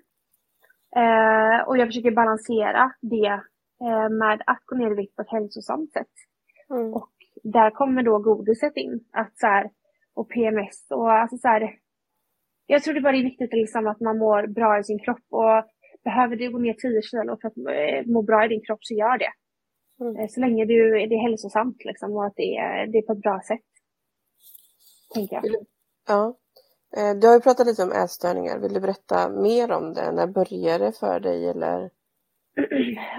Eh, 1.01 1.68
och 1.68 1.78
jag 1.78 1.88
försöker 1.88 2.12
balansera 2.12 2.91
det 3.01 3.34
eh, 3.86 4.09
med 4.09 4.41
att 4.47 4.64
gå 4.66 4.76
ner 4.76 4.91
i 4.91 4.95
vikt 4.95 5.16
på 5.16 5.22
ett 5.22 5.36
hälsosamt 5.38 5.91
sätt. 5.91 6.16
Mm. 6.70 6.93
Och 6.93 7.12
där 7.43 7.70
kommer 7.70 8.03
då 8.03 8.20
godiset 8.20 8.78
in. 8.78 8.99
Att 9.12 9.38
så 9.38 9.47
här, 9.47 9.70
och 10.14 10.30
PMS 10.30 10.88
och 10.89 11.12
alltså 11.12 11.38
så 11.38 11.47
här, 11.47 11.62
Jag 12.66 12.84
tror 12.84 12.93
det 12.93 13.01
bara 13.01 13.18
är 13.18 13.24
viktigt 13.24 13.53
liksom 13.53 13.88
att 13.88 13.99
man 13.99 14.18
mår 14.18 14.47
bra 14.47 14.80
i 14.80 14.84
sin 14.84 14.99
kropp 14.99 15.28
och 15.30 15.66
behöver 16.03 16.36
du 16.36 16.51
gå 16.51 16.59
ner 16.59 16.74
10 16.74 17.01
kilo 17.01 17.38
för 17.41 17.47
att 17.47 17.57
eh, 17.57 18.12
må 18.14 18.22
bra 18.22 18.45
i 18.45 18.47
din 18.47 18.66
kropp 18.66 18.84
så 18.84 18.93
gör 18.93 19.18
det. 19.18 19.34
Mm. 20.01 20.16
Eh, 20.16 20.28
så 20.30 20.39
länge 20.39 20.66
du, 20.66 20.91
det 20.91 21.16
är 21.16 21.28
hälsosamt 21.30 21.86
liksom 21.86 22.12
och 22.12 22.26
att 22.26 22.36
det 22.36 22.57
är, 22.57 22.88
det 22.88 22.97
är 22.97 23.07
på 23.07 23.14
ett 23.14 23.26
bra 23.28 23.41
sätt. 23.47 23.68
Tänker 25.14 25.36
jag. 25.36 25.43
Ja. 26.08 26.38
Eh, 26.97 27.20
du 27.20 27.28
har 27.28 27.34
ju 27.34 27.41
pratat 27.41 27.68
lite 27.68 27.84
om 27.84 27.91
ätstörningar. 27.91 28.60
Vill 28.60 28.74
du 28.74 28.80
berätta 28.80 29.30
mer 29.30 29.72
om 29.72 29.93
det? 29.93 30.12
När 30.12 30.28
började 30.28 30.86
det 30.86 30.91
för 30.99 31.20
dig 31.20 31.49
eller? 31.49 31.89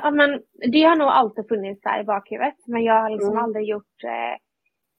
Ja 0.03 0.11
men 0.11 0.43
det 0.73 0.83
har 0.83 0.97
nog 0.97 1.09
alltid 1.09 1.49
funnits 1.49 1.81
där 1.83 2.01
i 2.01 2.05
bakhuvudet. 2.05 2.55
Men 2.67 2.83
jag 2.83 3.03
har 3.03 3.11
liksom 3.11 3.31
mm. 3.31 3.45
aldrig 3.45 3.69
gjort, 3.69 4.05
eh, 4.05 4.39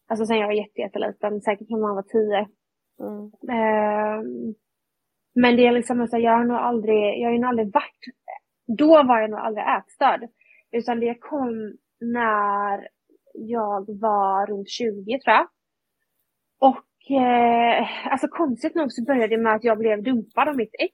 alltså 0.08 0.26
sen 0.26 0.38
jag 0.38 0.48
var 0.48 0.54
jätteliten, 0.78 1.42
säkert 1.42 1.68
från 1.68 1.82
man 1.82 1.96
var 1.96 2.04
tio. 2.04 2.48
Mm. 3.00 3.26
Eh, 3.58 4.24
men 5.36 5.56
det 5.56 5.68
är 5.68 5.72
liksom, 5.72 6.02
alltså, 6.02 6.18
jag 6.18 6.32
har 6.32 6.44
nog 6.44 6.58
aldrig, 6.58 7.22
jag 7.22 7.30
har 7.30 7.38
nog 7.38 7.50
aldrig 7.50 7.74
varit, 7.74 8.04
då 8.78 9.04
var 9.04 9.20
jag 9.20 9.30
nog 9.30 9.40
aldrig 9.40 9.66
ätstörd. 9.78 10.30
Utan 10.72 11.00
det 11.00 11.16
kom 11.16 11.78
när 12.00 12.88
jag 13.34 14.00
var 14.02 14.48
runt 14.48 14.70
20 14.70 15.20
tror 15.20 15.36
jag. 15.36 15.48
Och 16.60 16.84
eh, 17.12 18.12
alltså 18.12 18.28
konstigt 18.28 18.76
nog 18.76 18.92
så 18.92 19.04
började 19.04 19.36
det 19.36 19.42
med 19.42 19.54
att 19.54 19.64
jag 19.64 19.78
blev 19.78 20.04
dumpad 20.04 20.50
av 20.50 20.56
mitt 20.56 20.76
ex. 20.80 20.94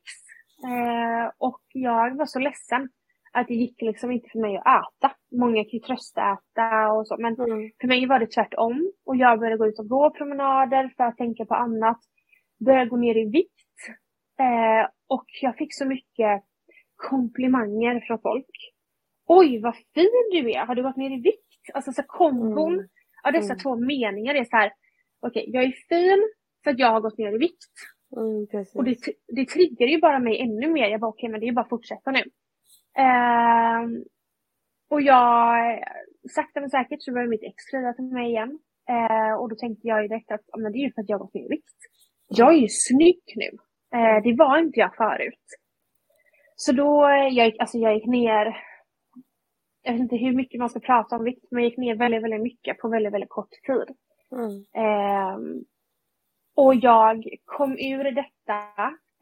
Eh, 0.63 1.31
och 1.37 1.61
jag 1.73 2.17
var 2.17 2.25
så 2.25 2.39
ledsen 2.39 2.89
att 3.31 3.47
det 3.47 3.53
gick 3.53 3.81
liksom 3.81 4.11
inte 4.11 4.29
för 4.29 4.39
mig 4.39 4.57
att 4.57 4.63
äta. 4.65 5.15
Många 5.31 5.63
kan 5.63 5.71
ju 5.71 5.79
tröstäta 5.79 6.91
och 6.91 7.07
så, 7.07 7.17
men 7.19 7.33
mm. 7.33 7.71
för 7.81 7.87
mig 7.87 8.05
var 8.05 8.19
det 8.19 8.31
tvärtom. 8.31 8.91
Och 9.05 9.15
jag 9.15 9.39
började 9.39 9.57
gå 9.57 9.67
ut 9.67 9.79
och 9.79 9.87
gå 9.87 10.09
promenader 10.09 10.93
för 10.97 11.03
att 11.03 11.17
tänka 11.17 11.45
på 11.45 11.55
annat. 11.55 11.99
Började 12.65 12.89
gå 12.89 12.97
ner 12.97 13.17
i 13.17 13.25
vikt. 13.25 13.79
Eh, 14.39 14.89
och 15.07 15.25
jag 15.41 15.57
fick 15.57 15.75
så 15.75 15.85
mycket 15.85 16.43
komplimanger 16.95 17.99
från 18.07 18.21
folk. 18.21 18.73
Oj, 19.27 19.61
vad 19.61 19.75
fin 19.75 20.29
du 20.31 20.51
är! 20.51 20.65
Har 20.65 20.75
du 20.75 20.83
gått 20.83 20.97
ner 20.97 21.17
i 21.17 21.21
vikt? 21.21 21.69
Alltså 21.73 21.91
så 21.91 22.03
kombon 22.03 22.73
mm. 22.73 22.87
av 23.23 23.31
dessa 23.33 23.53
mm. 23.53 23.57
två 23.57 23.75
meningar 23.75 24.35
är 24.35 24.43
så 24.43 24.55
här. 24.57 24.71
Okej, 25.21 25.41
okay, 25.41 25.53
jag 25.53 25.63
är 25.63 25.71
fin 25.89 26.29
för 26.63 26.71
att 26.71 26.79
jag 26.79 26.91
har 26.91 27.01
gått 27.01 27.17
ner 27.17 27.35
i 27.35 27.37
vikt. 27.37 27.73
Mm, 28.15 28.65
och 28.75 28.83
det, 28.83 28.97
det 29.27 29.45
triggar 29.45 29.87
ju 29.87 29.99
bara 29.99 30.19
mig 30.19 30.41
ännu 30.41 30.67
mer. 30.71 30.87
Jag 30.87 30.99
bara 30.99 31.09
okej, 31.09 31.27
okay, 31.27 31.31
men 31.31 31.39
det 31.39 31.47
är 31.47 31.51
bara 31.51 31.61
att 31.61 31.69
fortsätta 31.69 32.11
nu. 32.11 32.23
Eh, 32.97 33.81
och 34.89 35.01
jag, 35.01 35.79
sakta 36.29 36.59
men 36.59 36.69
säkert 36.69 37.03
så 37.03 37.11
började 37.11 37.29
mitt 37.29 37.43
ex 37.43 37.55
skriva 37.57 37.93
till 37.93 38.05
mig 38.05 38.29
igen. 38.29 38.59
Eh, 38.89 39.33
och 39.33 39.49
då 39.49 39.55
tänkte 39.55 39.87
jag 39.87 40.01
ju 40.01 40.07
direkt 40.07 40.31
att 40.31 40.41
men 40.57 40.71
det 40.71 40.77
är 40.77 40.85
ju 40.87 40.93
för 40.93 41.01
att 41.01 41.09
jag 41.09 41.17
har 41.17 41.25
gått 41.25 41.33
ner 41.33 41.45
i 41.45 41.49
vikt. 41.49 41.79
Jag 42.27 42.53
är 42.53 42.57
ju 42.57 42.67
snygg 42.69 43.21
nu. 43.35 43.49
Eh, 43.99 44.23
det 44.23 44.35
var 44.35 44.57
inte 44.57 44.79
jag 44.79 44.95
förut. 44.95 45.45
Så 46.55 46.71
då, 46.71 47.09
jag 47.09 47.45
gick, 47.45 47.59
alltså 47.59 47.77
jag 47.77 47.93
gick 47.93 48.05
ner, 48.05 48.57
jag 49.83 49.91
vet 49.91 50.01
inte 50.01 50.15
hur 50.15 50.35
mycket 50.35 50.59
man 50.59 50.69
ska 50.69 50.79
prata 50.79 51.15
om 51.15 51.23
vikt, 51.23 51.45
men 51.51 51.63
jag 51.63 51.69
gick 51.69 51.77
ner 51.77 51.95
väldigt, 51.95 52.23
väldigt 52.23 52.41
mycket 52.41 52.77
på 52.77 52.89
väldigt, 52.89 53.13
väldigt 53.13 53.29
kort 53.29 53.49
tid. 53.67 53.95
Mm. 54.31 54.65
Eh, 54.75 55.37
och 56.55 56.75
jag 56.75 57.23
kom 57.45 57.71
ur 57.71 58.03
detta 58.11 58.57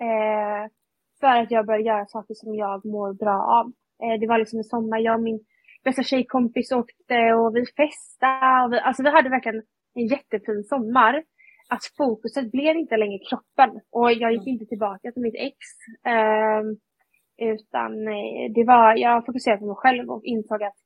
eh, 0.05 0.72
för 1.20 1.41
att 1.41 1.51
jag 1.51 1.66
började 1.66 1.84
göra 1.84 2.05
saker 2.05 2.34
som 2.34 2.55
jag 2.55 2.86
mår 2.86 3.14
bra 3.14 3.43
av. 3.60 3.66
Eh, 4.03 4.20
det 4.20 4.28
var 4.28 4.38
liksom 4.38 4.60
en 4.60 4.64
sommar, 4.64 4.99
jag 4.99 5.16
och 5.16 5.24
min 5.24 5.39
bästa 5.84 6.03
tjejkompis 6.03 6.72
åkte 6.72 7.34
och 7.34 7.55
vi 7.55 7.66
festade. 7.66 8.66
Och 8.66 8.74
vi, 8.74 8.80
alltså 8.80 9.03
vi 9.03 9.10
hade 9.10 9.30
verkligen 9.30 9.64
en 9.93 10.08
jättefin 10.08 10.64
sommar. 10.64 11.24
Att 11.70 11.84
fokuset 11.97 12.51
blev 12.51 12.76
inte 12.78 12.97
längre 12.97 13.20
kroppen 13.30 13.82
och 13.91 14.12
jag 14.12 14.32
gick 14.32 14.47
mm. 14.47 14.53
inte 14.53 14.66
tillbaka 14.66 15.12
till 15.12 15.22
mitt 15.22 15.36
ex. 15.36 15.58
Ehm, 16.05 16.70
eh, 17.41 17.53
utan 17.53 18.05
det 18.55 18.64
var, 18.64 18.95
jag 18.95 19.26
fokuserade 19.26 19.60
på 19.60 19.66
mig 19.66 19.76
själv 19.76 20.10
och 20.10 20.26
insåg 20.26 20.64
att 20.64 20.78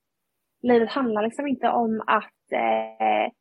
livet 0.61 0.89
handlar 0.89 1.24
liksom 1.24 1.47
inte 1.47 1.69
om 1.69 2.03
att 2.07 2.51
eh, 2.51 3.32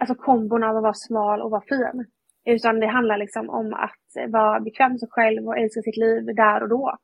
alltså 0.00 0.14
kombon 0.14 0.64
av 0.64 0.76
att 0.76 0.82
vara 0.82 0.94
smal 0.94 1.42
och 1.42 1.50
vara 1.50 1.62
fin. 1.68 2.06
Utan 2.44 2.80
det 2.80 2.86
handlar 2.86 3.18
liksom 3.18 3.50
om 3.50 3.74
att 3.74 4.32
vara 4.32 4.60
bekväm 4.60 4.90
med 4.90 5.00
sig 5.00 5.08
själv 5.10 5.46
och 5.46 5.58
älska 5.58 5.82
sitt 5.82 5.96
liv 5.96 6.24
där 6.24 6.62
och 6.62 6.68
då. 6.68 6.96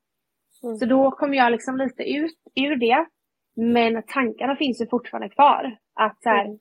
Mm. 0.62 0.76
Så 0.76 0.86
då 0.86 1.10
kom 1.10 1.34
jag 1.34 1.52
liksom 1.52 1.76
lite 1.76 2.02
ut 2.02 2.38
ur 2.54 2.76
det. 2.76 3.06
Men 3.56 4.02
tankarna 4.06 4.56
finns 4.56 4.80
ju 4.80 4.86
fortfarande 4.86 5.28
kvar. 5.28 5.76
Att 5.94 6.22
så 6.22 6.28
här, 6.28 6.44
mm. 6.44 6.58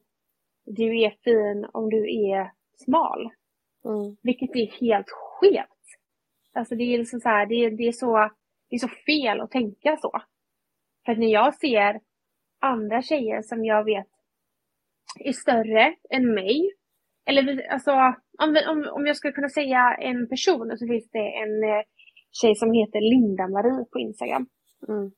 du 0.65 1.01
är 1.01 1.09
fin 1.23 1.67
om 1.73 1.89
du 1.89 2.29
är 2.29 2.51
smal. 2.85 3.29
Mm. 3.85 4.17
Vilket 4.23 4.55
är 4.55 4.79
helt 4.81 5.09
skevt. 5.09 5.67
Alltså 6.53 6.75
det 6.75 6.83
är 6.83 6.97
liksom 6.97 7.19
så 7.19 7.29
här, 7.29 7.45
det, 7.45 7.69
det, 7.69 7.87
är 7.87 7.91
så, 7.91 8.29
det 8.69 8.75
är 8.75 8.79
så 8.79 8.87
fel 8.87 9.41
att 9.41 9.51
tänka 9.51 9.97
så. 9.97 10.21
För 11.05 11.11
att 11.11 11.19
när 11.19 11.27
jag 11.27 11.55
ser 11.55 11.99
andra 12.59 13.01
tjejer 13.01 13.41
som 13.41 13.65
jag 13.65 13.83
vet 13.83 14.07
är 15.19 15.31
större 15.31 15.95
än 16.09 16.33
mig. 16.33 16.71
Eller 17.25 17.71
alltså, 17.71 17.91
om, 18.43 18.57
om, 18.69 18.87
om 18.91 19.05
jag 19.07 19.17
skulle 19.17 19.33
kunna 19.33 19.49
säga 19.49 19.95
en 19.99 20.29
person 20.29 20.77
så 20.77 20.87
finns 20.87 21.09
det 21.11 21.27
en 21.43 21.63
eh, 21.63 21.83
tjej 22.41 22.55
som 22.55 22.73
heter 22.73 23.01
Linda-Marie 23.01 23.85
på 23.91 23.99
Instagram. 23.99 24.45
Mm. 24.87 25.11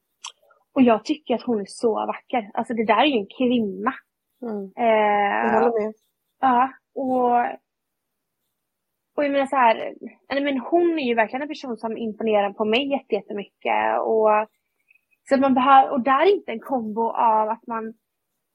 Och 0.74 0.82
jag 0.82 1.06
tycker 1.06 1.36
att 1.36 1.44
hon 1.44 1.62
är 1.62 1.66
så 1.68 1.94
vacker. 1.94 2.52
Alltså 2.54 2.74
det 2.74 2.86
där 2.86 3.02
är 3.02 3.06
ju 3.06 3.18
en 3.18 3.34
kvinna. 3.38 3.94
Mm. 4.42 4.64
Eh, 4.78 5.54
jag 5.54 5.60
håller 5.60 5.84
med. 5.84 5.94
Ja, 6.42 6.70
och 6.96 7.60
och 9.16 9.24
jag 9.24 9.32
menar 9.32 9.46
så 9.46 9.56
här, 9.56 9.96
men 10.42 10.60
hon 10.60 11.00
är 11.00 11.08
ju 11.08 11.16
verkligen 11.16 11.42
en 11.42 11.48
person 11.48 11.78
som 11.78 11.98
imponerar 11.98 12.54
på 12.54 12.66
mig 12.66 12.92
jättemycket. 13.10 14.00
Och, 14.02 14.30
så 15.30 15.38
man 15.38 15.54
behöver, 15.54 15.92
och 15.92 16.04
där 16.04 16.22
är 16.22 16.36
inte 16.36 16.52
en 16.52 16.60
kombo 16.60 17.02
av 17.10 17.50
att 17.50 17.68
man 17.68 17.94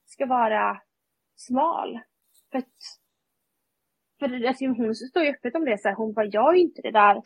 ska 0.06 0.26
vara 0.26 0.80
smal. 1.46 2.00
För, 2.50 2.58
att, 2.58 2.66
för 4.18 4.46
alltså, 4.46 4.66
hon 4.66 4.94
står 4.94 5.22
ju 5.22 5.30
öppet 5.30 5.54
om 5.54 5.64
det, 5.64 5.78
så 5.78 5.88
här, 5.88 5.94
hon 5.96 6.12
bara, 6.12 6.26
jag 6.26 6.54
är 6.54 6.58
inte 6.58 6.82
det 6.82 6.90
där 6.90 7.22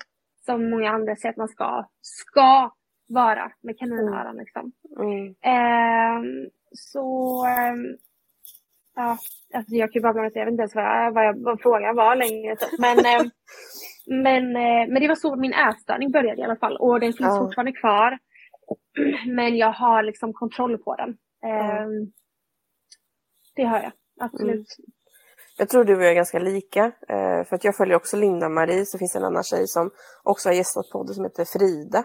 som 0.47 0.71
många 0.71 0.91
andra 0.91 1.17
säger 1.17 1.31
att 1.31 1.37
man 1.37 1.49
ska, 1.49 1.89
ska 2.01 2.75
vara 3.07 3.53
med 3.61 3.79
kaninöron 3.79 4.37
liksom. 4.37 4.73
Mm. 4.99 5.27
Um, 5.27 6.51
så 6.73 7.47
um, 7.47 7.99
Ja, 8.97 9.19
alltså 9.55 9.75
jag 9.75 9.93
kan 9.93 10.01
ju 10.01 10.03
bara 10.03 10.13
med 10.13 10.33
jag 10.35 10.45
vet 10.45 10.53
inte 10.53 10.61
ens 10.61 10.75
vad, 10.75 10.85
jag, 10.85 11.13
vad, 11.13 11.25
jag, 11.25 11.45
vad 11.45 11.61
frågan 11.61 11.97
var 11.97 12.17
längre. 12.17 12.57
Men, 12.79 12.99
eh, 12.99 13.31
men, 14.23 14.57
eh, 14.57 14.93
men 14.93 15.03
det 15.03 15.09
var 15.09 15.15
så 15.15 15.37
min 15.37 15.53
ätstörning 15.53 16.11
började 16.11 16.41
i 16.41 16.45
alla 16.45 16.57
fall 16.57 16.77
och 16.77 17.01
den 17.01 17.13
finns 17.13 17.21
ja. 17.21 17.39
fortfarande 17.39 17.73
kvar. 17.73 18.19
Men 19.27 19.57
jag 19.57 19.73
har 19.73 20.03
liksom 20.03 20.33
kontroll 20.33 20.79
på 20.79 20.97
den. 20.97 21.11
Eh, 21.45 21.67
ja. 21.67 21.87
Det 23.57 23.65
har 23.65 23.81
jag, 23.81 23.93
absolut. 24.21 24.79
Mm. 24.79 24.93
Jag 25.57 25.69
tror 25.69 25.85
du 25.85 25.97
och 25.97 26.03
jag 26.03 26.11
är 26.11 26.15
ganska 26.15 26.39
lika. 26.39 26.85
Eh, 27.09 27.45
för 27.45 27.55
att 27.55 27.65
jag 27.65 27.77
följer 27.77 27.97
också 27.97 28.17
Linda-Marie, 28.17 28.87
så 28.87 28.99
finns 28.99 29.13
det 29.13 29.19
en 29.19 29.25
annan 29.25 29.43
tjej 29.43 29.69
som 29.69 29.91
också 30.23 30.49
har 30.49 30.55
gästat 30.55 30.91
podden 30.93 31.15
som 31.15 31.25
heter 31.25 31.45
Frida. 31.45 32.05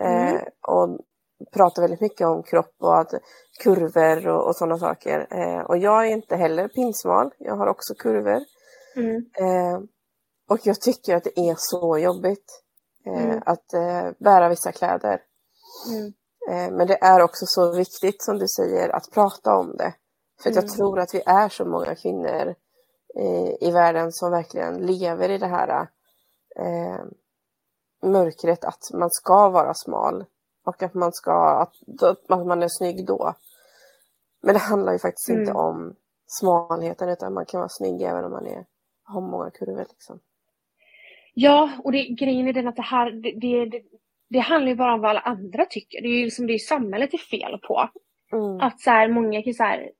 Mm. 0.00 0.36
Eh, 0.36 0.42
och 0.68 1.00
pratar 1.52 1.82
väldigt 1.82 2.00
mycket 2.00 2.26
om 2.26 2.42
kropp 2.42 2.74
och 2.78 2.98
att 2.98 3.10
kurvor 3.62 4.28
och, 4.28 4.46
och 4.46 4.56
sådana 4.56 4.78
saker. 4.78 5.26
Eh, 5.30 5.60
och 5.60 5.78
jag 5.78 6.06
är 6.06 6.10
inte 6.10 6.36
heller 6.36 6.68
pinsmal, 6.68 7.30
jag 7.38 7.56
har 7.56 7.66
också 7.66 7.94
kurvor. 7.94 8.40
Mm. 8.96 9.88
Och 10.48 10.58
jag 10.62 10.80
tycker 10.80 11.16
att 11.16 11.24
det 11.24 11.38
är 11.38 11.54
så 11.58 11.98
jobbigt 11.98 12.62
mm. 13.06 13.42
att 13.46 13.66
bära 14.18 14.48
vissa 14.48 14.72
kläder. 14.72 15.22
Mm. 15.90 16.76
Men 16.76 16.86
det 16.86 16.98
är 17.00 17.22
också 17.22 17.46
så 17.46 17.72
viktigt 17.72 18.22
som 18.22 18.38
du 18.38 18.48
säger 18.48 18.88
att 18.88 19.10
prata 19.12 19.54
om 19.54 19.76
det. 19.76 19.94
För 20.42 20.50
jag 20.50 20.64
mm. 20.64 20.68
tror 20.68 20.98
att 20.98 21.14
vi 21.14 21.22
är 21.26 21.48
så 21.48 21.64
många 21.64 21.94
kvinnor 21.94 22.54
i, 23.14 23.56
i 23.68 23.70
världen 23.70 24.12
som 24.12 24.30
verkligen 24.30 24.86
lever 24.86 25.28
i 25.28 25.38
det 25.38 25.46
här 25.46 25.88
eh, 26.56 27.04
mörkret 28.02 28.64
att 28.64 28.90
man 28.94 29.10
ska 29.10 29.48
vara 29.48 29.74
smal 29.74 30.24
och 30.64 30.82
att 30.82 30.94
man 30.94 31.12
ska, 31.12 31.32
att, 31.32 32.02
att 32.02 32.46
man 32.46 32.62
är 32.62 32.68
snygg 32.68 33.06
då. 33.06 33.34
Men 34.42 34.54
det 34.54 34.60
handlar 34.60 34.92
ju 34.92 34.98
faktiskt 34.98 35.28
mm. 35.28 35.40
inte 35.40 35.52
om 35.52 35.94
smalheten 36.26 37.08
utan 37.08 37.34
man 37.34 37.46
kan 37.46 37.60
vara 37.60 37.68
snygg 37.68 38.02
även 38.02 38.24
om 38.24 38.32
man 38.32 38.46
är, 38.46 38.64
har 39.04 39.20
många 39.20 39.50
kurvor 39.50 39.86
liksom. 39.88 40.20
Ja, 41.34 41.70
och 41.84 41.92
det, 41.92 42.02
grejen 42.02 42.48
är 42.48 42.52
den 42.52 42.68
att 42.68 42.76
det 42.76 42.82
här, 42.82 43.10
det, 43.10 43.64
det, 43.70 43.82
det 44.28 44.38
handlar 44.38 44.68
ju 44.68 44.76
bara 44.76 44.94
om 44.94 45.00
vad 45.00 45.10
alla 45.10 45.20
andra 45.20 45.66
tycker. 45.70 46.02
Det 46.02 46.08
är 46.08 46.18
ju 46.18 46.24
liksom 46.24 46.46
det 46.46 46.54
är 46.54 46.58
samhället 46.58 47.14
är 47.14 47.18
fel 47.18 47.58
på. 47.58 47.88
Mm. 48.32 48.60
Att 48.60 48.80
så 48.80 48.90
här, 48.90 49.08
många 49.08 49.42
kan 49.42 49.54
så 49.54 49.62
här, 49.62 49.90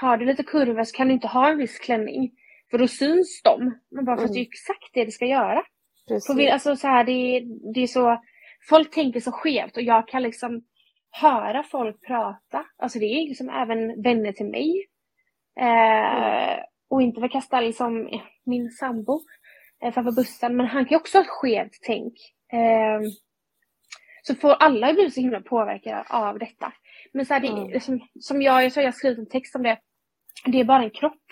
har 0.00 0.16
du 0.16 0.26
lite 0.26 0.42
kurvor 0.42 0.84
så 0.84 0.96
kan 0.96 1.08
du 1.08 1.14
inte 1.14 1.28
ha 1.28 1.50
en 1.50 1.58
viss 1.58 1.78
klänning. 1.78 2.30
För 2.70 2.78
då 2.78 2.88
syns 2.88 3.42
de. 3.44 3.78
Men 3.90 4.04
bara 4.04 4.16
mm. 4.16 4.24
att 4.24 4.32
det 4.32 4.40
är 4.40 4.42
exakt 4.42 4.90
det 4.94 5.04
det 5.04 5.10
ska 5.10 5.26
göra. 5.26 5.62
Precis. 6.08 6.52
alltså, 6.52 6.76
så 6.76 6.88
här, 6.88 7.04
det, 7.04 7.42
det 7.74 7.80
är 7.80 7.86
så, 7.86 8.22
folk 8.68 8.94
tänker 8.94 9.20
så 9.20 9.32
skevt 9.32 9.76
och 9.76 9.82
jag 9.82 10.08
kan 10.08 10.22
liksom 10.22 10.62
höra 11.10 11.62
folk 11.62 12.06
prata. 12.06 12.64
Alltså 12.78 12.98
det 12.98 13.04
är 13.04 13.28
liksom 13.28 13.50
även 13.50 14.02
vänner 14.02 14.32
till 14.32 14.46
mig. 14.46 14.86
Eh, 15.60 16.16
mm. 16.16 16.60
Och 16.90 17.02
inte 17.02 17.20
för 17.20 17.26
att 17.26 17.32
kasta 17.32 17.60
liksom 17.60 18.20
min 18.46 18.70
sambo 18.70 19.20
eh, 19.82 19.92
framför 19.92 20.12
bussen, 20.12 20.56
men 20.56 20.66
han 20.66 20.84
kan 20.84 20.90
ju 20.90 20.96
också 20.96 21.18
ha 21.18 21.22
ett 21.22 21.30
skevt 21.30 21.78
tänk. 21.86 22.14
Eh, 22.52 23.00
så 24.22 24.34
får 24.34 24.50
alla 24.50 24.92
bli 24.92 25.10
så 25.10 25.20
himla 25.20 25.40
påverkade 25.40 26.04
av 26.08 26.38
detta. 26.38 26.72
Men 27.12 27.26
så 27.26 27.34
här, 27.34 27.40
det, 27.40 27.48
mm. 27.48 27.80
som, 27.80 28.00
som 28.20 28.42
jag, 28.42 28.64
jag, 28.64 28.72
så 28.72 28.80
jag 28.80 28.86
har 28.86 28.92
skrivit 28.92 29.18
en 29.18 29.28
text 29.28 29.56
om 29.56 29.62
det, 29.62 29.78
det 30.44 30.60
är 30.60 30.64
bara 30.64 30.82
en 30.82 30.90
kropp. 30.90 31.22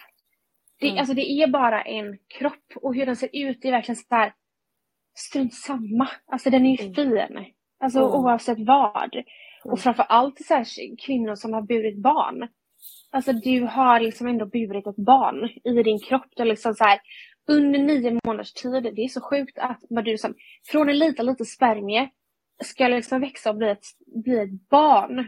Det, 0.80 0.86
mm. 0.86 0.98
Alltså 0.98 1.14
det 1.14 1.30
är 1.30 1.46
bara 1.46 1.82
en 1.82 2.18
kropp 2.38 2.72
och 2.76 2.94
hur 2.94 3.06
den 3.06 3.16
ser 3.16 3.30
ut 3.32 3.64
är 3.64 3.70
verkligen 3.70 3.96
så 3.96 4.14
här, 4.14 4.32
strunt 5.14 5.54
samma. 5.54 6.08
Alltså 6.26 6.50
den 6.50 6.66
är 6.66 6.76
ju 6.76 6.84
mm. 6.84 6.94
fin. 6.94 7.54
Alltså 7.80 7.98
mm. 7.98 8.10
oavsett 8.10 8.58
vad. 8.58 9.16
Och 9.64 9.70
mm. 9.70 9.76
framför 9.76 10.02
allt 10.02 10.46
så 10.46 10.54
här, 10.54 10.96
kvinnor 11.06 11.34
som 11.34 11.52
har 11.52 11.62
burit 11.62 12.02
barn. 12.02 12.48
Alltså 13.10 13.32
du 13.32 13.60
har 13.62 14.00
liksom 14.00 14.26
ändå 14.26 14.46
burit 14.46 14.86
ett 14.86 14.96
barn 14.96 15.50
i 15.64 15.82
din 15.82 15.98
kropp. 15.98 16.26
Det 16.36 16.44
liksom 16.44 16.74
så 16.74 16.84
här, 16.84 17.00
under 17.48 17.78
nio 17.78 18.20
månaders 18.24 18.52
tid. 18.52 18.82
Det 18.82 19.02
är 19.02 19.08
så 19.08 19.20
sjukt 19.20 19.58
att 19.58 19.80
du 19.88 20.02
liksom, 20.02 20.34
från 20.66 20.88
en 20.88 20.98
liten, 20.98 21.26
liten 21.26 21.46
spermie 21.46 22.10
ska 22.64 22.88
liksom 22.88 23.20
växa 23.20 23.50
och 23.50 23.56
bli 23.56 23.68
ett, 23.68 23.84
bli 24.24 24.38
ett 24.38 24.68
barn. 24.68 25.26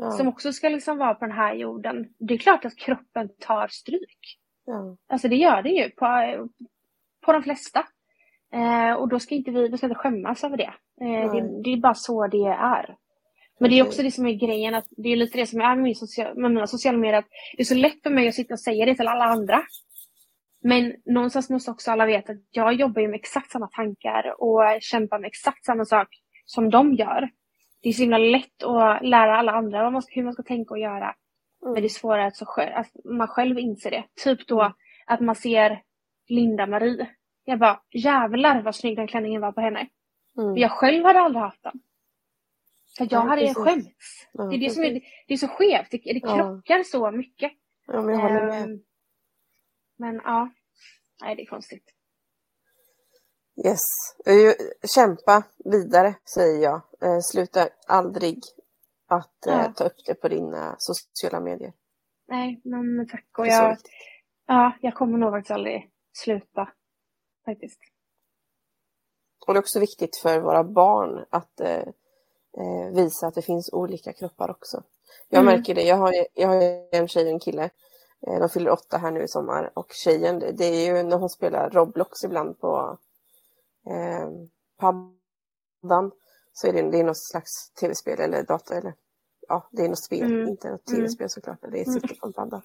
Ja. 0.00 0.10
Som 0.10 0.28
också 0.28 0.52
ska 0.52 0.68
liksom 0.68 0.98
vara 0.98 1.14
på 1.14 1.26
den 1.26 1.34
här 1.36 1.54
jorden. 1.54 2.08
Det 2.18 2.34
är 2.34 2.38
klart 2.38 2.64
att 2.64 2.76
kroppen 2.76 3.28
tar 3.40 3.68
stryk. 3.68 4.38
Ja. 4.66 4.96
Alltså 5.08 5.28
det 5.28 5.36
gör 5.36 5.62
det 5.62 5.68
ju 5.68 5.90
på, 5.90 6.06
på 7.26 7.32
de 7.32 7.42
flesta. 7.42 7.86
Eh, 8.52 8.92
och 8.92 9.08
då 9.08 9.18
ska 9.18 9.34
inte 9.34 9.50
vi, 9.50 9.68
vi 9.68 9.76
ska 9.76 9.86
inte 9.86 9.98
skämmas 9.98 10.44
över 10.44 10.56
det. 10.56 10.72
Eh, 11.00 11.32
det. 11.32 11.62
det. 11.64 11.72
är 11.72 11.76
bara 11.76 11.94
så 11.94 12.26
det 12.26 12.46
är. 12.46 12.96
Men 13.60 13.70
det 13.70 13.78
är 13.78 13.86
också 13.86 14.02
det 14.02 14.10
som 14.10 14.26
är 14.26 14.32
grejen, 14.32 14.74
att 14.74 14.86
det 14.90 15.08
är 15.08 15.16
lite 15.16 15.38
det 15.38 15.46
som 15.46 15.60
är 15.60 15.76
med, 15.76 15.96
social, 15.96 16.36
med 16.36 16.50
mina 16.50 16.66
sociala 16.66 16.98
medier, 16.98 17.18
att 17.18 17.28
det 17.56 17.62
är 17.62 17.64
så 17.64 17.74
lätt 17.74 18.02
för 18.02 18.10
mig 18.10 18.28
att 18.28 18.34
sitta 18.34 18.54
och 18.54 18.60
säga 18.60 18.86
det 18.86 18.94
till 18.94 19.08
alla 19.08 19.24
andra. 19.24 19.62
Men 20.62 20.94
någonstans 21.04 21.50
måste 21.50 21.70
också 21.70 21.90
alla 21.90 22.06
veta 22.06 22.32
att 22.32 22.38
jag 22.50 22.72
jobbar 22.74 23.02
med 23.02 23.14
exakt 23.14 23.50
samma 23.50 23.66
tankar 23.66 24.42
och 24.42 24.62
kämpar 24.80 25.18
med 25.18 25.28
exakt 25.28 25.64
samma 25.64 25.84
sak 25.84 26.08
som 26.44 26.70
de 26.70 26.94
gör. 26.94 27.30
Det 27.82 27.88
är 27.88 27.92
så 27.92 28.02
himla 28.02 28.18
lätt 28.18 28.62
att 28.62 29.02
lära 29.02 29.36
alla 29.36 29.52
andra 29.52 29.82
vad 29.82 29.92
man 29.92 30.02
ska, 30.02 30.14
hur 30.14 30.24
man 30.24 30.32
ska 30.32 30.42
tänka 30.42 30.74
och 30.74 30.80
göra. 30.80 31.14
Mm. 31.62 31.72
Men 31.72 31.74
det 31.74 31.86
är 31.86 31.88
svårare 31.88 32.26
att, 32.26 32.36
så, 32.36 32.44
att 32.74 32.90
man 33.04 33.28
själv 33.28 33.58
inser 33.58 33.90
det. 33.90 34.04
Typ 34.24 34.46
då 34.46 34.60
mm. 34.60 34.72
att 35.06 35.20
man 35.20 35.34
ser 35.34 35.82
Linda-Marie. 36.28 37.06
Jag 37.44 37.58
bara, 37.58 37.82
jävlar 37.90 38.62
vad 38.62 38.76
snygg 38.76 38.96
den 38.96 39.06
klänningen 39.06 39.40
var 39.40 39.52
på 39.52 39.60
henne. 39.60 39.88
Mm. 40.38 40.56
jag 40.56 40.70
själv 40.70 41.04
hade 41.04 41.20
aldrig 41.20 41.42
haft 41.42 41.62
den. 41.62 41.80
För 42.96 43.04
jag 43.04 43.24
ja, 43.24 43.28
hade 43.28 43.40
precis. 43.40 43.56
skämts. 43.56 44.28
Ja, 44.32 44.44
det, 44.44 44.56
är 44.56 44.58
det, 44.58 44.70
som 44.70 44.84
är, 44.84 45.00
det 45.26 45.34
är 45.34 45.36
så 45.36 45.48
skevt, 45.48 45.90
det, 45.90 45.98
det 45.98 46.20
krockar 46.20 46.76
ja. 46.76 46.84
så 46.84 47.10
mycket. 47.10 47.52
Ja, 47.86 48.02
men 48.02 48.14
jag 48.14 48.20
håller 48.20 48.46
med. 48.46 48.64
Um, 48.64 48.82
men 49.98 50.20
ja, 50.24 50.50
nej 51.22 51.36
det 51.36 51.42
är 51.42 51.46
konstigt. 51.46 51.94
Yes, 53.64 53.80
kämpa 54.94 55.42
vidare 55.64 56.14
säger 56.34 56.62
jag. 56.62 56.82
Eh, 57.00 57.18
sluta 57.20 57.68
aldrig 57.86 58.38
att 59.08 59.46
eh, 59.46 59.52
ja. 59.52 59.72
ta 59.76 59.84
upp 59.84 59.96
det 60.06 60.14
på 60.14 60.28
dina 60.28 60.76
sociala 60.78 61.40
medier. 61.40 61.72
Nej, 62.28 62.60
men 62.64 63.08
tack. 63.08 63.26
Och 63.38 63.46
jag, 63.46 63.76
ja, 64.46 64.72
jag 64.80 64.94
kommer 64.94 65.18
nog 65.18 65.32
faktiskt 65.32 65.50
aldrig 65.50 65.90
sluta. 66.12 66.68
Faktiskt. 67.44 67.80
Och 69.46 69.54
det 69.54 69.58
är 69.58 69.62
också 69.62 69.80
viktigt 69.80 70.16
för 70.16 70.40
våra 70.40 70.64
barn 70.64 71.26
att 71.30 71.60
eh, 71.60 71.88
eh 72.58 72.94
visa 72.94 73.26
att 73.26 73.34
det 73.34 73.42
finns 73.42 73.72
olika 73.72 74.12
kroppar 74.12 74.50
också. 74.50 74.82
Jag 75.28 75.42
mm. 75.42 75.54
märker 75.54 75.74
det. 75.74 75.82
Jag 75.82 75.96
har, 75.96 76.14
jag 76.34 76.48
har 76.48 76.62
en 76.92 77.08
tjej 77.08 77.24
och 77.24 77.30
en 77.30 77.40
kille. 77.40 77.70
De 78.20 78.48
fyller 78.48 78.70
åtta 78.70 78.98
här 78.98 79.10
nu 79.10 79.22
i 79.22 79.28
sommar 79.28 79.72
och 79.74 79.92
tjejen, 79.92 80.38
det 80.38 80.64
är 80.64 80.86
ju 80.86 81.02
när 81.02 81.16
hon 81.16 81.28
spelar 81.28 81.70
Roblox 81.70 82.24
ibland 82.24 82.60
på 82.60 82.98
eh, 83.86 84.28
paddan 84.80 86.12
så 86.52 86.66
är 86.66 86.72
det, 86.72 86.90
det 86.90 87.00
är 87.00 87.04
något 87.04 87.16
slags 87.16 87.70
tv-spel 87.80 88.20
eller 88.20 88.42
dator 88.42 88.76
eller 88.76 88.94
ja, 89.48 89.68
det 89.72 89.84
är 89.84 89.88
något 89.88 90.04
spel, 90.04 90.32
mm. 90.32 90.48
inte 90.48 90.70
något 90.70 90.88
mm. 90.88 91.00
tv-spel 91.00 91.30
såklart, 91.30 91.58
det 91.60 91.80
är 91.80 91.88
mm. 91.88 92.00
sitter 92.00 92.14
på 92.20 92.26
en 92.26 92.32
padda. 92.32 92.62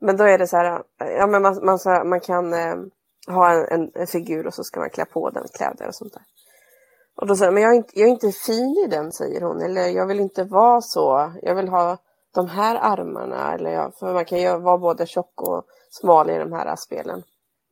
Men 0.00 0.16
då 0.16 0.24
är 0.24 0.38
det 0.38 0.46
så 0.46 0.56
här, 0.56 0.82
ja 0.98 1.26
men 1.26 1.42
man, 1.42 1.64
man, 1.64 1.78
så, 1.78 2.04
man 2.04 2.20
kan 2.20 2.52
eh, 2.52 2.76
ha 3.26 3.52
en, 3.52 3.80
en, 3.80 3.90
en, 3.94 4.06
figur 4.06 4.46
och 4.46 4.54
så 4.54 4.64
ska 4.64 4.80
man 4.80 4.90
klä 4.90 5.04
på 5.04 5.30
den 5.30 5.44
kläder 5.54 5.88
och 5.88 5.94
sånt 5.94 6.12
där. 6.12 6.22
Och 7.16 7.26
då 7.26 7.36
säger 7.36 7.52
men 7.52 7.62
jag 7.62 7.72
är, 7.72 7.76
inte, 7.76 7.98
jag 7.98 8.08
är 8.08 8.12
inte 8.12 8.32
fin 8.32 8.84
i 8.84 8.88
den, 8.90 9.12
säger 9.12 9.40
hon, 9.40 9.62
eller 9.62 9.86
jag 9.86 10.06
vill 10.06 10.20
inte 10.20 10.44
vara 10.44 10.80
så, 10.80 11.32
jag 11.42 11.54
vill 11.54 11.68
ha 11.68 11.98
de 12.34 12.48
här 12.48 12.76
armarna, 12.76 13.54
eller 13.54 13.70
jag, 13.70 13.94
för 13.98 14.14
man 14.14 14.24
kan 14.24 14.40
ju 14.40 14.58
vara 14.58 14.78
både 14.78 15.06
tjock 15.06 15.42
och 15.42 15.64
smal 15.90 16.30
i 16.30 16.38
de 16.38 16.52
här 16.52 16.76
spelen. 16.76 17.22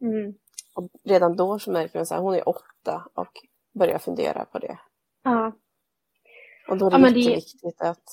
Mm. 0.00 0.34
Och 0.77 0.91
redan 1.05 1.37
då 1.37 1.59
så 1.59 1.72
märker 1.72 1.99
man 1.99 2.03
att 2.03 2.22
hon 2.24 2.35
är 2.35 2.49
åtta 2.49 3.09
och 3.14 3.33
börjar 3.79 3.99
fundera 3.99 4.45
på 4.45 4.59
det. 4.59 4.79
Ja. 5.24 5.53
Och 6.68 6.79
då 6.79 6.87
är 6.87 6.91
det 6.91 6.99
ja, 6.99 7.09
jätteviktigt 7.09 7.79
det... 7.79 7.91
att 7.91 8.05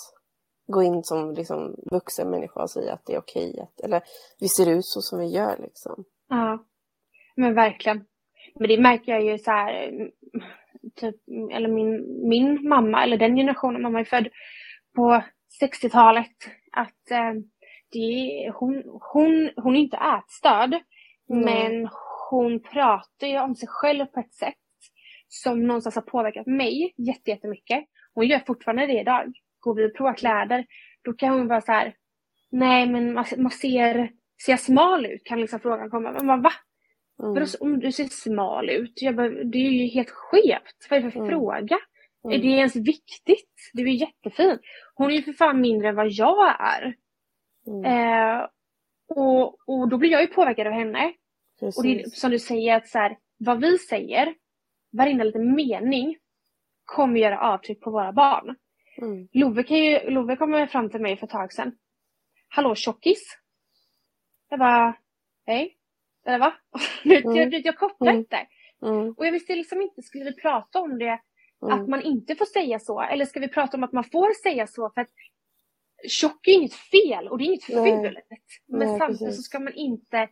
gå 0.68 0.84
in 0.84 1.04
som 1.04 1.34
liksom, 1.34 1.76
vuxen 1.92 2.30
människa 2.30 2.62
och 2.62 2.70
säga 2.70 2.94
att 2.94 3.06
det 3.06 3.14
är 3.14 3.20
okej. 3.20 3.60
Att, 3.60 3.80
eller 3.80 4.02
vi 4.40 4.48
ser 4.48 4.72
ut 4.72 4.86
så 4.86 5.02
som 5.02 5.20
vi 5.20 5.28
gör 5.28 5.58
liksom. 5.58 6.04
Ja, 6.30 6.66
men 7.36 7.54
verkligen. 7.54 8.06
Men 8.56 8.68
det 8.68 8.82
märker 8.82 9.12
jag 9.12 9.24
ju 9.24 9.38
så 9.38 9.52
här, 9.52 9.92
typ, 10.96 11.16
eller 11.52 11.68
min, 11.68 12.20
min 12.30 12.70
mamma, 12.70 13.04
eller 13.04 13.18
den 13.18 13.36
generationen, 13.36 13.82
mamma 13.82 14.00
är 14.00 14.06
född 14.06 14.28
på 14.96 15.24
60-talet, 15.62 16.36
att 16.72 17.12
eh, 17.12 17.34
det, 17.92 18.52
hon, 18.56 18.84
hon, 19.14 19.52
hon 19.56 19.76
är 19.76 19.80
inte 19.80 19.98
ätstörd, 19.98 20.74
mm. 21.30 21.46
men 21.46 21.90
hon 22.34 22.60
pratar 22.60 23.28
ju 23.28 23.40
om 23.40 23.56
sig 23.56 23.68
själv 23.68 24.06
på 24.06 24.20
ett 24.20 24.34
sätt 24.34 24.54
som 25.28 25.68
någonstans 25.68 25.96
har 25.96 26.02
påverkat 26.02 26.48
mig 26.48 26.94
jättemycket. 27.26 27.86
Hon 28.14 28.28
gör 28.28 28.40
fortfarande 28.40 28.88
det 28.88 29.00
idag. 29.00 29.34
Går 29.60 29.76
vi 29.76 29.86
och 29.86 29.96
provar 29.96 30.14
kläder, 30.14 30.66
då 31.04 31.14
kan 31.14 31.34
hon 31.34 31.48
vara 31.48 31.62
så 31.62 31.72
här, 31.72 31.96
nej 32.52 32.90
men 32.90 33.14
man, 33.14 33.52
ser, 33.52 34.12
ser 34.46 34.52
jag 34.52 34.60
smal 34.60 35.06
ut? 35.06 35.24
Kan 35.24 35.42
liksom 35.42 35.60
frågan 35.60 35.90
komma. 35.90 36.12
Men 36.12 36.26
man, 36.26 36.42
va? 36.42 36.52
Mm. 37.24 37.48
om 37.60 37.80
du 37.80 37.92
ser 37.92 38.04
smal 38.04 38.70
ut? 38.70 39.02
Jag 39.02 39.16
bara, 39.16 39.30
det 39.30 39.58
är 39.58 39.72
ju 39.72 39.88
helt 39.88 40.10
skevt. 40.10 40.88
Vad 40.90 41.00
är 41.00 41.04
det 41.04 41.12
för 41.12 41.20
mm. 41.20 41.30
fråga? 41.30 41.78
Mm. 42.26 42.40
Är 42.40 42.44
det 42.44 42.48
ens 42.48 42.76
viktigt? 42.76 43.54
Du 43.74 43.90
är 43.90 43.94
jättefin. 43.94 44.60
Hon 44.96 45.12
är 45.12 45.16
ju 45.16 45.24
för 45.24 45.34
fan 45.34 45.62
mindre 45.62 45.90
än 45.90 45.96
vad 45.96 46.10
jag 46.10 46.56
är. 46.60 46.96
Mm. 47.68 47.86
Eh, 47.86 48.48
och, 49.16 49.70
och 49.70 49.90
då 49.90 49.98
blir 49.98 50.12
jag 50.12 50.22
ju 50.22 50.28
påverkad 50.28 50.68
av 50.68 50.74
henne. 50.74 51.14
Precis. 51.60 51.78
Och 51.78 51.84
det 51.84 52.02
är 52.02 52.10
som 52.10 52.32
du 52.32 52.40
säger, 52.40 52.78
att 52.78 52.88
så 52.88 53.00
här, 53.00 53.18
vad 53.38 53.62
vi 53.62 53.78
säger, 53.78 54.36
varenda 54.92 55.24
liten 55.24 55.56
mening 55.56 56.18
kommer 56.86 57.20
göra 57.20 57.40
avtryck 57.40 57.82
på 57.82 57.92
våra 57.92 58.14
barn. 58.14 58.56
Mm. 58.98 59.28
Love, 59.32 59.64
kan 59.64 59.78
ju, 59.78 60.10
Love 60.10 60.36
kom 60.36 60.68
fram 60.68 60.90
till 60.90 61.02
mig 61.02 61.18
för 61.18 61.28
ett 61.28 61.32
tag 61.32 61.54
sedan. 61.54 61.76
Hallå 62.48 62.76
tjockis? 62.76 63.38
Jag 64.50 64.60
bara, 64.60 64.98
hej? 65.46 65.78
Eller 66.26 66.40
va? 66.40 66.54
Mm. 67.06 67.36
jag, 67.36 67.66
jag, 67.66 67.78
kopplade 67.78 68.12
mm. 68.12 68.20
inte. 68.20 68.48
Mm. 68.82 69.14
Och 69.18 69.26
jag 69.26 69.32
visste 69.32 69.56
liksom 69.56 69.82
inte, 69.82 70.02
skulle 70.02 70.24
vi 70.24 70.36
prata 70.36 70.80
om 70.80 71.00
det, 71.00 71.20
mm. 71.64 71.82
att 71.82 71.90
man 71.90 72.02
inte 72.02 72.36
får 72.36 72.46
säga 72.46 72.80
så? 72.80 73.02
Eller 73.02 73.26
ska 73.26 73.40
vi 73.40 73.48
prata 73.48 73.78
om 73.78 73.84
att 73.84 73.92
man 73.92 74.04
får 74.04 74.42
säga 74.44 74.68
så? 74.68 74.92
För 74.94 75.02
att 75.02 75.10
tjock 76.08 76.48
är 76.48 76.52
inget 76.52 76.74
fel 76.74 77.28
och 77.28 77.38
det 77.38 77.44
är 77.44 77.46
inget 77.46 77.64
fult. 77.64 78.18
Men 78.68 78.88
Nej, 78.90 79.00
samtidigt 79.00 79.20
precis. 79.20 79.36
så 79.36 79.42
ska 79.42 79.60
man 79.60 79.74
inte 79.74 80.30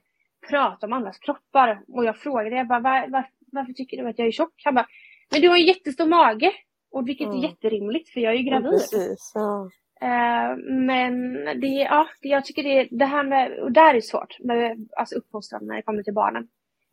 prata 0.49 0.85
om 0.85 0.93
andras 0.93 1.17
kroppar. 1.17 1.81
Och 1.87 2.05
jag 2.05 2.17
frågade, 2.17 2.55
jag 2.55 2.67
bara, 2.67 2.79
var, 2.79 3.07
var, 3.07 3.25
varför 3.51 3.73
tycker 3.73 3.97
du 3.97 4.09
att 4.09 4.19
jag 4.19 4.27
är 4.27 4.31
tjock? 4.31 4.61
Han 4.63 4.75
bara, 4.75 4.87
men 5.31 5.41
du 5.41 5.49
har 5.49 5.57
en 5.57 5.65
jättestor 5.65 6.05
mage. 6.05 6.51
Och 6.91 7.07
vilket 7.07 7.27
mm. 7.27 7.37
är 7.37 7.43
jätterimligt 7.43 8.09
för 8.09 8.19
jag 8.19 8.33
är 8.33 8.37
ju 8.37 8.43
gravid. 8.43 8.71
Ja, 8.73 8.77
precis, 8.77 9.31
ja. 9.35 9.69
Eh, 10.01 10.57
men 10.57 11.33
det, 11.61 11.67
ja, 11.67 12.07
det, 12.21 12.27
jag 12.27 12.45
tycker 12.45 12.63
det, 12.63 12.87
det 12.91 13.05
här 13.05 13.23
med, 13.23 13.59
och 13.59 13.71
där 13.71 13.95
är 13.95 14.01
svårt, 14.01 14.39
med 14.39 14.87
alltså 14.97 15.15
uppfostran 15.15 15.67
när 15.67 15.75
det 15.75 15.81
kommer 15.81 16.03
till 16.03 16.13
barnen. 16.13 16.47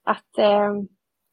Att 0.05 0.39
eh, 0.39 0.75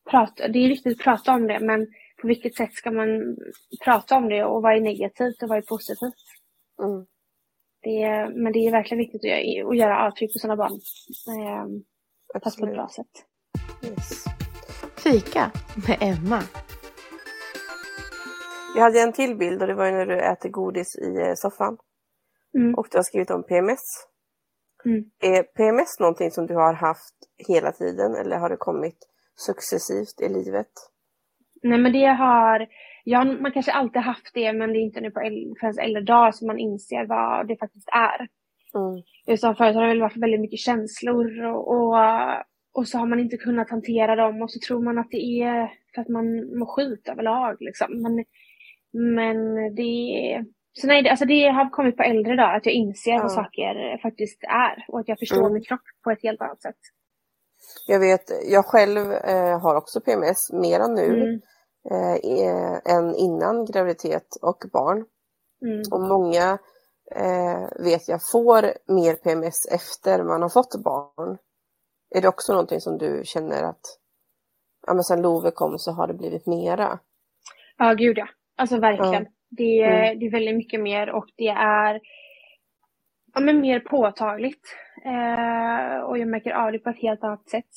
prata, 0.10 0.48
det 0.48 0.60
är 0.60 0.68
viktigt 0.68 1.00
att 1.00 1.04
prata 1.04 1.34
om 1.34 1.48
det, 1.48 1.60
men 1.60 1.88
på 2.22 2.28
vilket 2.28 2.56
sätt 2.56 2.74
ska 2.74 2.92
man 2.92 3.38
prata 3.84 4.16
om 4.16 4.30
det 4.30 4.44
och 4.44 4.62
vad 4.62 4.76
är 4.76 4.82
negativt 4.82 5.44
och 5.44 5.50
vad 5.50 5.58
är 5.58 5.62
positivt? 5.62 6.16
Mm. 6.84 7.06
Det, 7.82 8.30
men 8.36 8.54
det 8.54 8.60
är 8.60 8.72
verkligen 8.72 9.00
viktigt 9.00 9.22
att 9.22 9.30
göra, 9.30 9.70
att 9.70 9.78
göra 9.78 10.08
avtryck 10.08 10.34
på 10.34 10.40
sina 10.40 10.56
barn. 10.56 10.74
Eh, 11.28 11.66
fast 12.44 12.60
på 12.60 12.66
ett 12.66 12.74
bra 12.74 12.88
sätt. 12.88 13.26
Yes. 13.84 14.26
Fika 14.98 15.52
med 15.88 15.98
Emma. 16.02 16.42
Jag 18.76 18.84
hade 18.84 19.02
en 19.02 19.14
till 19.14 19.38
bild 19.38 19.62
och 19.62 19.68
det 19.68 19.74
var 19.74 19.92
när 19.92 20.06
du 20.06 20.20
äter 20.20 20.50
godis 20.50 20.96
i 20.96 21.22
eh, 21.22 21.34
soffan. 21.36 21.78
Mm. 22.58 22.76
Och 22.76 22.88
du 22.92 22.98
har 22.98 23.04
skrivit 23.04 23.32
om 23.32 23.44
PMS. 23.44 23.80
Mm. 24.86 25.04
Är 25.20 25.44
PMS 25.44 26.00
någonting 26.00 26.32
som 26.32 26.48
du 26.48 26.56
har 26.56 26.74
haft 26.74 27.16
hela 27.48 27.72
tiden 27.72 28.16
eller 28.16 28.38
har 28.38 28.50
det 28.50 28.58
kommit 28.58 28.98
successivt 29.36 30.22
i 30.22 30.30
livet? 30.30 30.72
Nej 31.64 31.80
men 31.80 31.94
det 31.94 32.06
har, 32.06 32.68
ja 33.04 33.24
man 33.24 33.52
kanske 33.52 33.72
alltid 33.72 34.02
haft 34.02 34.34
det 34.34 34.54
men 34.54 34.74
det 34.74 34.80
är 34.80 34.82
inte 34.82 35.02
nu 35.02 35.12
på 35.12 35.20
förrän 35.60 35.80
äldre 35.80 36.02
dagar 36.02 36.32
som 36.32 36.48
man 36.48 36.60
inser 36.60 37.06
vad 37.06 37.48
det 37.48 37.58
faktiskt 37.58 37.90
är. 37.90 38.20
Mm. 38.80 39.04
Just 39.28 39.44
förut 39.44 39.76
har 39.76 39.82
det 39.82 39.88
väl 39.88 40.02
varit 40.02 40.18
väldigt 40.18 40.42
mycket 40.42 40.60
känslor 40.60 41.46
och, 41.46 41.68
och, 41.68 41.96
och, 42.74 42.88
så 42.88 42.98
har 42.98 43.06
man 43.06 43.20
inte 43.20 43.38
kunnat 43.38 43.70
hantera 43.70 44.16
dem 44.16 44.42
och 44.42 44.52
så 44.52 44.60
tror 44.60 44.84
man 44.84 44.98
att 44.98 45.12
det 45.12 45.42
är 45.42 45.72
för 45.96 46.02
att 46.02 46.10
man 46.10 46.58
mår 46.60 46.66
skit 46.66 47.10
överlag 47.10 47.58
liksom. 47.60 48.02
Men 48.02 48.26
men 48.96 49.56
det, 49.76 50.46
så 50.74 50.88
nej, 50.88 51.10
alltså 51.10 51.26
det 51.26 51.48
har 51.48 51.70
kommit 51.70 51.98
på 51.98 52.04
äldre 52.04 52.36
dagar 52.36 52.58
att 52.58 52.66
jag 52.66 52.76
inser 52.76 53.12
ja. 53.12 53.22
vad 53.22 53.32
saker 53.32 53.98
faktiskt 54.02 54.44
är 54.44 54.86
och 54.88 55.00
att 55.00 55.08
jag 55.08 55.20
förstår 55.20 55.40
mm. 55.40 55.54
min 55.54 55.64
kropp 55.64 55.82
på 56.04 56.12
ett 56.12 56.24
helt 56.24 56.42
annat 56.42 56.62
sätt. 56.62 56.80
Jag 57.88 58.00
vet, 58.00 58.22
jag 58.52 58.66
själv 58.66 59.12
eh, 59.12 59.62
har 59.62 59.76
också 59.76 60.02
PMS 60.02 60.52
mera 60.54 60.88
nu 60.88 61.06
mm. 61.06 61.42
eh, 61.92 62.96
än 62.96 63.16
innan 63.16 63.66
graviditet 63.66 64.28
och 64.42 64.64
barn. 64.74 65.06
Mm. 65.66 65.82
Och 65.92 66.02
många 66.02 66.58
eh, 67.12 67.84
vet 67.84 68.08
jag 68.08 68.20
får 68.32 68.94
mer 68.94 69.16
PMS 69.16 69.66
efter 69.72 70.24
man 70.24 70.42
har 70.42 70.50
fått 70.50 70.84
barn. 70.84 71.38
Är 72.16 72.22
det 72.22 72.28
också 72.28 72.54
någonting 72.54 72.80
som 72.80 72.98
du 72.98 73.22
känner 73.26 73.64
att 73.64 74.00
ja, 74.88 74.94
men 74.94 75.04
sen 75.04 75.22
Love 75.22 75.52
kom 75.52 75.80
så 75.80 75.92
har 75.92 76.08
det 76.08 76.14
blivit 76.14 76.46
mera? 76.46 77.00
Ja, 77.78 77.94
gud 77.94 78.18
ja. 78.18 78.28
Alltså 78.58 78.80
verkligen. 78.80 79.24
Ja. 79.24 79.30
Det, 79.50 79.84
mm. 79.84 80.20
det 80.20 80.26
är 80.26 80.32
väldigt 80.32 80.56
mycket 80.56 80.82
mer 80.82 81.10
och 81.10 81.26
det 81.36 81.48
är 81.48 82.02
ja, 83.34 83.40
men 83.40 83.62
mer 83.62 83.80
påtagligt. 83.80 84.76
Eh, 85.06 86.00
och 86.00 86.18
jag 86.18 86.28
märker 86.28 86.52
av 86.52 86.72
det 86.72 86.80
på 86.80 86.90
ett 86.90 87.02
helt 87.02 87.24
annat 87.24 87.50
sätt. 87.50 87.70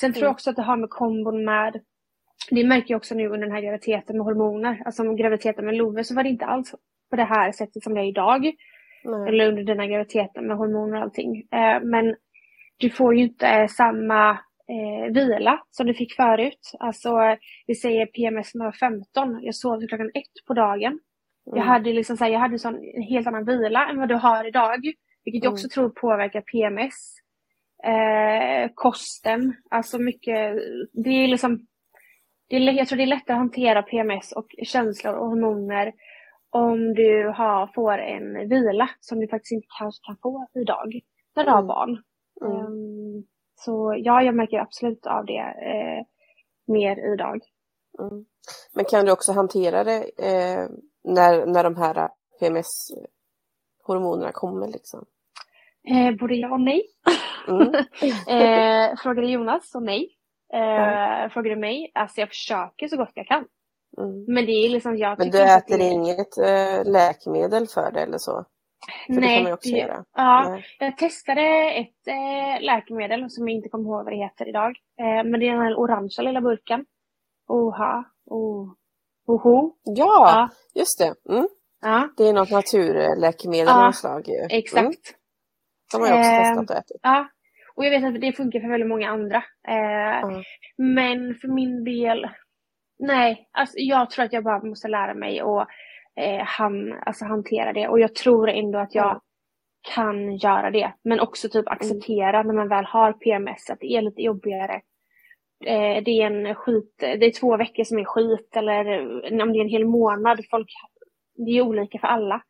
Sen 0.00 0.12
tror 0.12 0.22
jag 0.22 0.28
mm. 0.28 0.34
också 0.34 0.50
att 0.50 0.56
det 0.56 0.62
har 0.62 0.76
med 0.76 0.90
kombon 0.90 1.44
med, 1.44 1.80
det 2.50 2.64
märker 2.64 2.94
jag 2.94 2.98
också 2.98 3.14
nu 3.14 3.26
under 3.26 3.46
den 3.46 3.54
här 3.54 3.62
graviditeten 3.62 4.16
med 4.16 4.24
hormoner. 4.24 4.82
Alltså 4.84 5.14
graviditeten 5.14 5.64
med 5.64 5.74
Love 5.74 6.04
så 6.04 6.14
var 6.14 6.22
det 6.22 6.28
inte 6.28 6.46
alls 6.46 6.74
på 7.10 7.16
det 7.16 7.24
här 7.24 7.52
sättet 7.52 7.82
som 7.82 7.94
det 7.94 8.00
är 8.00 8.08
idag. 8.08 8.52
Nej. 9.04 9.28
Eller 9.28 9.48
under 9.48 9.64
här 9.78 9.86
graviditeten 9.86 10.46
med 10.46 10.56
hormoner 10.56 10.96
och 10.96 11.02
allting. 11.02 11.36
Eh, 11.52 11.80
men 11.82 12.16
du 12.76 12.90
får 12.90 13.14
ju 13.14 13.22
inte 13.22 13.68
samma 13.68 14.30
eh, 14.68 15.12
vila 15.14 15.62
som 15.70 15.86
du 15.86 15.94
fick 15.94 16.14
förut. 16.14 16.72
Alltså 16.78 17.36
vi 17.66 17.74
säger 17.74 18.06
PMS 18.06 18.54
nummer 18.54 18.72
15. 18.72 19.38
Jag 19.42 19.54
sov 19.54 19.78
till 19.78 19.88
klockan 19.88 20.10
ett 20.14 20.46
på 20.46 20.54
dagen. 20.54 20.98
Mm. 21.46 21.58
Jag 21.58 21.62
hade 21.62 21.92
liksom 21.92 22.16
så 22.16 22.24
här, 22.24 22.30
jag 22.30 22.40
hade 22.40 22.58
sån, 22.58 22.74
en 22.94 23.02
helt 23.02 23.26
annan 23.26 23.44
vila 23.44 23.88
än 23.88 23.98
vad 23.98 24.08
du 24.08 24.14
har 24.14 24.44
idag. 24.44 24.80
Vilket 25.24 25.44
jag 25.44 25.50
mm. 25.50 25.52
också 25.52 25.68
tror 25.68 25.88
påverkar 25.88 26.40
PMS. 26.40 27.14
Eh, 27.84 28.70
kosten, 28.74 29.54
alltså 29.70 29.98
mycket, 29.98 30.54
det 30.92 31.10
är 31.10 31.28
liksom 31.28 31.66
det 32.48 32.56
är, 32.56 32.60
jag 32.60 32.88
tror 32.88 32.96
det 32.96 33.02
är 33.02 33.06
lättare 33.06 33.34
att 33.34 33.40
hantera 33.40 33.82
PMS 33.82 34.32
och 34.32 34.46
känslor 34.62 35.14
och 35.14 35.28
hormoner 35.28 35.92
om 36.50 36.94
du 36.94 37.32
har, 37.36 37.66
får 37.74 37.98
en 37.98 38.48
vila 38.48 38.90
som 39.00 39.20
du 39.20 39.28
faktiskt 39.28 39.52
inte 39.52 39.66
kanske 39.78 40.06
kan 40.06 40.16
få 40.22 40.46
idag 40.54 41.00
när 41.36 41.44
du 41.44 41.50
har 41.50 41.58
mm. 41.58 41.66
barn. 41.66 42.02
Mm. 42.40 42.66
Um, 42.66 43.26
så 43.54 43.94
ja, 43.98 44.22
jag 44.22 44.34
märker 44.34 44.58
absolut 44.58 45.06
av 45.06 45.26
det 45.26 45.38
eh, 45.40 46.04
mer 46.66 47.12
idag. 47.12 47.40
Mm. 48.00 48.24
Men 48.74 48.84
kan 48.84 49.04
du 49.04 49.12
också 49.12 49.32
hantera 49.32 49.84
det 49.84 50.02
eh, 50.18 50.68
när, 51.04 51.46
när 51.46 51.64
de 51.64 51.76
här 51.76 52.08
PMS-hormonerna 52.40 54.32
kommer 54.32 54.66
liksom? 54.66 55.04
Eh, 55.88 56.14
både 56.20 56.34
ja 56.34 56.52
och 56.52 56.60
nej. 56.60 56.82
Mm. 57.48 57.74
eh, 58.28 58.96
frågar 59.02 59.22
du 59.22 59.30
Jonas 59.30 59.70
så 59.70 59.80
nej. 59.80 60.14
Eh, 60.52 61.30
Frågar 61.30 61.50
du 61.50 61.56
mig, 61.56 61.90
alltså 61.94 62.20
jag 62.20 62.28
försöker 62.28 62.88
så 62.88 62.96
gott 62.96 63.12
jag 63.14 63.26
kan. 63.26 63.44
Mm. 63.96 64.24
Men 64.34 64.46
det 64.46 64.52
är 64.52 64.68
liksom, 64.68 64.96
jag 64.96 65.18
Men 65.18 65.30
du 65.30 65.42
äter 65.42 65.80
inget 65.80 66.38
eh, 66.38 66.92
läkemedel 66.92 67.66
för 67.66 67.92
det 67.92 68.00
eller 68.00 68.18
så? 68.18 68.44
För 69.06 69.14
Nej, 69.14 69.28
det 69.28 69.34
kan 69.34 69.44
man 69.44 69.52
också 69.52 69.68
göra. 69.68 70.04
Ja, 70.16 70.48
Nej. 70.50 70.64
jag 70.78 70.98
testade 70.98 71.70
ett 71.70 72.06
eh, 72.06 72.66
läkemedel 72.66 73.30
som 73.30 73.48
jag 73.48 73.56
inte 73.56 73.68
kommer 73.68 73.84
ihåg 73.84 74.04
vad 74.04 74.12
det 74.12 74.16
heter 74.16 74.48
idag. 74.48 74.76
Eh, 75.00 75.30
men 75.30 75.40
det 75.40 75.48
är 75.48 75.52
den 75.52 75.62
här 75.62 75.78
orangea 75.78 76.22
lilla 76.22 76.40
burken. 76.40 76.84
Oha, 77.48 78.04
oh, 78.26 78.72
oho. 79.26 79.72
Ja, 79.84 80.04
ja, 80.06 80.48
just 80.74 80.98
det. 80.98 81.32
Mm. 81.32 81.48
Ja. 81.80 82.08
Det 82.16 82.28
är 82.28 82.32
något 82.32 82.50
naturläkemedel 82.50 83.66
ja, 83.66 83.78
av 83.78 83.84
något 83.84 83.96
slag. 83.96 84.28
Exakt. 84.50 84.84
Mm. 84.84 84.92
De 85.92 86.00
har 86.00 86.08
jag 86.08 86.18
också 86.18 86.30
testat 86.30 86.70
och 86.70 86.76
ätit. 86.76 87.00
Ja, 87.02 87.28
och 87.74 87.84
jag 87.84 87.90
vet 87.90 88.14
att 88.14 88.20
det 88.20 88.32
funkar 88.32 88.60
för 88.60 88.68
väldigt 88.68 88.88
många 88.88 89.10
andra. 89.10 89.44
Mm. 89.68 90.42
Men 90.76 91.34
för 91.34 91.48
min 91.48 91.84
del, 91.84 92.28
nej, 92.98 93.48
alltså 93.52 93.78
jag 93.78 94.10
tror 94.10 94.24
att 94.24 94.32
jag 94.32 94.44
bara 94.44 94.64
måste 94.64 94.88
lära 94.88 95.14
mig 95.14 95.40
att 95.40 95.68
eh, 96.16 96.44
han, 96.44 96.92
alltså 97.06 97.24
hantera 97.24 97.72
det. 97.72 97.88
Och 97.88 98.00
jag 98.00 98.14
tror 98.14 98.48
ändå 98.48 98.78
att 98.78 98.94
jag 98.94 99.10
mm. 99.10 99.20
kan 99.94 100.36
göra 100.36 100.70
det. 100.70 100.92
Men 101.02 101.20
också 101.20 101.48
typ 101.48 101.68
acceptera 101.68 102.40
mm. 102.40 102.46
när 102.46 102.54
man 102.54 102.68
väl 102.68 102.84
har 102.84 103.12
PMS 103.12 103.70
att 103.70 103.80
det 103.80 103.92
är 103.92 104.02
lite 104.02 104.22
jobbigare. 104.22 104.80
Eh, 105.64 106.02
det 106.04 106.10
är 106.10 106.26
en 106.26 106.54
skit, 106.54 106.94
det 106.98 107.26
är 107.26 107.40
två 107.40 107.56
veckor 107.56 107.84
som 107.84 107.98
är 107.98 108.04
skit 108.04 108.56
eller 108.56 108.86
om 109.42 109.52
det 109.52 109.58
är 109.58 109.64
en 109.64 109.68
hel 109.68 109.86
månad. 109.86 110.44
Folk, 110.50 110.68
det 111.46 111.50
är 111.50 111.62
olika 111.62 111.98
för 111.98 112.06
alla. 112.06 112.42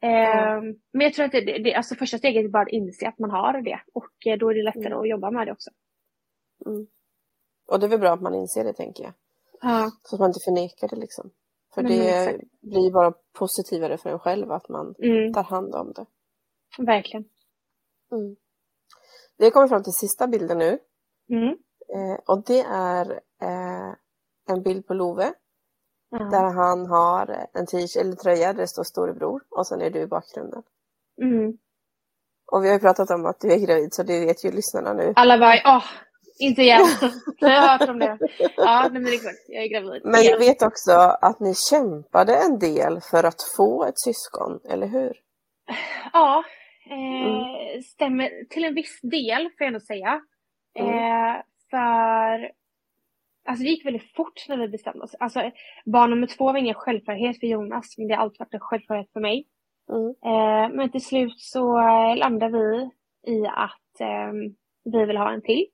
Mm. 0.00 0.76
Men 0.92 1.00
jag 1.00 1.14
tror 1.14 1.26
att 1.26 1.32
det, 1.32 1.40
det, 1.40 1.74
alltså 1.74 1.94
första 1.94 2.18
steget 2.18 2.44
är 2.44 2.48
bara 2.48 2.62
att 2.62 2.68
inse 2.68 3.08
att 3.08 3.18
man 3.18 3.30
har 3.30 3.60
det 3.62 3.80
och 3.94 4.26
eh, 4.26 4.38
då 4.38 4.50
är 4.50 4.54
det 4.54 4.62
lättare 4.62 4.86
mm. 4.86 4.98
att 4.98 5.08
jobba 5.08 5.30
med 5.30 5.46
det 5.46 5.52
också. 5.52 5.70
Mm. 6.66 6.86
Och 7.68 7.80
det 7.80 7.86
är 7.86 7.90
väl 7.90 7.98
bra 7.98 8.12
att 8.12 8.22
man 8.22 8.34
inser 8.34 8.64
det 8.64 8.72
tänker 8.72 9.04
jag. 9.04 9.12
Ja. 9.62 9.90
Så 10.02 10.16
att 10.16 10.20
man 10.20 10.30
inte 10.30 10.40
förnekar 10.44 10.88
det 10.88 10.96
liksom. 10.96 11.30
För 11.74 11.82
det 11.82 12.08
exakt. 12.08 12.60
blir 12.60 12.92
bara 12.92 13.12
positivare 13.32 13.98
för 13.98 14.10
en 14.10 14.18
själv 14.18 14.52
att 14.52 14.68
man 14.68 14.94
mm. 14.98 15.32
tar 15.32 15.42
hand 15.42 15.74
om 15.74 15.92
det. 15.92 16.06
Verkligen. 16.78 17.24
Mm. 18.12 18.36
Vi 19.38 19.50
kommer 19.50 19.68
fram 19.68 19.82
till 19.82 19.92
sista 19.92 20.26
bilden 20.26 20.58
nu. 20.58 20.78
Mm. 21.30 21.48
Eh, 21.94 22.18
och 22.26 22.44
det 22.46 22.60
är 22.60 23.10
eh, 23.42 23.94
en 24.48 24.62
bild 24.62 24.86
på 24.86 24.94
Love. 24.94 25.34
Mm. 26.16 26.30
Där 26.30 26.52
han 26.54 26.86
har 26.86 27.46
en 27.52 27.66
t-shirt 27.66 27.96
eller 27.96 28.16
tröja 28.16 28.52
där 28.52 28.60
det 28.60 28.68
står 28.68 28.84
storebror 28.84 29.42
och 29.50 29.66
sen 29.66 29.80
är 29.80 29.90
du 29.90 30.00
i 30.00 30.06
bakgrunden. 30.06 30.62
Mm. 31.22 31.58
Och 32.52 32.64
vi 32.64 32.68
har 32.68 32.74
ju 32.74 32.80
pratat 32.80 33.10
om 33.10 33.26
att 33.26 33.40
du 33.40 33.52
är 33.52 33.66
gravid 33.66 33.94
så 33.94 34.02
det 34.02 34.26
vet 34.26 34.44
ju 34.44 34.50
lyssnarna 34.50 34.92
nu. 34.92 35.12
Alla 35.16 35.38
bara, 35.38 35.76
åh, 35.76 35.84
inte 36.42 36.62
igen. 36.62 36.86
jag 37.38 37.48
har 37.48 37.78
hört 37.78 37.88
om 37.88 37.98
det. 37.98 38.18
Ja, 38.56 38.88
men 38.92 39.06
exakt. 39.06 39.44
Jag 39.48 39.64
är 39.64 39.68
gravid. 39.68 40.02
Men 40.04 40.22
jag 40.22 40.38
vet 40.38 40.62
också 40.62 40.92
att 41.20 41.40
ni 41.40 41.54
kämpade 41.70 42.36
en 42.36 42.58
del 42.58 43.00
för 43.10 43.24
att 43.24 43.42
få 43.56 43.84
ett 43.84 43.98
syskon, 43.98 44.60
eller 44.70 44.86
hur? 44.86 45.12
Ja, 46.12 46.44
eh, 46.90 47.26
mm. 47.26 47.82
stämmer 47.82 48.48
till 48.50 48.64
en 48.64 48.74
viss 48.74 49.00
del 49.02 49.42
får 49.42 49.56
jag 49.58 49.66
ändå 49.66 49.80
säga. 49.80 50.20
Mm. 50.78 50.88
Eh, 50.88 51.42
för 51.70 52.52
Alltså 53.44 53.64
det 53.64 53.70
gick 53.70 53.86
väldigt 53.86 54.14
fort 54.16 54.48
när 54.48 54.56
vi 54.56 54.68
bestämde 54.68 55.04
oss. 55.04 55.14
Alltså 55.20 55.50
barn 55.84 56.10
nummer 56.10 56.26
två 56.26 56.44
var 56.44 56.56
ingen 56.56 56.74
självklarhet 56.74 57.40
för 57.40 57.46
Jonas, 57.46 57.98
men 57.98 58.08
det 58.08 58.14
har 58.14 58.22
alltid 58.22 58.38
varit 58.38 58.54
en 58.54 58.60
självklarhet 58.60 59.12
för 59.12 59.20
mig. 59.20 59.46
Mm. 59.92 60.08
Eh, 60.08 60.76
men 60.76 60.90
till 60.90 61.04
slut 61.04 61.34
så 61.36 61.78
eh, 61.78 62.16
landade 62.16 62.58
vi 62.58 62.90
i 63.32 63.46
att 63.46 64.00
eh, 64.00 64.32
vi 64.84 65.04
vill 65.04 65.16
ha 65.16 65.32
en 65.32 65.42
till. 65.42 65.66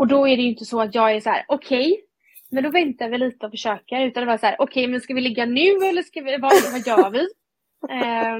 Och 0.00 0.08
då 0.08 0.28
är 0.28 0.36
det 0.36 0.42
ju 0.42 0.48
inte 0.48 0.64
så 0.64 0.80
att 0.80 0.94
jag 0.94 1.14
är 1.14 1.20
så 1.20 1.30
här, 1.30 1.44
okej, 1.48 1.92
okay, 1.92 2.02
men 2.50 2.64
då 2.64 2.70
väntar 2.70 3.08
vi 3.08 3.18
lite 3.18 3.46
och 3.46 3.52
försöker. 3.52 4.00
Utan 4.00 4.20
det 4.20 4.26
var 4.26 4.36
så 4.38 4.46
här, 4.46 4.56
okej, 4.58 4.82
okay, 4.82 4.90
men 4.90 5.00
ska 5.00 5.14
vi 5.14 5.20
ligga 5.20 5.46
nu 5.46 5.86
eller 5.88 6.02
ska 6.02 6.20
vi, 6.20 6.36
vad, 6.36 6.52
vad 6.72 6.86
gör 6.86 7.10
vi? 7.10 7.20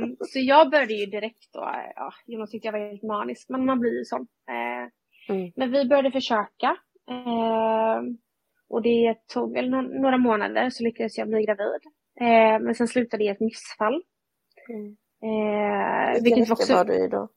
um, 0.01 0.17
så 0.29 0.39
jag 0.39 0.71
började 0.71 0.95
ju 0.95 1.07
direkt 1.07 1.53
då, 1.53 1.61
ja, 1.95 2.13
Jonas 2.27 2.51
tyckte 2.51 2.69
jag 2.69 2.73
var 2.73 2.91
helt 2.91 3.03
manisk, 3.03 3.49
men 3.49 3.67
man 3.67 3.81
blir 3.81 3.99
ju 3.99 4.05
sån. 4.05 4.21
Uh, 4.21 5.37
mm. 5.37 5.53
Men 5.57 5.71
vi 5.71 5.85
började 5.85 6.11
försöka. 6.11 6.77
Uh, 7.11 8.01
och 8.69 8.83
det 8.83 9.15
tog 9.35 9.55
väl 9.55 9.71
no 9.71 9.81
några 9.81 10.19
månader 10.19 10.71
så 10.71 10.85
lyckades 10.85 11.19
jag 11.19 11.29
bli 11.29 11.45
gravid. 11.45 11.83
Uh, 12.21 12.65
men 12.65 12.75
sen 12.75 12.89
slutade 12.89 13.23
det 13.23 13.27
i 13.27 13.29
ett 13.29 13.41
missfall. 13.41 14.03
Mm. 14.69 14.97
Vilket 16.25 16.51
också, 16.51 16.75
var 16.75 16.85
du 16.85 17.05
i 17.05 17.09
då? 17.09 17.29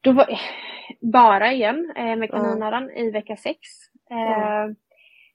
Då 0.00 0.12
var, 0.12 0.40
bara 1.00 1.52
igen 1.52 1.92
eh, 1.96 2.16
med 2.16 2.30
kaninöron 2.30 2.90
i 2.90 3.10
vecka 3.10 3.36
sex. 3.36 3.58
Eh. 4.10 4.74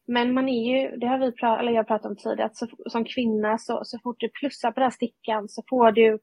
Men 0.07 0.33
man 0.33 0.49
är 0.49 0.73
ju, 0.73 0.97
det 0.97 1.07
har 1.07 1.17
vi 1.17 1.31
pratat, 1.31 1.59
eller 1.59 1.71
jag 1.71 1.87
pratat 1.87 2.05
om 2.05 2.15
tidigare, 2.15 2.45
att 2.45 2.57
så, 2.57 2.67
som 2.85 3.05
kvinna 3.05 3.57
så, 3.57 3.81
så 3.83 3.99
fort 3.99 4.19
du 4.19 4.29
plussar 4.29 4.71
på 4.71 4.79
den 4.79 4.85
här 4.85 4.89
stickan 4.89 5.49
så 5.49 5.63
får 5.69 5.91
du 5.91 6.19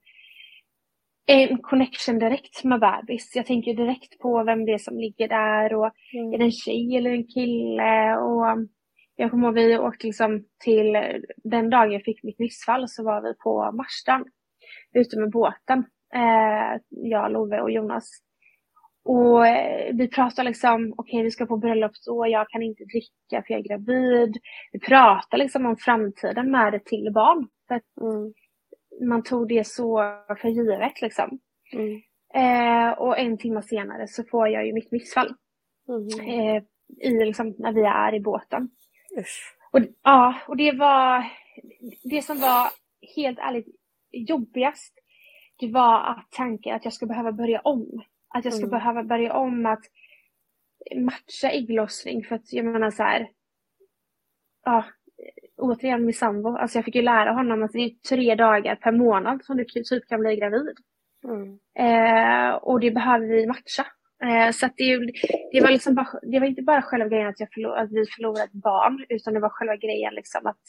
en 1.27 1.59
connection 1.59 2.19
direkt 2.19 2.65
med 2.65 2.81
bebis. 2.81 3.33
Jag 3.37 3.47
tänker 3.47 3.75
direkt 3.75 4.19
på 4.19 4.45
vem 4.45 4.65
det 4.65 4.73
är 4.73 4.79
som 4.79 4.99
ligger 4.99 5.29
där 5.29 5.75
och 5.75 5.87
är 6.35 6.39
det 6.39 6.45
en 6.45 6.53
tjej 6.53 6.97
eller 6.97 7.11
en 7.11 7.27
kille? 7.27 8.17
Och 8.17 8.67
jag 9.17 9.31
kommer 9.31 9.47
ihåg 9.47 9.55
vi 9.55 9.79
åkte 9.79 10.07
liksom 10.07 10.45
till, 10.65 10.97
den 11.37 11.71
dagen 11.71 11.93
jag 11.93 12.03
fick 12.03 12.23
mitt 12.23 12.39
missfall 12.39 12.89
så 12.89 13.05
var 13.05 13.23
vi 13.23 13.35
på 13.35 13.73
Marstrand 13.73 14.27
ute 14.95 15.21
med 15.21 15.31
båten. 15.31 15.79
Eh, 16.15 16.81
jag, 16.89 17.33
Love 17.33 17.61
och 17.61 17.71
Jonas. 17.71 18.11
Och 19.05 19.47
eh, 19.47 19.95
vi 19.95 20.09
pratade 20.09 20.49
liksom, 20.49 20.95
okej 20.97 21.23
vi 21.23 21.31
ska 21.31 21.47
på 21.47 21.57
bröllopsår, 21.57 22.29
jag 22.29 22.49
kan 22.49 22.63
inte 22.63 22.85
dricka 22.85 23.43
för 23.47 23.55
jag 23.55 23.61
är 23.61 23.69
gravid. 23.69 24.37
Vi 24.73 24.79
pratade 24.81 25.43
liksom 25.43 25.67
om 25.67 25.77
framtiden 25.77 26.51
med 26.51 26.75
ett 26.75 26.85
till 26.85 27.11
barn. 27.15 27.49
För 27.69 27.75
att 27.75 27.83
Mm. 28.01 28.33
man 29.09 29.23
tog 29.23 29.49
det 29.49 29.67
så 29.67 30.15
för 30.41 30.49
givet 30.49 31.03
liksom. 31.03 31.39
Mm. 31.73 32.01
Eh, 32.35 32.93
och 32.93 33.19
en 33.19 33.39
timme 33.39 33.63
senare 33.63 34.07
så 34.09 34.25
får 34.25 34.49
jag 34.49 34.67
ju 34.67 34.73
mitt 34.73 34.93
missfall. 34.93 35.35
Mm. 35.89 36.29
Eh, 36.29 36.63
i, 37.01 37.25
liksom, 37.25 37.55
när 37.59 37.73
vi 37.73 37.83
är 37.83 38.15
i 38.15 38.21
båten. 38.21 38.71
Usch. 39.19 39.57
Och, 39.73 39.81
ja, 40.03 40.35
och 40.49 40.57
det 40.57 40.73
var 40.73 41.25
det 42.11 42.23
som 42.23 42.41
var 42.41 42.69
helt 43.17 43.39
ärligt 43.39 43.67
jobbigast. 44.13 44.95
Det 45.59 45.69
var 45.73 46.01
att 46.11 46.29
tanken 46.31 46.77
att 46.77 46.85
jag 46.85 46.95
skulle 46.95 47.09
behöva 47.09 47.33
börja 47.33 47.61
om. 47.61 48.03
Att 48.35 48.45
jag 48.45 48.55
skulle 48.55 48.69
Mm. 48.69 48.79
behöva 48.79 49.03
börja 49.05 49.33
om 49.33 49.67
att 49.67 49.85
matcha 50.97 51.51
ägglossning 51.51 52.25
för 52.25 52.35
att 52.35 52.53
jag 52.53 52.65
menar 52.65 52.91
så 52.91 53.03
här. 53.03 53.29
Ja, 54.65 54.85
återigen 55.57 56.05
min 56.05 56.15
sambo. 56.15 56.57
Alltså 56.57 56.79
jag 56.79 56.85
fick 56.85 56.95
ju 56.95 57.03
lära 57.03 57.33
honom 57.33 57.63
att 57.63 57.73
det 57.73 57.79
är 57.79 57.91
tre 58.09 58.35
dagar 58.35 58.77
per 58.77 58.93
månad 58.93 59.45
som 59.45 59.57
du 59.57 59.65
typ 59.65 60.09
kan 60.09 60.21
bli 60.21 60.37
gravid. 60.37 60.77
Mm. 61.25 61.59
Eh, 61.79 62.55
och 62.55 62.81
det 62.81 62.91
behöver 62.91 63.27
vi 63.27 63.47
matcha. 63.47 63.87
Eh, 64.23 64.51
så 64.53 64.67
att 64.67 64.73
det, 64.77 64.99
det, 65.53 65.61
var 65.61 65.71
liksom 65.71 65.95
bara, 65.95 66.09
det 66.23 66.41
var 66.41 66.47
inte 66.47 66.63
bara 66.63 66.83
själva 66.83 67.09
grejen 67.09 67.29
att, 67.29 67.41
jag 67.41 67.53
förlor, 67.53 67.77
att 67.77 67.93
vi 67.93 68.07
förlorade 68.07 68.45
ett 68.45 68.53
barn, 68.53 69.05
utan 69.09 69.35
det 69.35 69.41
var 69.41 69.49
själva 69.49 69.77
grejen 69.77 70.15
liksom 70.15 70.47
att 70.47 70.61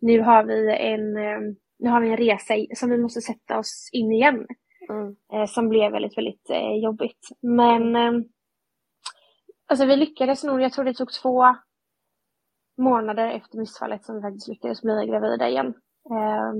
nu 0.00 0.20
har 0.20 0.44
vi 0.44 0.76
en, 0.78 1.16
eh, 1.16 1.40
nu 1.78 1.90
har 1.90 2.00
vi 2.00 2.08
en 2.08 2.16
resa 2.16 2.54
som 2.74 2.90
vi 2.90 2.98
måste 2.98 3.20
sätta 3.20 3.58
oss 3.58 3.90
in 3.92 4.12
igen. 4.12 4.46
Mm. 4.88 5.16
Eh, 5.32 5.46
som 5.46 5.68
blev 5.68 5.92
väldigt, 5.92 6.18
väldigt 6.18 6.50
eh, 6.50 6.76
jobbigt. 6.82 7.28
Men 7.40 7.96
eh, 7.96 8.12
alltså 9.66 9.86
vi 9.86 9.96
lyckades 9.96 10.44
nog, 10.44 10.60
jag 10.60 10.72
tror 10.72 10.84
det 10.84 10.94
tog 10.94 11.12
två 11.12 11.44
månader 12.78 13.30
efter 13.30 13.58
missfallet 13.58 14.04
som 14.04 14.16
vi 14.16 14.22
faktiskt 14.22 14.48
lyckades 14.48 14.82
bli 14.82 15.06
gravida 15.06 15.48
igen. 15.48 15.74
Eh, 16.10 16.52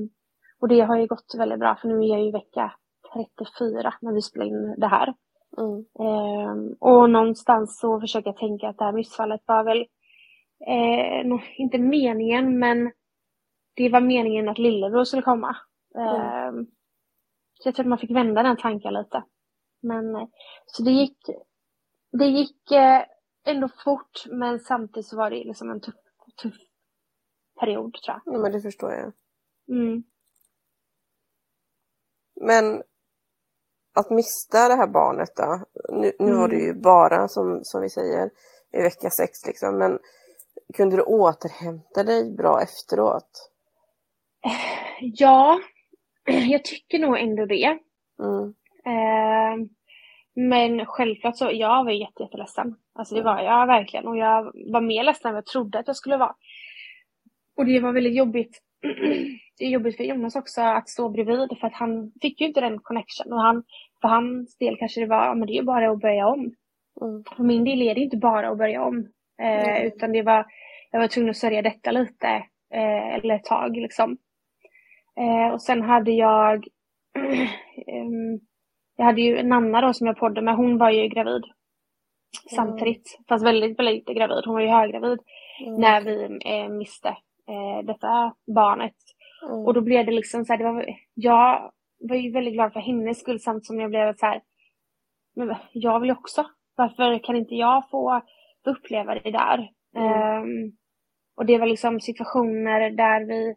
och 0.61 0.69
det 0.69 0.81
har 0.81 0.97
ju 0.97 1.07
gått 1.07 1.35
väldigt 1.39 1.59
bra 1.59 1.77
för 1.77 1.89
nu 1.89 1.95
är 1.95 2.09
jag 2.09 2.21
ju 2.21 2.29
i 2.29 2.33
vecka 2.33 2.73
34 3.13 3.95
när 4.01 4.13
vi 4.13 4.23
spelar 4.23 4.47
in 4.47 4.75
det 4.79 4.87
här. 4.87 5.15
Mm. 5.59 5.85
Eh, 6.01 6.77
och 6.81 7.11
någonstans 7.11 7.79
så 7.79 8.01
försöker 8.01 8.29
jag 8.29 8.37
tänka 8.37 8.69
att 8.69 8.79
det 8.79 8.85
här 8.85 8.93
missfallet 8.93 9.41
var 9.47 9.65
väl 9.65 9.87
eh, 10.67 11.41
inte 11.57 11.79
meningen 11.79 12.59
men 12.59 12.93
det 13.77 13.89
var 13.89 14.01
meningen 14.01 14.49
att 14.49 14.59
lillebror 14.59 15.05
skulle 15.05 15.23
komma. 15.23 15.57
Eh, 15.97 16.53
Så 17.59 17.69
jag 17.69 17.75
tror 17.75 17.85
att 17.85 17.89
man 17.89 17.99
fick 17.99 18.11
vända 18.11 18.43
den 18.43 18.57
tanken 18.57 18.95
lite. 18.95 19.25
Men 19.83 20.15
eh, 20.17 20.27
så 20.67 20.83
det 20.83 20.91
gick, 20.91 21.19
det 22.19 22.27
gick 22.27 22.71
eh, 22.71 23.03
ändå 23.47 23.69
fort 23.85 24.25
men 24.27 24.61
samtidigt 24.61 25.07
så 25.09 25.17
var 25.17 25.31
det 25.31 25.37
liksom 25.45 25.71
en 25.71 25.81
tuff, 25.81 25.95
tuff 26.43 26.55
period 27.61 27.95
tror 27.95 28.21
jag. 28.25 28.35
Ja, 28.35 28.39
men 28.39 28.53
det 28.53 28.61
förstår 28.61 28.93
jag. 28.93 29.13
Mm. 29.69 30.03
Men 32.41 32.83
att 33.95 34.11
mista 34.11 34.69
det 34.69 34.75
här 34.75 34.87
barnet 34.87 35.37
då. 35.37 35.65
Nu, 35.89 36.13
nu 36.19 36.33
var 36.33 36.45
Mm. 36.45 36.51
du 36.51 36.65
ju 36.65 36.75
bara, 36.75 37.29
som, 37.29 37.61
som 37.63 37.81
vi 37.83 37.91
säger, 37.91 38.31
i 38.73 38.83
vecka 38.83 39.11
sex 39.11 39.47
liksom. 39.47 39.79
Men 39.79 39.99
kunde 40.75 40.97
du 40.97 41.03
återhämta 41.03 42.03
dig 42.05 42.37
bra 42.37 42.61
efteråt? 42.63 43.51
Ja, 45.01 45.61
jag 46.49 46.65
tycker 46.65 46.99
nog 46.99 47.19
ändå 47.19 47.47
det. 47.47 47.79
Mm. 48.23 48.55
Eh, 48.87 49.69
men 50.35 50.87
självklart 50.87 51.37
så, 51.37 51.51
jag 51.53 51.85
var 51.85 51.93
jätte, 51.93 52.23
jätteledsen. 52.23 52.75
Alltså 52.95 53.15
det 53.15 53.23
var 53.23 53.43
jag 53.43 53.67
verkligen. 53.67 54.07
Och 54.07 54.17
jag 54.17 54.53
var 54.73 54.81
mer 54.81 55.05
ledsen 55.05 55.29
än 55.29 55.35
vad 55.35 55.39
jag 55.39 55.47
trodde 55.47 55.79
att 55.79 55.87
jag 55.87 55.97
skulle 55.97 56.17
vara. 56.17 56.35
Och 57.57 57.67
det 57.67 57.81
var 57.81 57.93
väldigt 57.93 58.17
jobbigt. 58.17 58.63
det 59.59 59.65
är 59.65 59.69
jobbigt 59.69 59.97
för 59.97 60.05
Jonas 60.05 60.37
också 60.37 60.61
att 60.61 60.89
stå 60.89 61.09
bredvid 61.09 61.59
för 61.61 61.67
att 61.67 61.75
han 61.75 62.13
fick 62.23 62.41
ju 62.41 62.47
inte 62.47 62.61
den 62.61 62.79
connection. 62.79 63.33
Och 63.33 63.41
han, 63.41 63.63
för 64.01 64.09
hans 64.09 64.59
del 64.59 64.77
kanske 64.77 65.01
det 65.01 65.07
var, 65.07 65.27
ja, 65.27 65.35
men 65.35 65.47
det 65.47 65.53
är 65.53 65.61
ju 65.61 65.63
bara 65.63 65.91
att 65.91 66.01
börja 66.01 66.27
om. 66.27 66.55
Mm. 67.01 67.25
För 67.37 67.43
min 67.43 67.65
del 67.65 67.83
är 67.83 67.95
det 67.95 68.01
inte 68.01 68.17
bara 68.17 68.49
att 68.51 68.59
börja 68.59 68.85
om. 68.85 69.09
Eh, 69.43 69.69
Mm. 69.69 69.87
Utan 69.87 70.13
det 70.13 70.23
var, 70.23 70.47
jag 70.91 71.01
var 71.01 71.09
tvungen 71.09 71.31
att 71.31 71.37
sörja 71.37 71.63
detta 71.63 71.91
lite. 71.91 72.29
Eh, 72.75 73.15
eller 73.15 73.35
ett 73.35 73.45
tag 73.45 73.77
liksom. 73.77 74.19
Eh, 75.19 75.53
och 75.53 75.63
sen 75.63 75.83
hade 75.83 76.11
jag, 76.11 76.67
jag 78.97 79.05
hade 79.05 79.21
ju 79.21 79.39
en 79.39 79.49
Nanna 79.49 79.81
då 79.81 79.93
som 79.93 80.07
jag 80.07 80.17
poddade 80.17 80.43
med, 80.43 80.57
hon 80.57 80.79
var 80.79 80.91
ju 80.91 81.09
gravid. 81.09 81.43
Samtidigt, 82.51 83.19
fast 83.29 83.45
väldigt, 83.45 83.79
väldigt 83.79 84.07
gravid. 84.07 84.43
Hon 84.45 84.55
var 84.55 84.61
ju 84.61 84.69
höggravid 84.69 85.19
Mm. 85.61 85.81
när 85.81 86.01
vi 86.01 86.39
eh, 86.45 86.69
miste 86.69 87.09
eh, 87.49 87.85
detta 87.85 88.35
barnet. 88.55 88.95
Mm. 89.49 89.67
Och 89.67 89.75
då 89.75 89.81
blev 89.81 90.07
det 90.07 90.13
liksom 90.13 90.45
så 90.45 90.53
här, 90.53 90.59
det 90.59 90.65
var, 90.65 90.87
jag 91.15 91.73
var 91.99 92.17
ju 92.17 92.33
väldigt 92.33 92.55
glad 92.55 92.73
för 92.73 92.81
hennes 92.81 93.21
skull 93.21 93.41
samtidigt 93.41 93.67
som 93.67 93.81
jag 93.81 93.91
blev 93.91 94.17
så 94.17 94.27
här, 94.27 94.43
men 95.37 95.57
jag 95.73 96.01
vill 96.01 96.09
ju 96.09 96.17
också. 96.17 96.47
Varför 96.77 97.19
kan 97.25 97.37
inte 97.37 97.55
jag 97.55 97.91
få, 97.91 98.23
uppleva 98.67 99.15
det 99.15 99.31
där? 99.31 99.71
Mm. 99.97 100.13
Ehm, 100.13 100.73
och 101.37 101.47
det 101.47 101.59
var 101.59 101.67
liksom 101.67 102.01
situationer 102.01 102.91
där 102.91 103.25
vi 103.27 103.55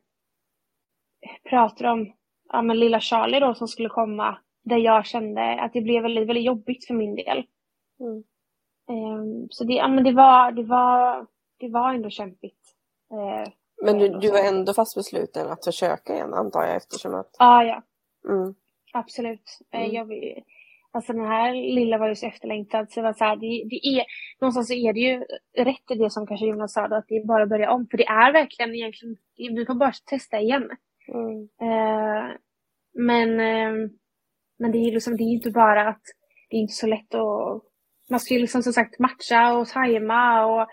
pratade 1.50 1.90
om 1.90 2.14
ja, 2.50 2.62
men 2.62 2.80
lilla 2.80 3.00
Charlie 3.00 3.40
då 3.40 3.54
som 3.54 3.68
skulle 3.68 3.90
komma. 3.90 4.38
Där 4.64 4.78
jag 4.78 5.06
kände 5.06 5.62
att 5.62 5.74
det 5.74 5.82
blev 5.82 6.04
väldigt, 6.04 6.30
väldigt 6.30 6.46
jobbigt 6.46 6.88
för 6.88 6.94
min 6.94 7.16
del. 7.16 7.44
Mm. 8.00 8.24
Ehm, 8.90 9.48
så 9.50 9.64
det, 9.64 9.74
ja, 9.74 9.88
men 9.88 10.04
det, 10.04 10.12
var, 10.12 10.52
det, 10.52 10.64
var, 10.64 11.28
det 11.60 11.70
var 11.70 11.94
ändå 11.94 12.10
kämpigt. 12.10 12.76
Uh, 13.14 13.52
Men 13.84 13.98
du, 13.98 14.10
du 14.10 14.32
var 14.32 14.40
ändå 14.40 14.74
fast 14.74 14.96
besluten 14.96 15.48
att 15.48 15.66
försöka 15.66 16.14
igen 16.14 16.34
antar 16.34 16.64
jag 16.64 16.76
eftersom 16.76 17.16
att... 17.16 17.36
ja, 17.40 17.64
ja. 17.64 17.84
Mm. 18.30 18.56
Absolut. 18.94 19.60
Eh, 19.72 19.82
Mm. 19.82 19.92
Jag, 19.92 20.44
alltså 20.92 21.14
den 21.14 21.26
här 21.26 21.54
lilla 21.54 21.98
var 21.98 22.08
ju 22.08 22.16
så 22.16 22.26
efterlängtad 22.26 22.92
så 22.92 23.00
det 23.00 23.04
var 23.04 23.14
så 23.14 23.24
här, 23.24 23.36
det, 23.36 23.48
det 23.70 23.88
är, 23.88 24.06
någonstans 24.42 24.68
så 24.68 24.74
är 24.74 24.94
det 24.94 25.00
ju 25.00 25.26
rätt 25.66 25.92
i 25.92 25.96
det 25.96 26.10
som 26.10 26.28
kanske 26.28 26.46
Jonas 26.46 26.74
sa 26.74 26.88
då, 26.88 26.96
att 26.96 27.08
det 27.08 27.18
är 27.18 27.26
bara 27.26 27.44
att 27.44 27.50
börja 27.50 27.72
om. 27.72 27.88
För 27.92 27.98
det 27.98 28.06
är 28.08 28.34
verkligen 28.34 28.76
egentligen, 28.76 29.18
vi 29.38 29.66
får 29.66 29.74
bara 29.74 29.92
testa 30.06 30.40
igen. 30.40 30.70
Mm. 31.14 31.42
Eh, 31.62 32.36
men, 32.94 33.40
eh, 33.40 33.90
men 34.60 34.72
det 34.72 34.78
är 34.78 34.86
ju 34.86 34.92
liksom, 34.92 35.18
det 35.18 35.24
är 35.24 35.34
inte 35.34 35.52
bara 35.52 35.90
att 35.90 36.02
det 36.50 36.56
är 36.56 36.60
inte 36.60 36.74
så 36.74 36.88
lätt 36.88 37.16
att, 37.16 37.64
man 38.10 38.20
ska 38.20 38.34
ju 38.34 38.40
liksom 38.40 38.64
som 38.64 38.74
sagt 38.74 39.00
matcha 39.00 39.54
och 39.58 39.68
tajma 39.68 40.46
och, 40.46 40.68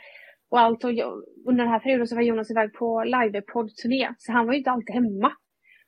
och 0.50 0.60
allt. 0.60 0.84
Och 0.84 0.92
jag, 0.92 1.22
under 1.46 1.64
den 1.64 1.72
här 1.72 1.80
perioden 1.80 2.06
så 2.06 2.14
var 2.14 2.22
Jonas 2.22 2.50
iväg 2.50 2.72
på 2.74 3.04
livepodd-turné, 3.04 4.14
så 4.18 4.32
han 4.32 4.46
var 4.46 4.52
ju 4.52 4.58
inte 4.58 4.70
alltid 4.70 4.94
hemma. 4.94 5.32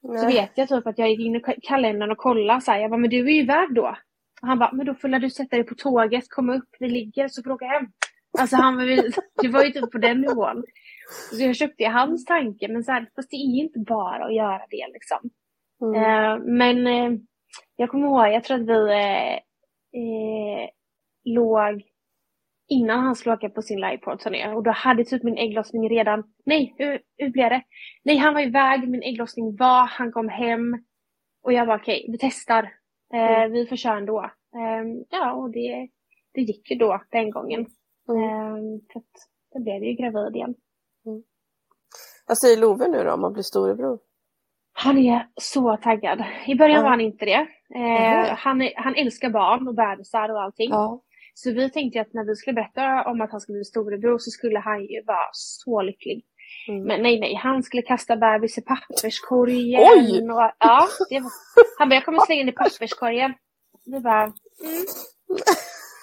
Så 0.02 0.12
Nej. 0.12 0.34
vet 0.34 0.50
jag 0.54 0.68
typ 0.68 0.86
att 0.86 0.98
jag 0.98 1.10
gick 1.10 1.20
in 1.20 1.36
i 1.36 1.38
ka- 1.38 1.58
kalendern 1.62 2.10
och 2.10 2.18
kollade 2.18 2.60
så 2.60 2.70
här, 2.70 2.78
jag 2.80 2.90
bara, 2.90 3.00
men 3.00 3.10
du 3.10 3.18
är 3.18 3.32
ju 3.32 3.42
iväg 3.42 3.74
då. 3.74 3.96
Och 4.42 4.48
han 4.48 4.58
bara, 4.58 4.72
men 4.72 4.86
då 4.86 4.94
får 4.94 5.08
du 5.08 5.30
sätta 5.30 5.56
dig 5.56 5.66
på 5.66 5.74
tåget, 5.74 6.24
komma 6.28 6.54
upp, 6.54 6.68
vi 6.78 6.88
ligger 6.88 7.28
så 7.28 7.42
får 7.42 7.50
du 7.50 7.54
åka 7.54 7.66
hem. 7.66 7.86
Alltså 8.38 8.56
han 8.56 8.76
var 8.76 8.84
ju, 8.84 8.96
det 9.42 9.48
var 9.48 9.64
ju 9.64 9.70
typ 9.70 9.90
på 9.90 9.98
den 9.98 10.20
nivån. 10.20 10.64
Så 11.10 11.42
jag 11.42 11.56
köpte 11.56 11.82
ju 11.82 11.88
hans 11.88 12.24
tanke, 12.24 12.68
men 12.68 12.84
så 12.84 12.92
här, 12.92 13.10
fast 13.16 13.30
det 13.30 13.36
är 13.36 13.60
inte 13.60 13.78
bara 13.78 14.24
att 14.24 14.34
göra 14.34 14.62
det 14.70 14.86
liksom. 14.92 15.30
Mm. 15.82 15.94
Eh, 15.94 16.44
men 16.46 16.86
eh, 16.86 17.18
jag 17.76 17.90
kommer 17.90 18.06
ihåg, 18.06 18.34
jag 18.34 18.44
tror 18.44 18.60
att 18.60 18.66
vi 18.68 18.90
eh, 18.92 19.34
eh, 20.02 20.68
låg 21.24 21.82
innan 22.68 23.00
han 23.04 23.14
skulle 23.16 23.34
åka 23.34 23.48
på 23.48 23.62
sin 23.62 23.80
livepodd-turné 23.80 24.48
och 24.54 24.62
då 24.62 24.70
hade 24.70 25.04
typ 25.04 25.22
min 25.22 25.38
ägglossning 25.38 25.88
redan, 25.88 26.24
nej 26.46 26.74
hur, 26.78 27.00
hur 27.16 27.30
blev 27.30 27.50
det? 27.50 27.62
Nej 28.04 28.16
han 28.16 28.34
var 28.34 28.40
iväg, 28.40 28.88
min 28.88 29.02
ägglossning 29.02 29.56
var, 29.56 29.86
han 29.86 30.12
kom 30.12 30.28
hem 30.28 30.84
och 31.42 31.52
jag 31.52 31.66
var 31.66 31.78
okej, 31.78 32.06
vi 32.08 32.18
testar, 32.18 32.62
eh, 33.14 33.40
Mm. 33.40 33.52
vi 33.52 33.66
får 33.66 33.76
köra 33.76 33.96
ändå. 33.98 34.20
Eh, 34.54 35.04
ja 35.10 35.32
och 35.32 35.50
det, 35.50 35.88
det 36.34 36.40
gick 36.40 36.70
ju 36.70 36.76
då 36.76 37.02
den 37.10 37.30
gången. 37.30 37.66
Mm. 38.08 38.22
Eh, 38.22 38.80
för 38.92 39.00
att 39.00 39.14
då 39.54 39.62
blev 39.62 39.74
jag 39.74 39.84
ju 39.84 39.92
gravid 39.92 40.36
igen. 40.36 40.54
Vad 42.30 42.38
säger 42.38 42.56
Love 42.56 42.88
nu 42.88 43.04
då 43.04 43.12
om 43.12 43.24
att 43.24 43.32
bli 43.32 43.42
storebror? 43.42 43.98
Han 44.72 44.98
är 44.98 45.26
så 45.40 45.76
taggad. 45.76 46.24
I 46.46 46.54
början 46.54 46.76
Ja. 46.76 46.82
var 46.82 46.90
han 46.90 47.00
inte 47.00 47.24
det. 47.24 47.46
Eh, 47.74 48.34
han, 48.36 48.62
är- 48.62 48.72
han 48.76 48.94
älskar 48.94 49.30
barn 49.30 49.68
och 49.68 49.74
bebisar 49.74 50.28
och 50.32 50.42
allting. 50.42 50.70
Ja. 50.70 51.02
Så 51.34 51.52
vi 51.52 51.70
tänkte 51.70 52.00
att 52.00 52.12
när 52.14 52.24
vi 52.24 52.36
skulle 52.36 52.54
berätta 52.54 53.04
om 53.10 53.20
att 53.20 53.30
han 53.30 53.40
skulle 53.40 53.56
bli 53.56 53.64
storebror 53.64 54.18
så 54.18 54.30
skulle 54.30 54.58
han 54.58 54.80
ju 54.82 55.02
vara 55.06 55.28
så 55.32 55.82
lycklig. 55.82 56.24
Mm. 56.68 56.82
Men 56.84 57.02
nej, 57.02 57.20
nej, 57.20 57.34
han 57.34 57.62
skulle 57.62 57.82
kasta 57.82 58.16
bebis 58.16 58.58
i 58.58 58.62
papperskorgen. 58.62 59.80
Oj! 59.80 60.22
Och, 60.32 60.52
ja, 60.58 60.88
var, 61.10 61.30
han 61.78 61.88
bara, 61.88 61.94
jag 61.94 62.04
kommer 62.04 62.18
slänga 62.26 62.40
in 62.40 62.48
i 62.48 62.52
papperskorgen. 62.52 63.34
Vi 63.86 64.00
bara, 64.00 64.22
mm. 64.22 64.32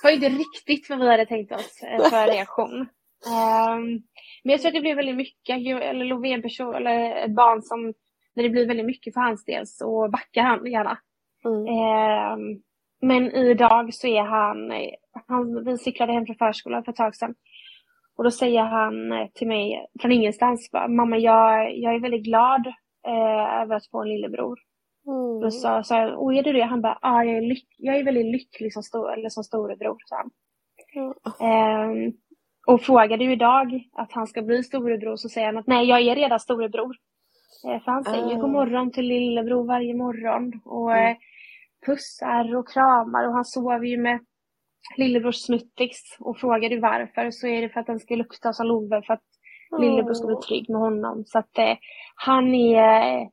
Det 0.02 0.04
var 0.04 0.10
ju 0.10 0.16
inte 0.16 0.30
riktigt 0.30 0.90
vad 0.90 1.00
vi 1.00 1.08
hade 1.12 1.26
tänkt 1.26 1.52
oss 1.52 1.82
eh, 1.84 2.10
för 2.10 2.28
reaktion. 2.28 2.82
Ehm, 3.28 4.00
men 4.44 4.52
jag 4.52 4.62
tror 4.62 4.70
att 4.70 4.74
det 4.74 4.82
blir 4.82 4.96
väldigt 4.96 5.16
mycket, 5.16 5.58
eller 5.82 6.26
en 6.26 6.42
person, 6.42 6.76
eller 6.76 7.16
ett 7.26 7.36
barn 7.36 7.62
som, 7.62 7.94
när 8.36 8.44
det 8.44 8.50
blir 8.50 8.68
väldigt 8.68 8.86
mycket 8.86 9.14
för 9.14 9.22
hans 9.22 9.46
del 9.46 9.68
så 9.68 10.10
backar 10.10 10.42
han 10.42 10.72
gärna. 10.72 10.98
Mm. 11.46 11.68
Ehm, 11.68 12.62
men 13.02 13.32
idag 13.32 13.94
så 13.94 14.08
är 14.08 14.22
han, 14.22 14.72
eh, 14.72 14.94
han, 15.28 15.66
vi 15.66 15.78
cyklade 15.78 16.14
hem 16.14 16.26
från 16.26 16.36
förskolan 16.36 16.84
för 16.84 16.92
ett 16.92 16.98
tag 16.98 17.16
sedan. 17.16 17.36
Och 18.18 18.24
då 18.24 18.32
säger 18.32 18.62
han 18.64 19.12
eh, 19.12 19.28
till 19.34 19.48
mig 19.48 19.86
från 20.02 20.12
ingenstans, 20.12 20.72
bara, 20.72 20.88
mamma 20.88 21.18
jag, 21.18 21.78
jag 21.78 21.96
är 21.96 22.00
väldigt 22.00 22.24
glad 22.24 22.68
eh, 23.08 23.62
över 23.62 23.76
att 23.76 23.88
få 23.92 24.02
en 24.02 24.10
lillebror. 24.10 24.60
Mm. 25.08 25.42
Då 25.42 25.52
sa, 25.52 25.84
sa 25.84 26.02
jag, 26.02 26.22
åh 26.22 26.38
är 26.38 26.44
du 26.44 26.54
det? 26.54 26.64
Han 26.64 26.82
bara, 26.82 27.00
ja 27.02 27.24
jag, 27.24 27.38
är 27.38 27.42
lyck- 27.42 27.76
jag 27.78 27.96
är 27.96 28.04
väldigt 28.04 28.26
lycklig 28.26 28.74
som, 28.74 28.84
stor, 28.84 29.14
eller 29.14 29.30
som 29.30 29.44
storebror, 29.44 29.98
sa 30.06 30.16
han. 30.16 30.30
Ja. 30.94 31.14
Ehm, 31.48 32.14
och 32.68 32.82
frågade 32.82 33.24
ju 33.24 33.32
idag 33.32 33.84
att 33.94 34.12
han 34.12 34.28
ska 34.28 34.42
bli 34.42 34.64
storebror 34.64 35.16
så 35.16 35.30
säger 35.30 35.48
han 35.48 35.58
att 35.58 35.68
nej 35.68 35.88
jag 35.90 36.02
är 36.02 36.16
redan 36.16 36.40
storebror. 36.40 36.96
Eh, 37.68 37.84
för 37.84 37.92
han 37.92 38.04
säger 38.04 38.36
Ah. 38.38 38.40
god 38.42 38.50
morgon 38.50 38.92
till 38.92 39.06
lillebror 39.08 39.64
varje 39.68 39.94
morgon 39.94 40.62
och 40.66 40.92
Mm. 40.92 41.12
eh, 41.12 41.18
pussar 41.86 42.56
och 42.56 42.70
kramar 42.70 43.28
och 43.28 43.34
han 43.34 43.46
sover 43.46 43.84
ju 43.84 43.98
med 43.98 44.20
lillebrors 44.98 45.36
snuttix 45.36 45.98
och 46.20 46.38
frågar 46.38 46.70
du 46.70 46.80
varför 46.80 47.32
så 47.32 47.48
är 47.48 47.62
det 47.62 47.70
för 47.70 47.80
att 47.80 47.88
den 47.88 48.00
ska 48.00 48.16
lukta 48.16 48.54
som 48.54 48.68
Love 48.68 49.02
för 49.02 49.14
att 49.14 49.24
lillebror 49.80 50.14
ska 50.14 50.28
bli 50.28 50.36
trygg 50.36 50.70
med 50.70 50.80
honom. 50.82 51.24
Så 51.26 51.40
att 51.40 51.58
eh, 51.58 51.78
han 52.16 52.56
är 52.56 53.30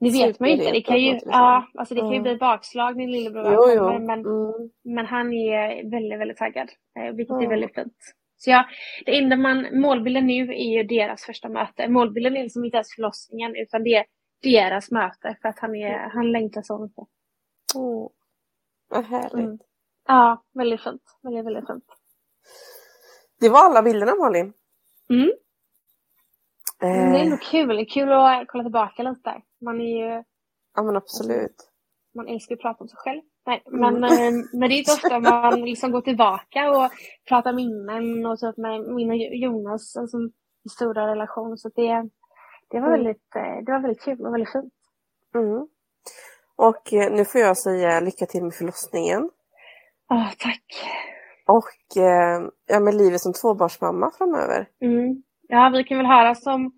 det 0.00 0.10
vet 0.10 0.40
man 0.40 0.48
ju 0.48 0.54
inte. 0.54 0.70
Det 0.72 0.80
kan 0.82 0.98
ju, 1.00 1.18
ja, 1.26 1.66
alltså 1.74 1.94
det 1.94 2.00
kan 2.00 2.10
ju 2.10 2.16
Mm. 2.16 2.22
bli 2.22 2.36
bakslag 2.36 2.96
när 2.96 3.06
lillebror 3.06 3.52
Jo. 3.76 3.98
Men, 3.98 4.10
Mm. 4.20 4.70
men 4.84 5.06
han 5.06 5.32
är 5.32 5.90
väldigt, 5.90 6.20
väldigt 6.20 6.36
taggad. 6.36 6.68
eh, 6.98 7.12
Vilket 7.14 7.34
är 7.34 7.38
Mm. 7.38 7.50
väldigt 7.50 7.74
fint. 7.74 7.94
Så 8.36 8.50
ja, 8.50 8.64
det 9.06 9.18
enda 9.18 9.36
man, 9.36 9.80
målbilden 9.80 10.26
nu 10.26 10.54
är 10.54 10.76
ju 10.76 10.82
deras 10.82 11.22
första 11.22 11.48
möte. 11.48 11.88
Målbilden 11.88 12.36
är 12.36 12.42
liksom 12.42 12.64
inte 12.64 12.76
ens 12.76 12.94
förlossningen 12.94 13.56
utan 13.56 13.82
det 13.84 13.94
är 13.94 14.06
deras 14.42 14.90
möte 14.90 15.36
för 15.42 15.48
att 15.48 15.58
han, 15.58 15.74
är, 15.74 15.98
han 15.98 16.32
längtar 16.32 16.62
så 16.62 16.78
mycket. 16.78 17.04
Mm. 17.74 18.08
Vad 18.88 19.04
härligt. 19.04 19.34
Mm. 19.34 19.58
Ja, 20.06 20.44
väldigt 20.54 20.82
fint. 20.82 21.02
Väldigt, 21.22 21.46
väldigt 21.46 21.66
fint. 21.66 21.84
Det 23.40 23.48
var 23.48 23.64
alla 23.64 23.82
bilderna 23.82 24.14
Malin. 24.14 24.52
Mm. 25.10 25.30
Men 26.80 27.12
det 27.12 27.18
är 27.18 27.20
Eh, 27.20 27.22
ändå 27.22 27.36
kul. 27.36 27.86
Kul 27.86 28.12
att 28.12 28.48
kolla 28.48 28.64
tillbaka 28.64 29.02
lite. 29.02 29.42
Man 29.60 29.80
är 29.80 29.84
ju, 29.84 30.24
ja 30.74 30.82
men 30.82 30.96
absolut. 30.96 31.70
man 32.14 32.28
älskar 32.28 32.54
att 32.54 32.60
prata 32.60 32.84
om 32.84 32.88
sig 32.88 32.96
själv. 32.96 33.22
Nej, 33.46 33.62
Mm. 33.66 33.80
men, 33.80 34.04
eh, 34.04 34.32
men 34.52 34.68
det 34.68 34.74
är 34.74 34.78
inte 34.78 34.92
ofta 34.92 35.20
man 35.20 35.60
liksom 35.60 35.92
går 35.92 36.00
tillbaka 36.00 36.70
och 36.70 36.90
pratar 37.28 37.52
minnen 37.52 38.26
och 38.26 38.38
typ 38.38 38.56
med 38.56 38.80
min 38.80 39.10
och 39.10 39.16
Jonas 39.16 39.96
alltså, 39.96 40.16
i 40.66 40.68
stora 40.68 41.06
relation. 41.12 41.58
Så 41.58 41.68
det, 41.68 42.08
det, 42.70 42.80
var 42.80 42.88
Mm. 42.88 42.90
väldigt, 42.92 43.36
eh, 43.36 43.64
det 43.66 43.72
var 43.72 43.80
väldigt 43.82 44.02
kul 44.02 44.26
och 44.26 44.34
väldigt 44.34 44.52
fint. 44.52 44.74
Mm. 45.34 45.68
Och 46.56 46.92
eh, 46.92 47.12
nu 47.12 47.24
får 47.24 47.40
jag 47.40 47.58
säga 47.58 48.00
lycka 48.00 48.26
till 48.26 48.44
med 48.44 48.54
förlossningen. 48.54 49.30
Åh, 50.10 50.30
tack. 50.38 50.64
Och 51.48 51.70
ja, 52.66 52.80
med 52.80 52.94
livet 52.94 53.20
som 53.20 53.32
tvåbarnsmamma 53.32 54.10
framöver. 54.18 54.68
Mm. 54.80 55.22
Ja, 55.48 55.70
vi 55.74 55.84
kan 55.84 55.96
väl 55.98 56.06
höras 56.06 56.46
om 56.46 56.72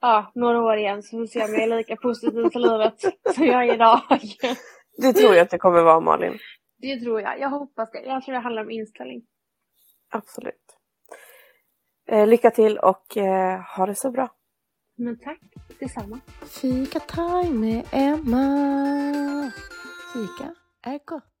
ja, 0.00 0.32
några 0.34 0.62
år 0.62 0.76
igen 0.76 1.02
så 1.02 1.10
får 1.10 1.20
vi 1.20 1.26
se 1.28 1.44
om 1.44 1.54
jag 1.54 1.62
är 1.62 1.76
lika 1.76 1.96
positiv 1.96 2.48
till 2.48 2.60
livet 2.60 2.94
som 3.34 3.44
jag 3.44 3.68
är 3.68 3.74
idag. 3.74 4.00
Det 4.96 5.12
tror 5.12 5.34
jag 5.34 5.42
att 5.42 5.50
det 5.50 5.58
kommer 5.58 5.82
vara 5.82 6.00
Malin. 6.00 6.38
Det 6.78 7.00
tror 7.00 7.20
jag. 7.20 7.40
Jag 7.40 7.48
hoppas 7.48 7.90
det. 7.90 8.00
Jag 8.02 8.24
tror 8.24 8.34
det 8.34 8.40
handlar 8.40 8.62
om 8.62 8.70
inställning. 8.70 9.22
Absolut. 10.10 10.78
Eh, 12.08 12.26
lycka 12.26 12.50
till 12.50 12.78
och 12.78 13.16
eh, 13.16 13.60
ha 13.76 13.86
det 13.86 13.94
så 13.94 14.10
bra. 14.10 14.28
Men 14.96 15.18
tack 15.18 15.40
detsamma. 15.78 16.20
Fika 16.60 17.00
time 17.00 17.50
med 17.60 17.86
Emma. 17.92 19.52
Fika 20.12 20.54
är 20.82 21.00
gott. 21.04 21.31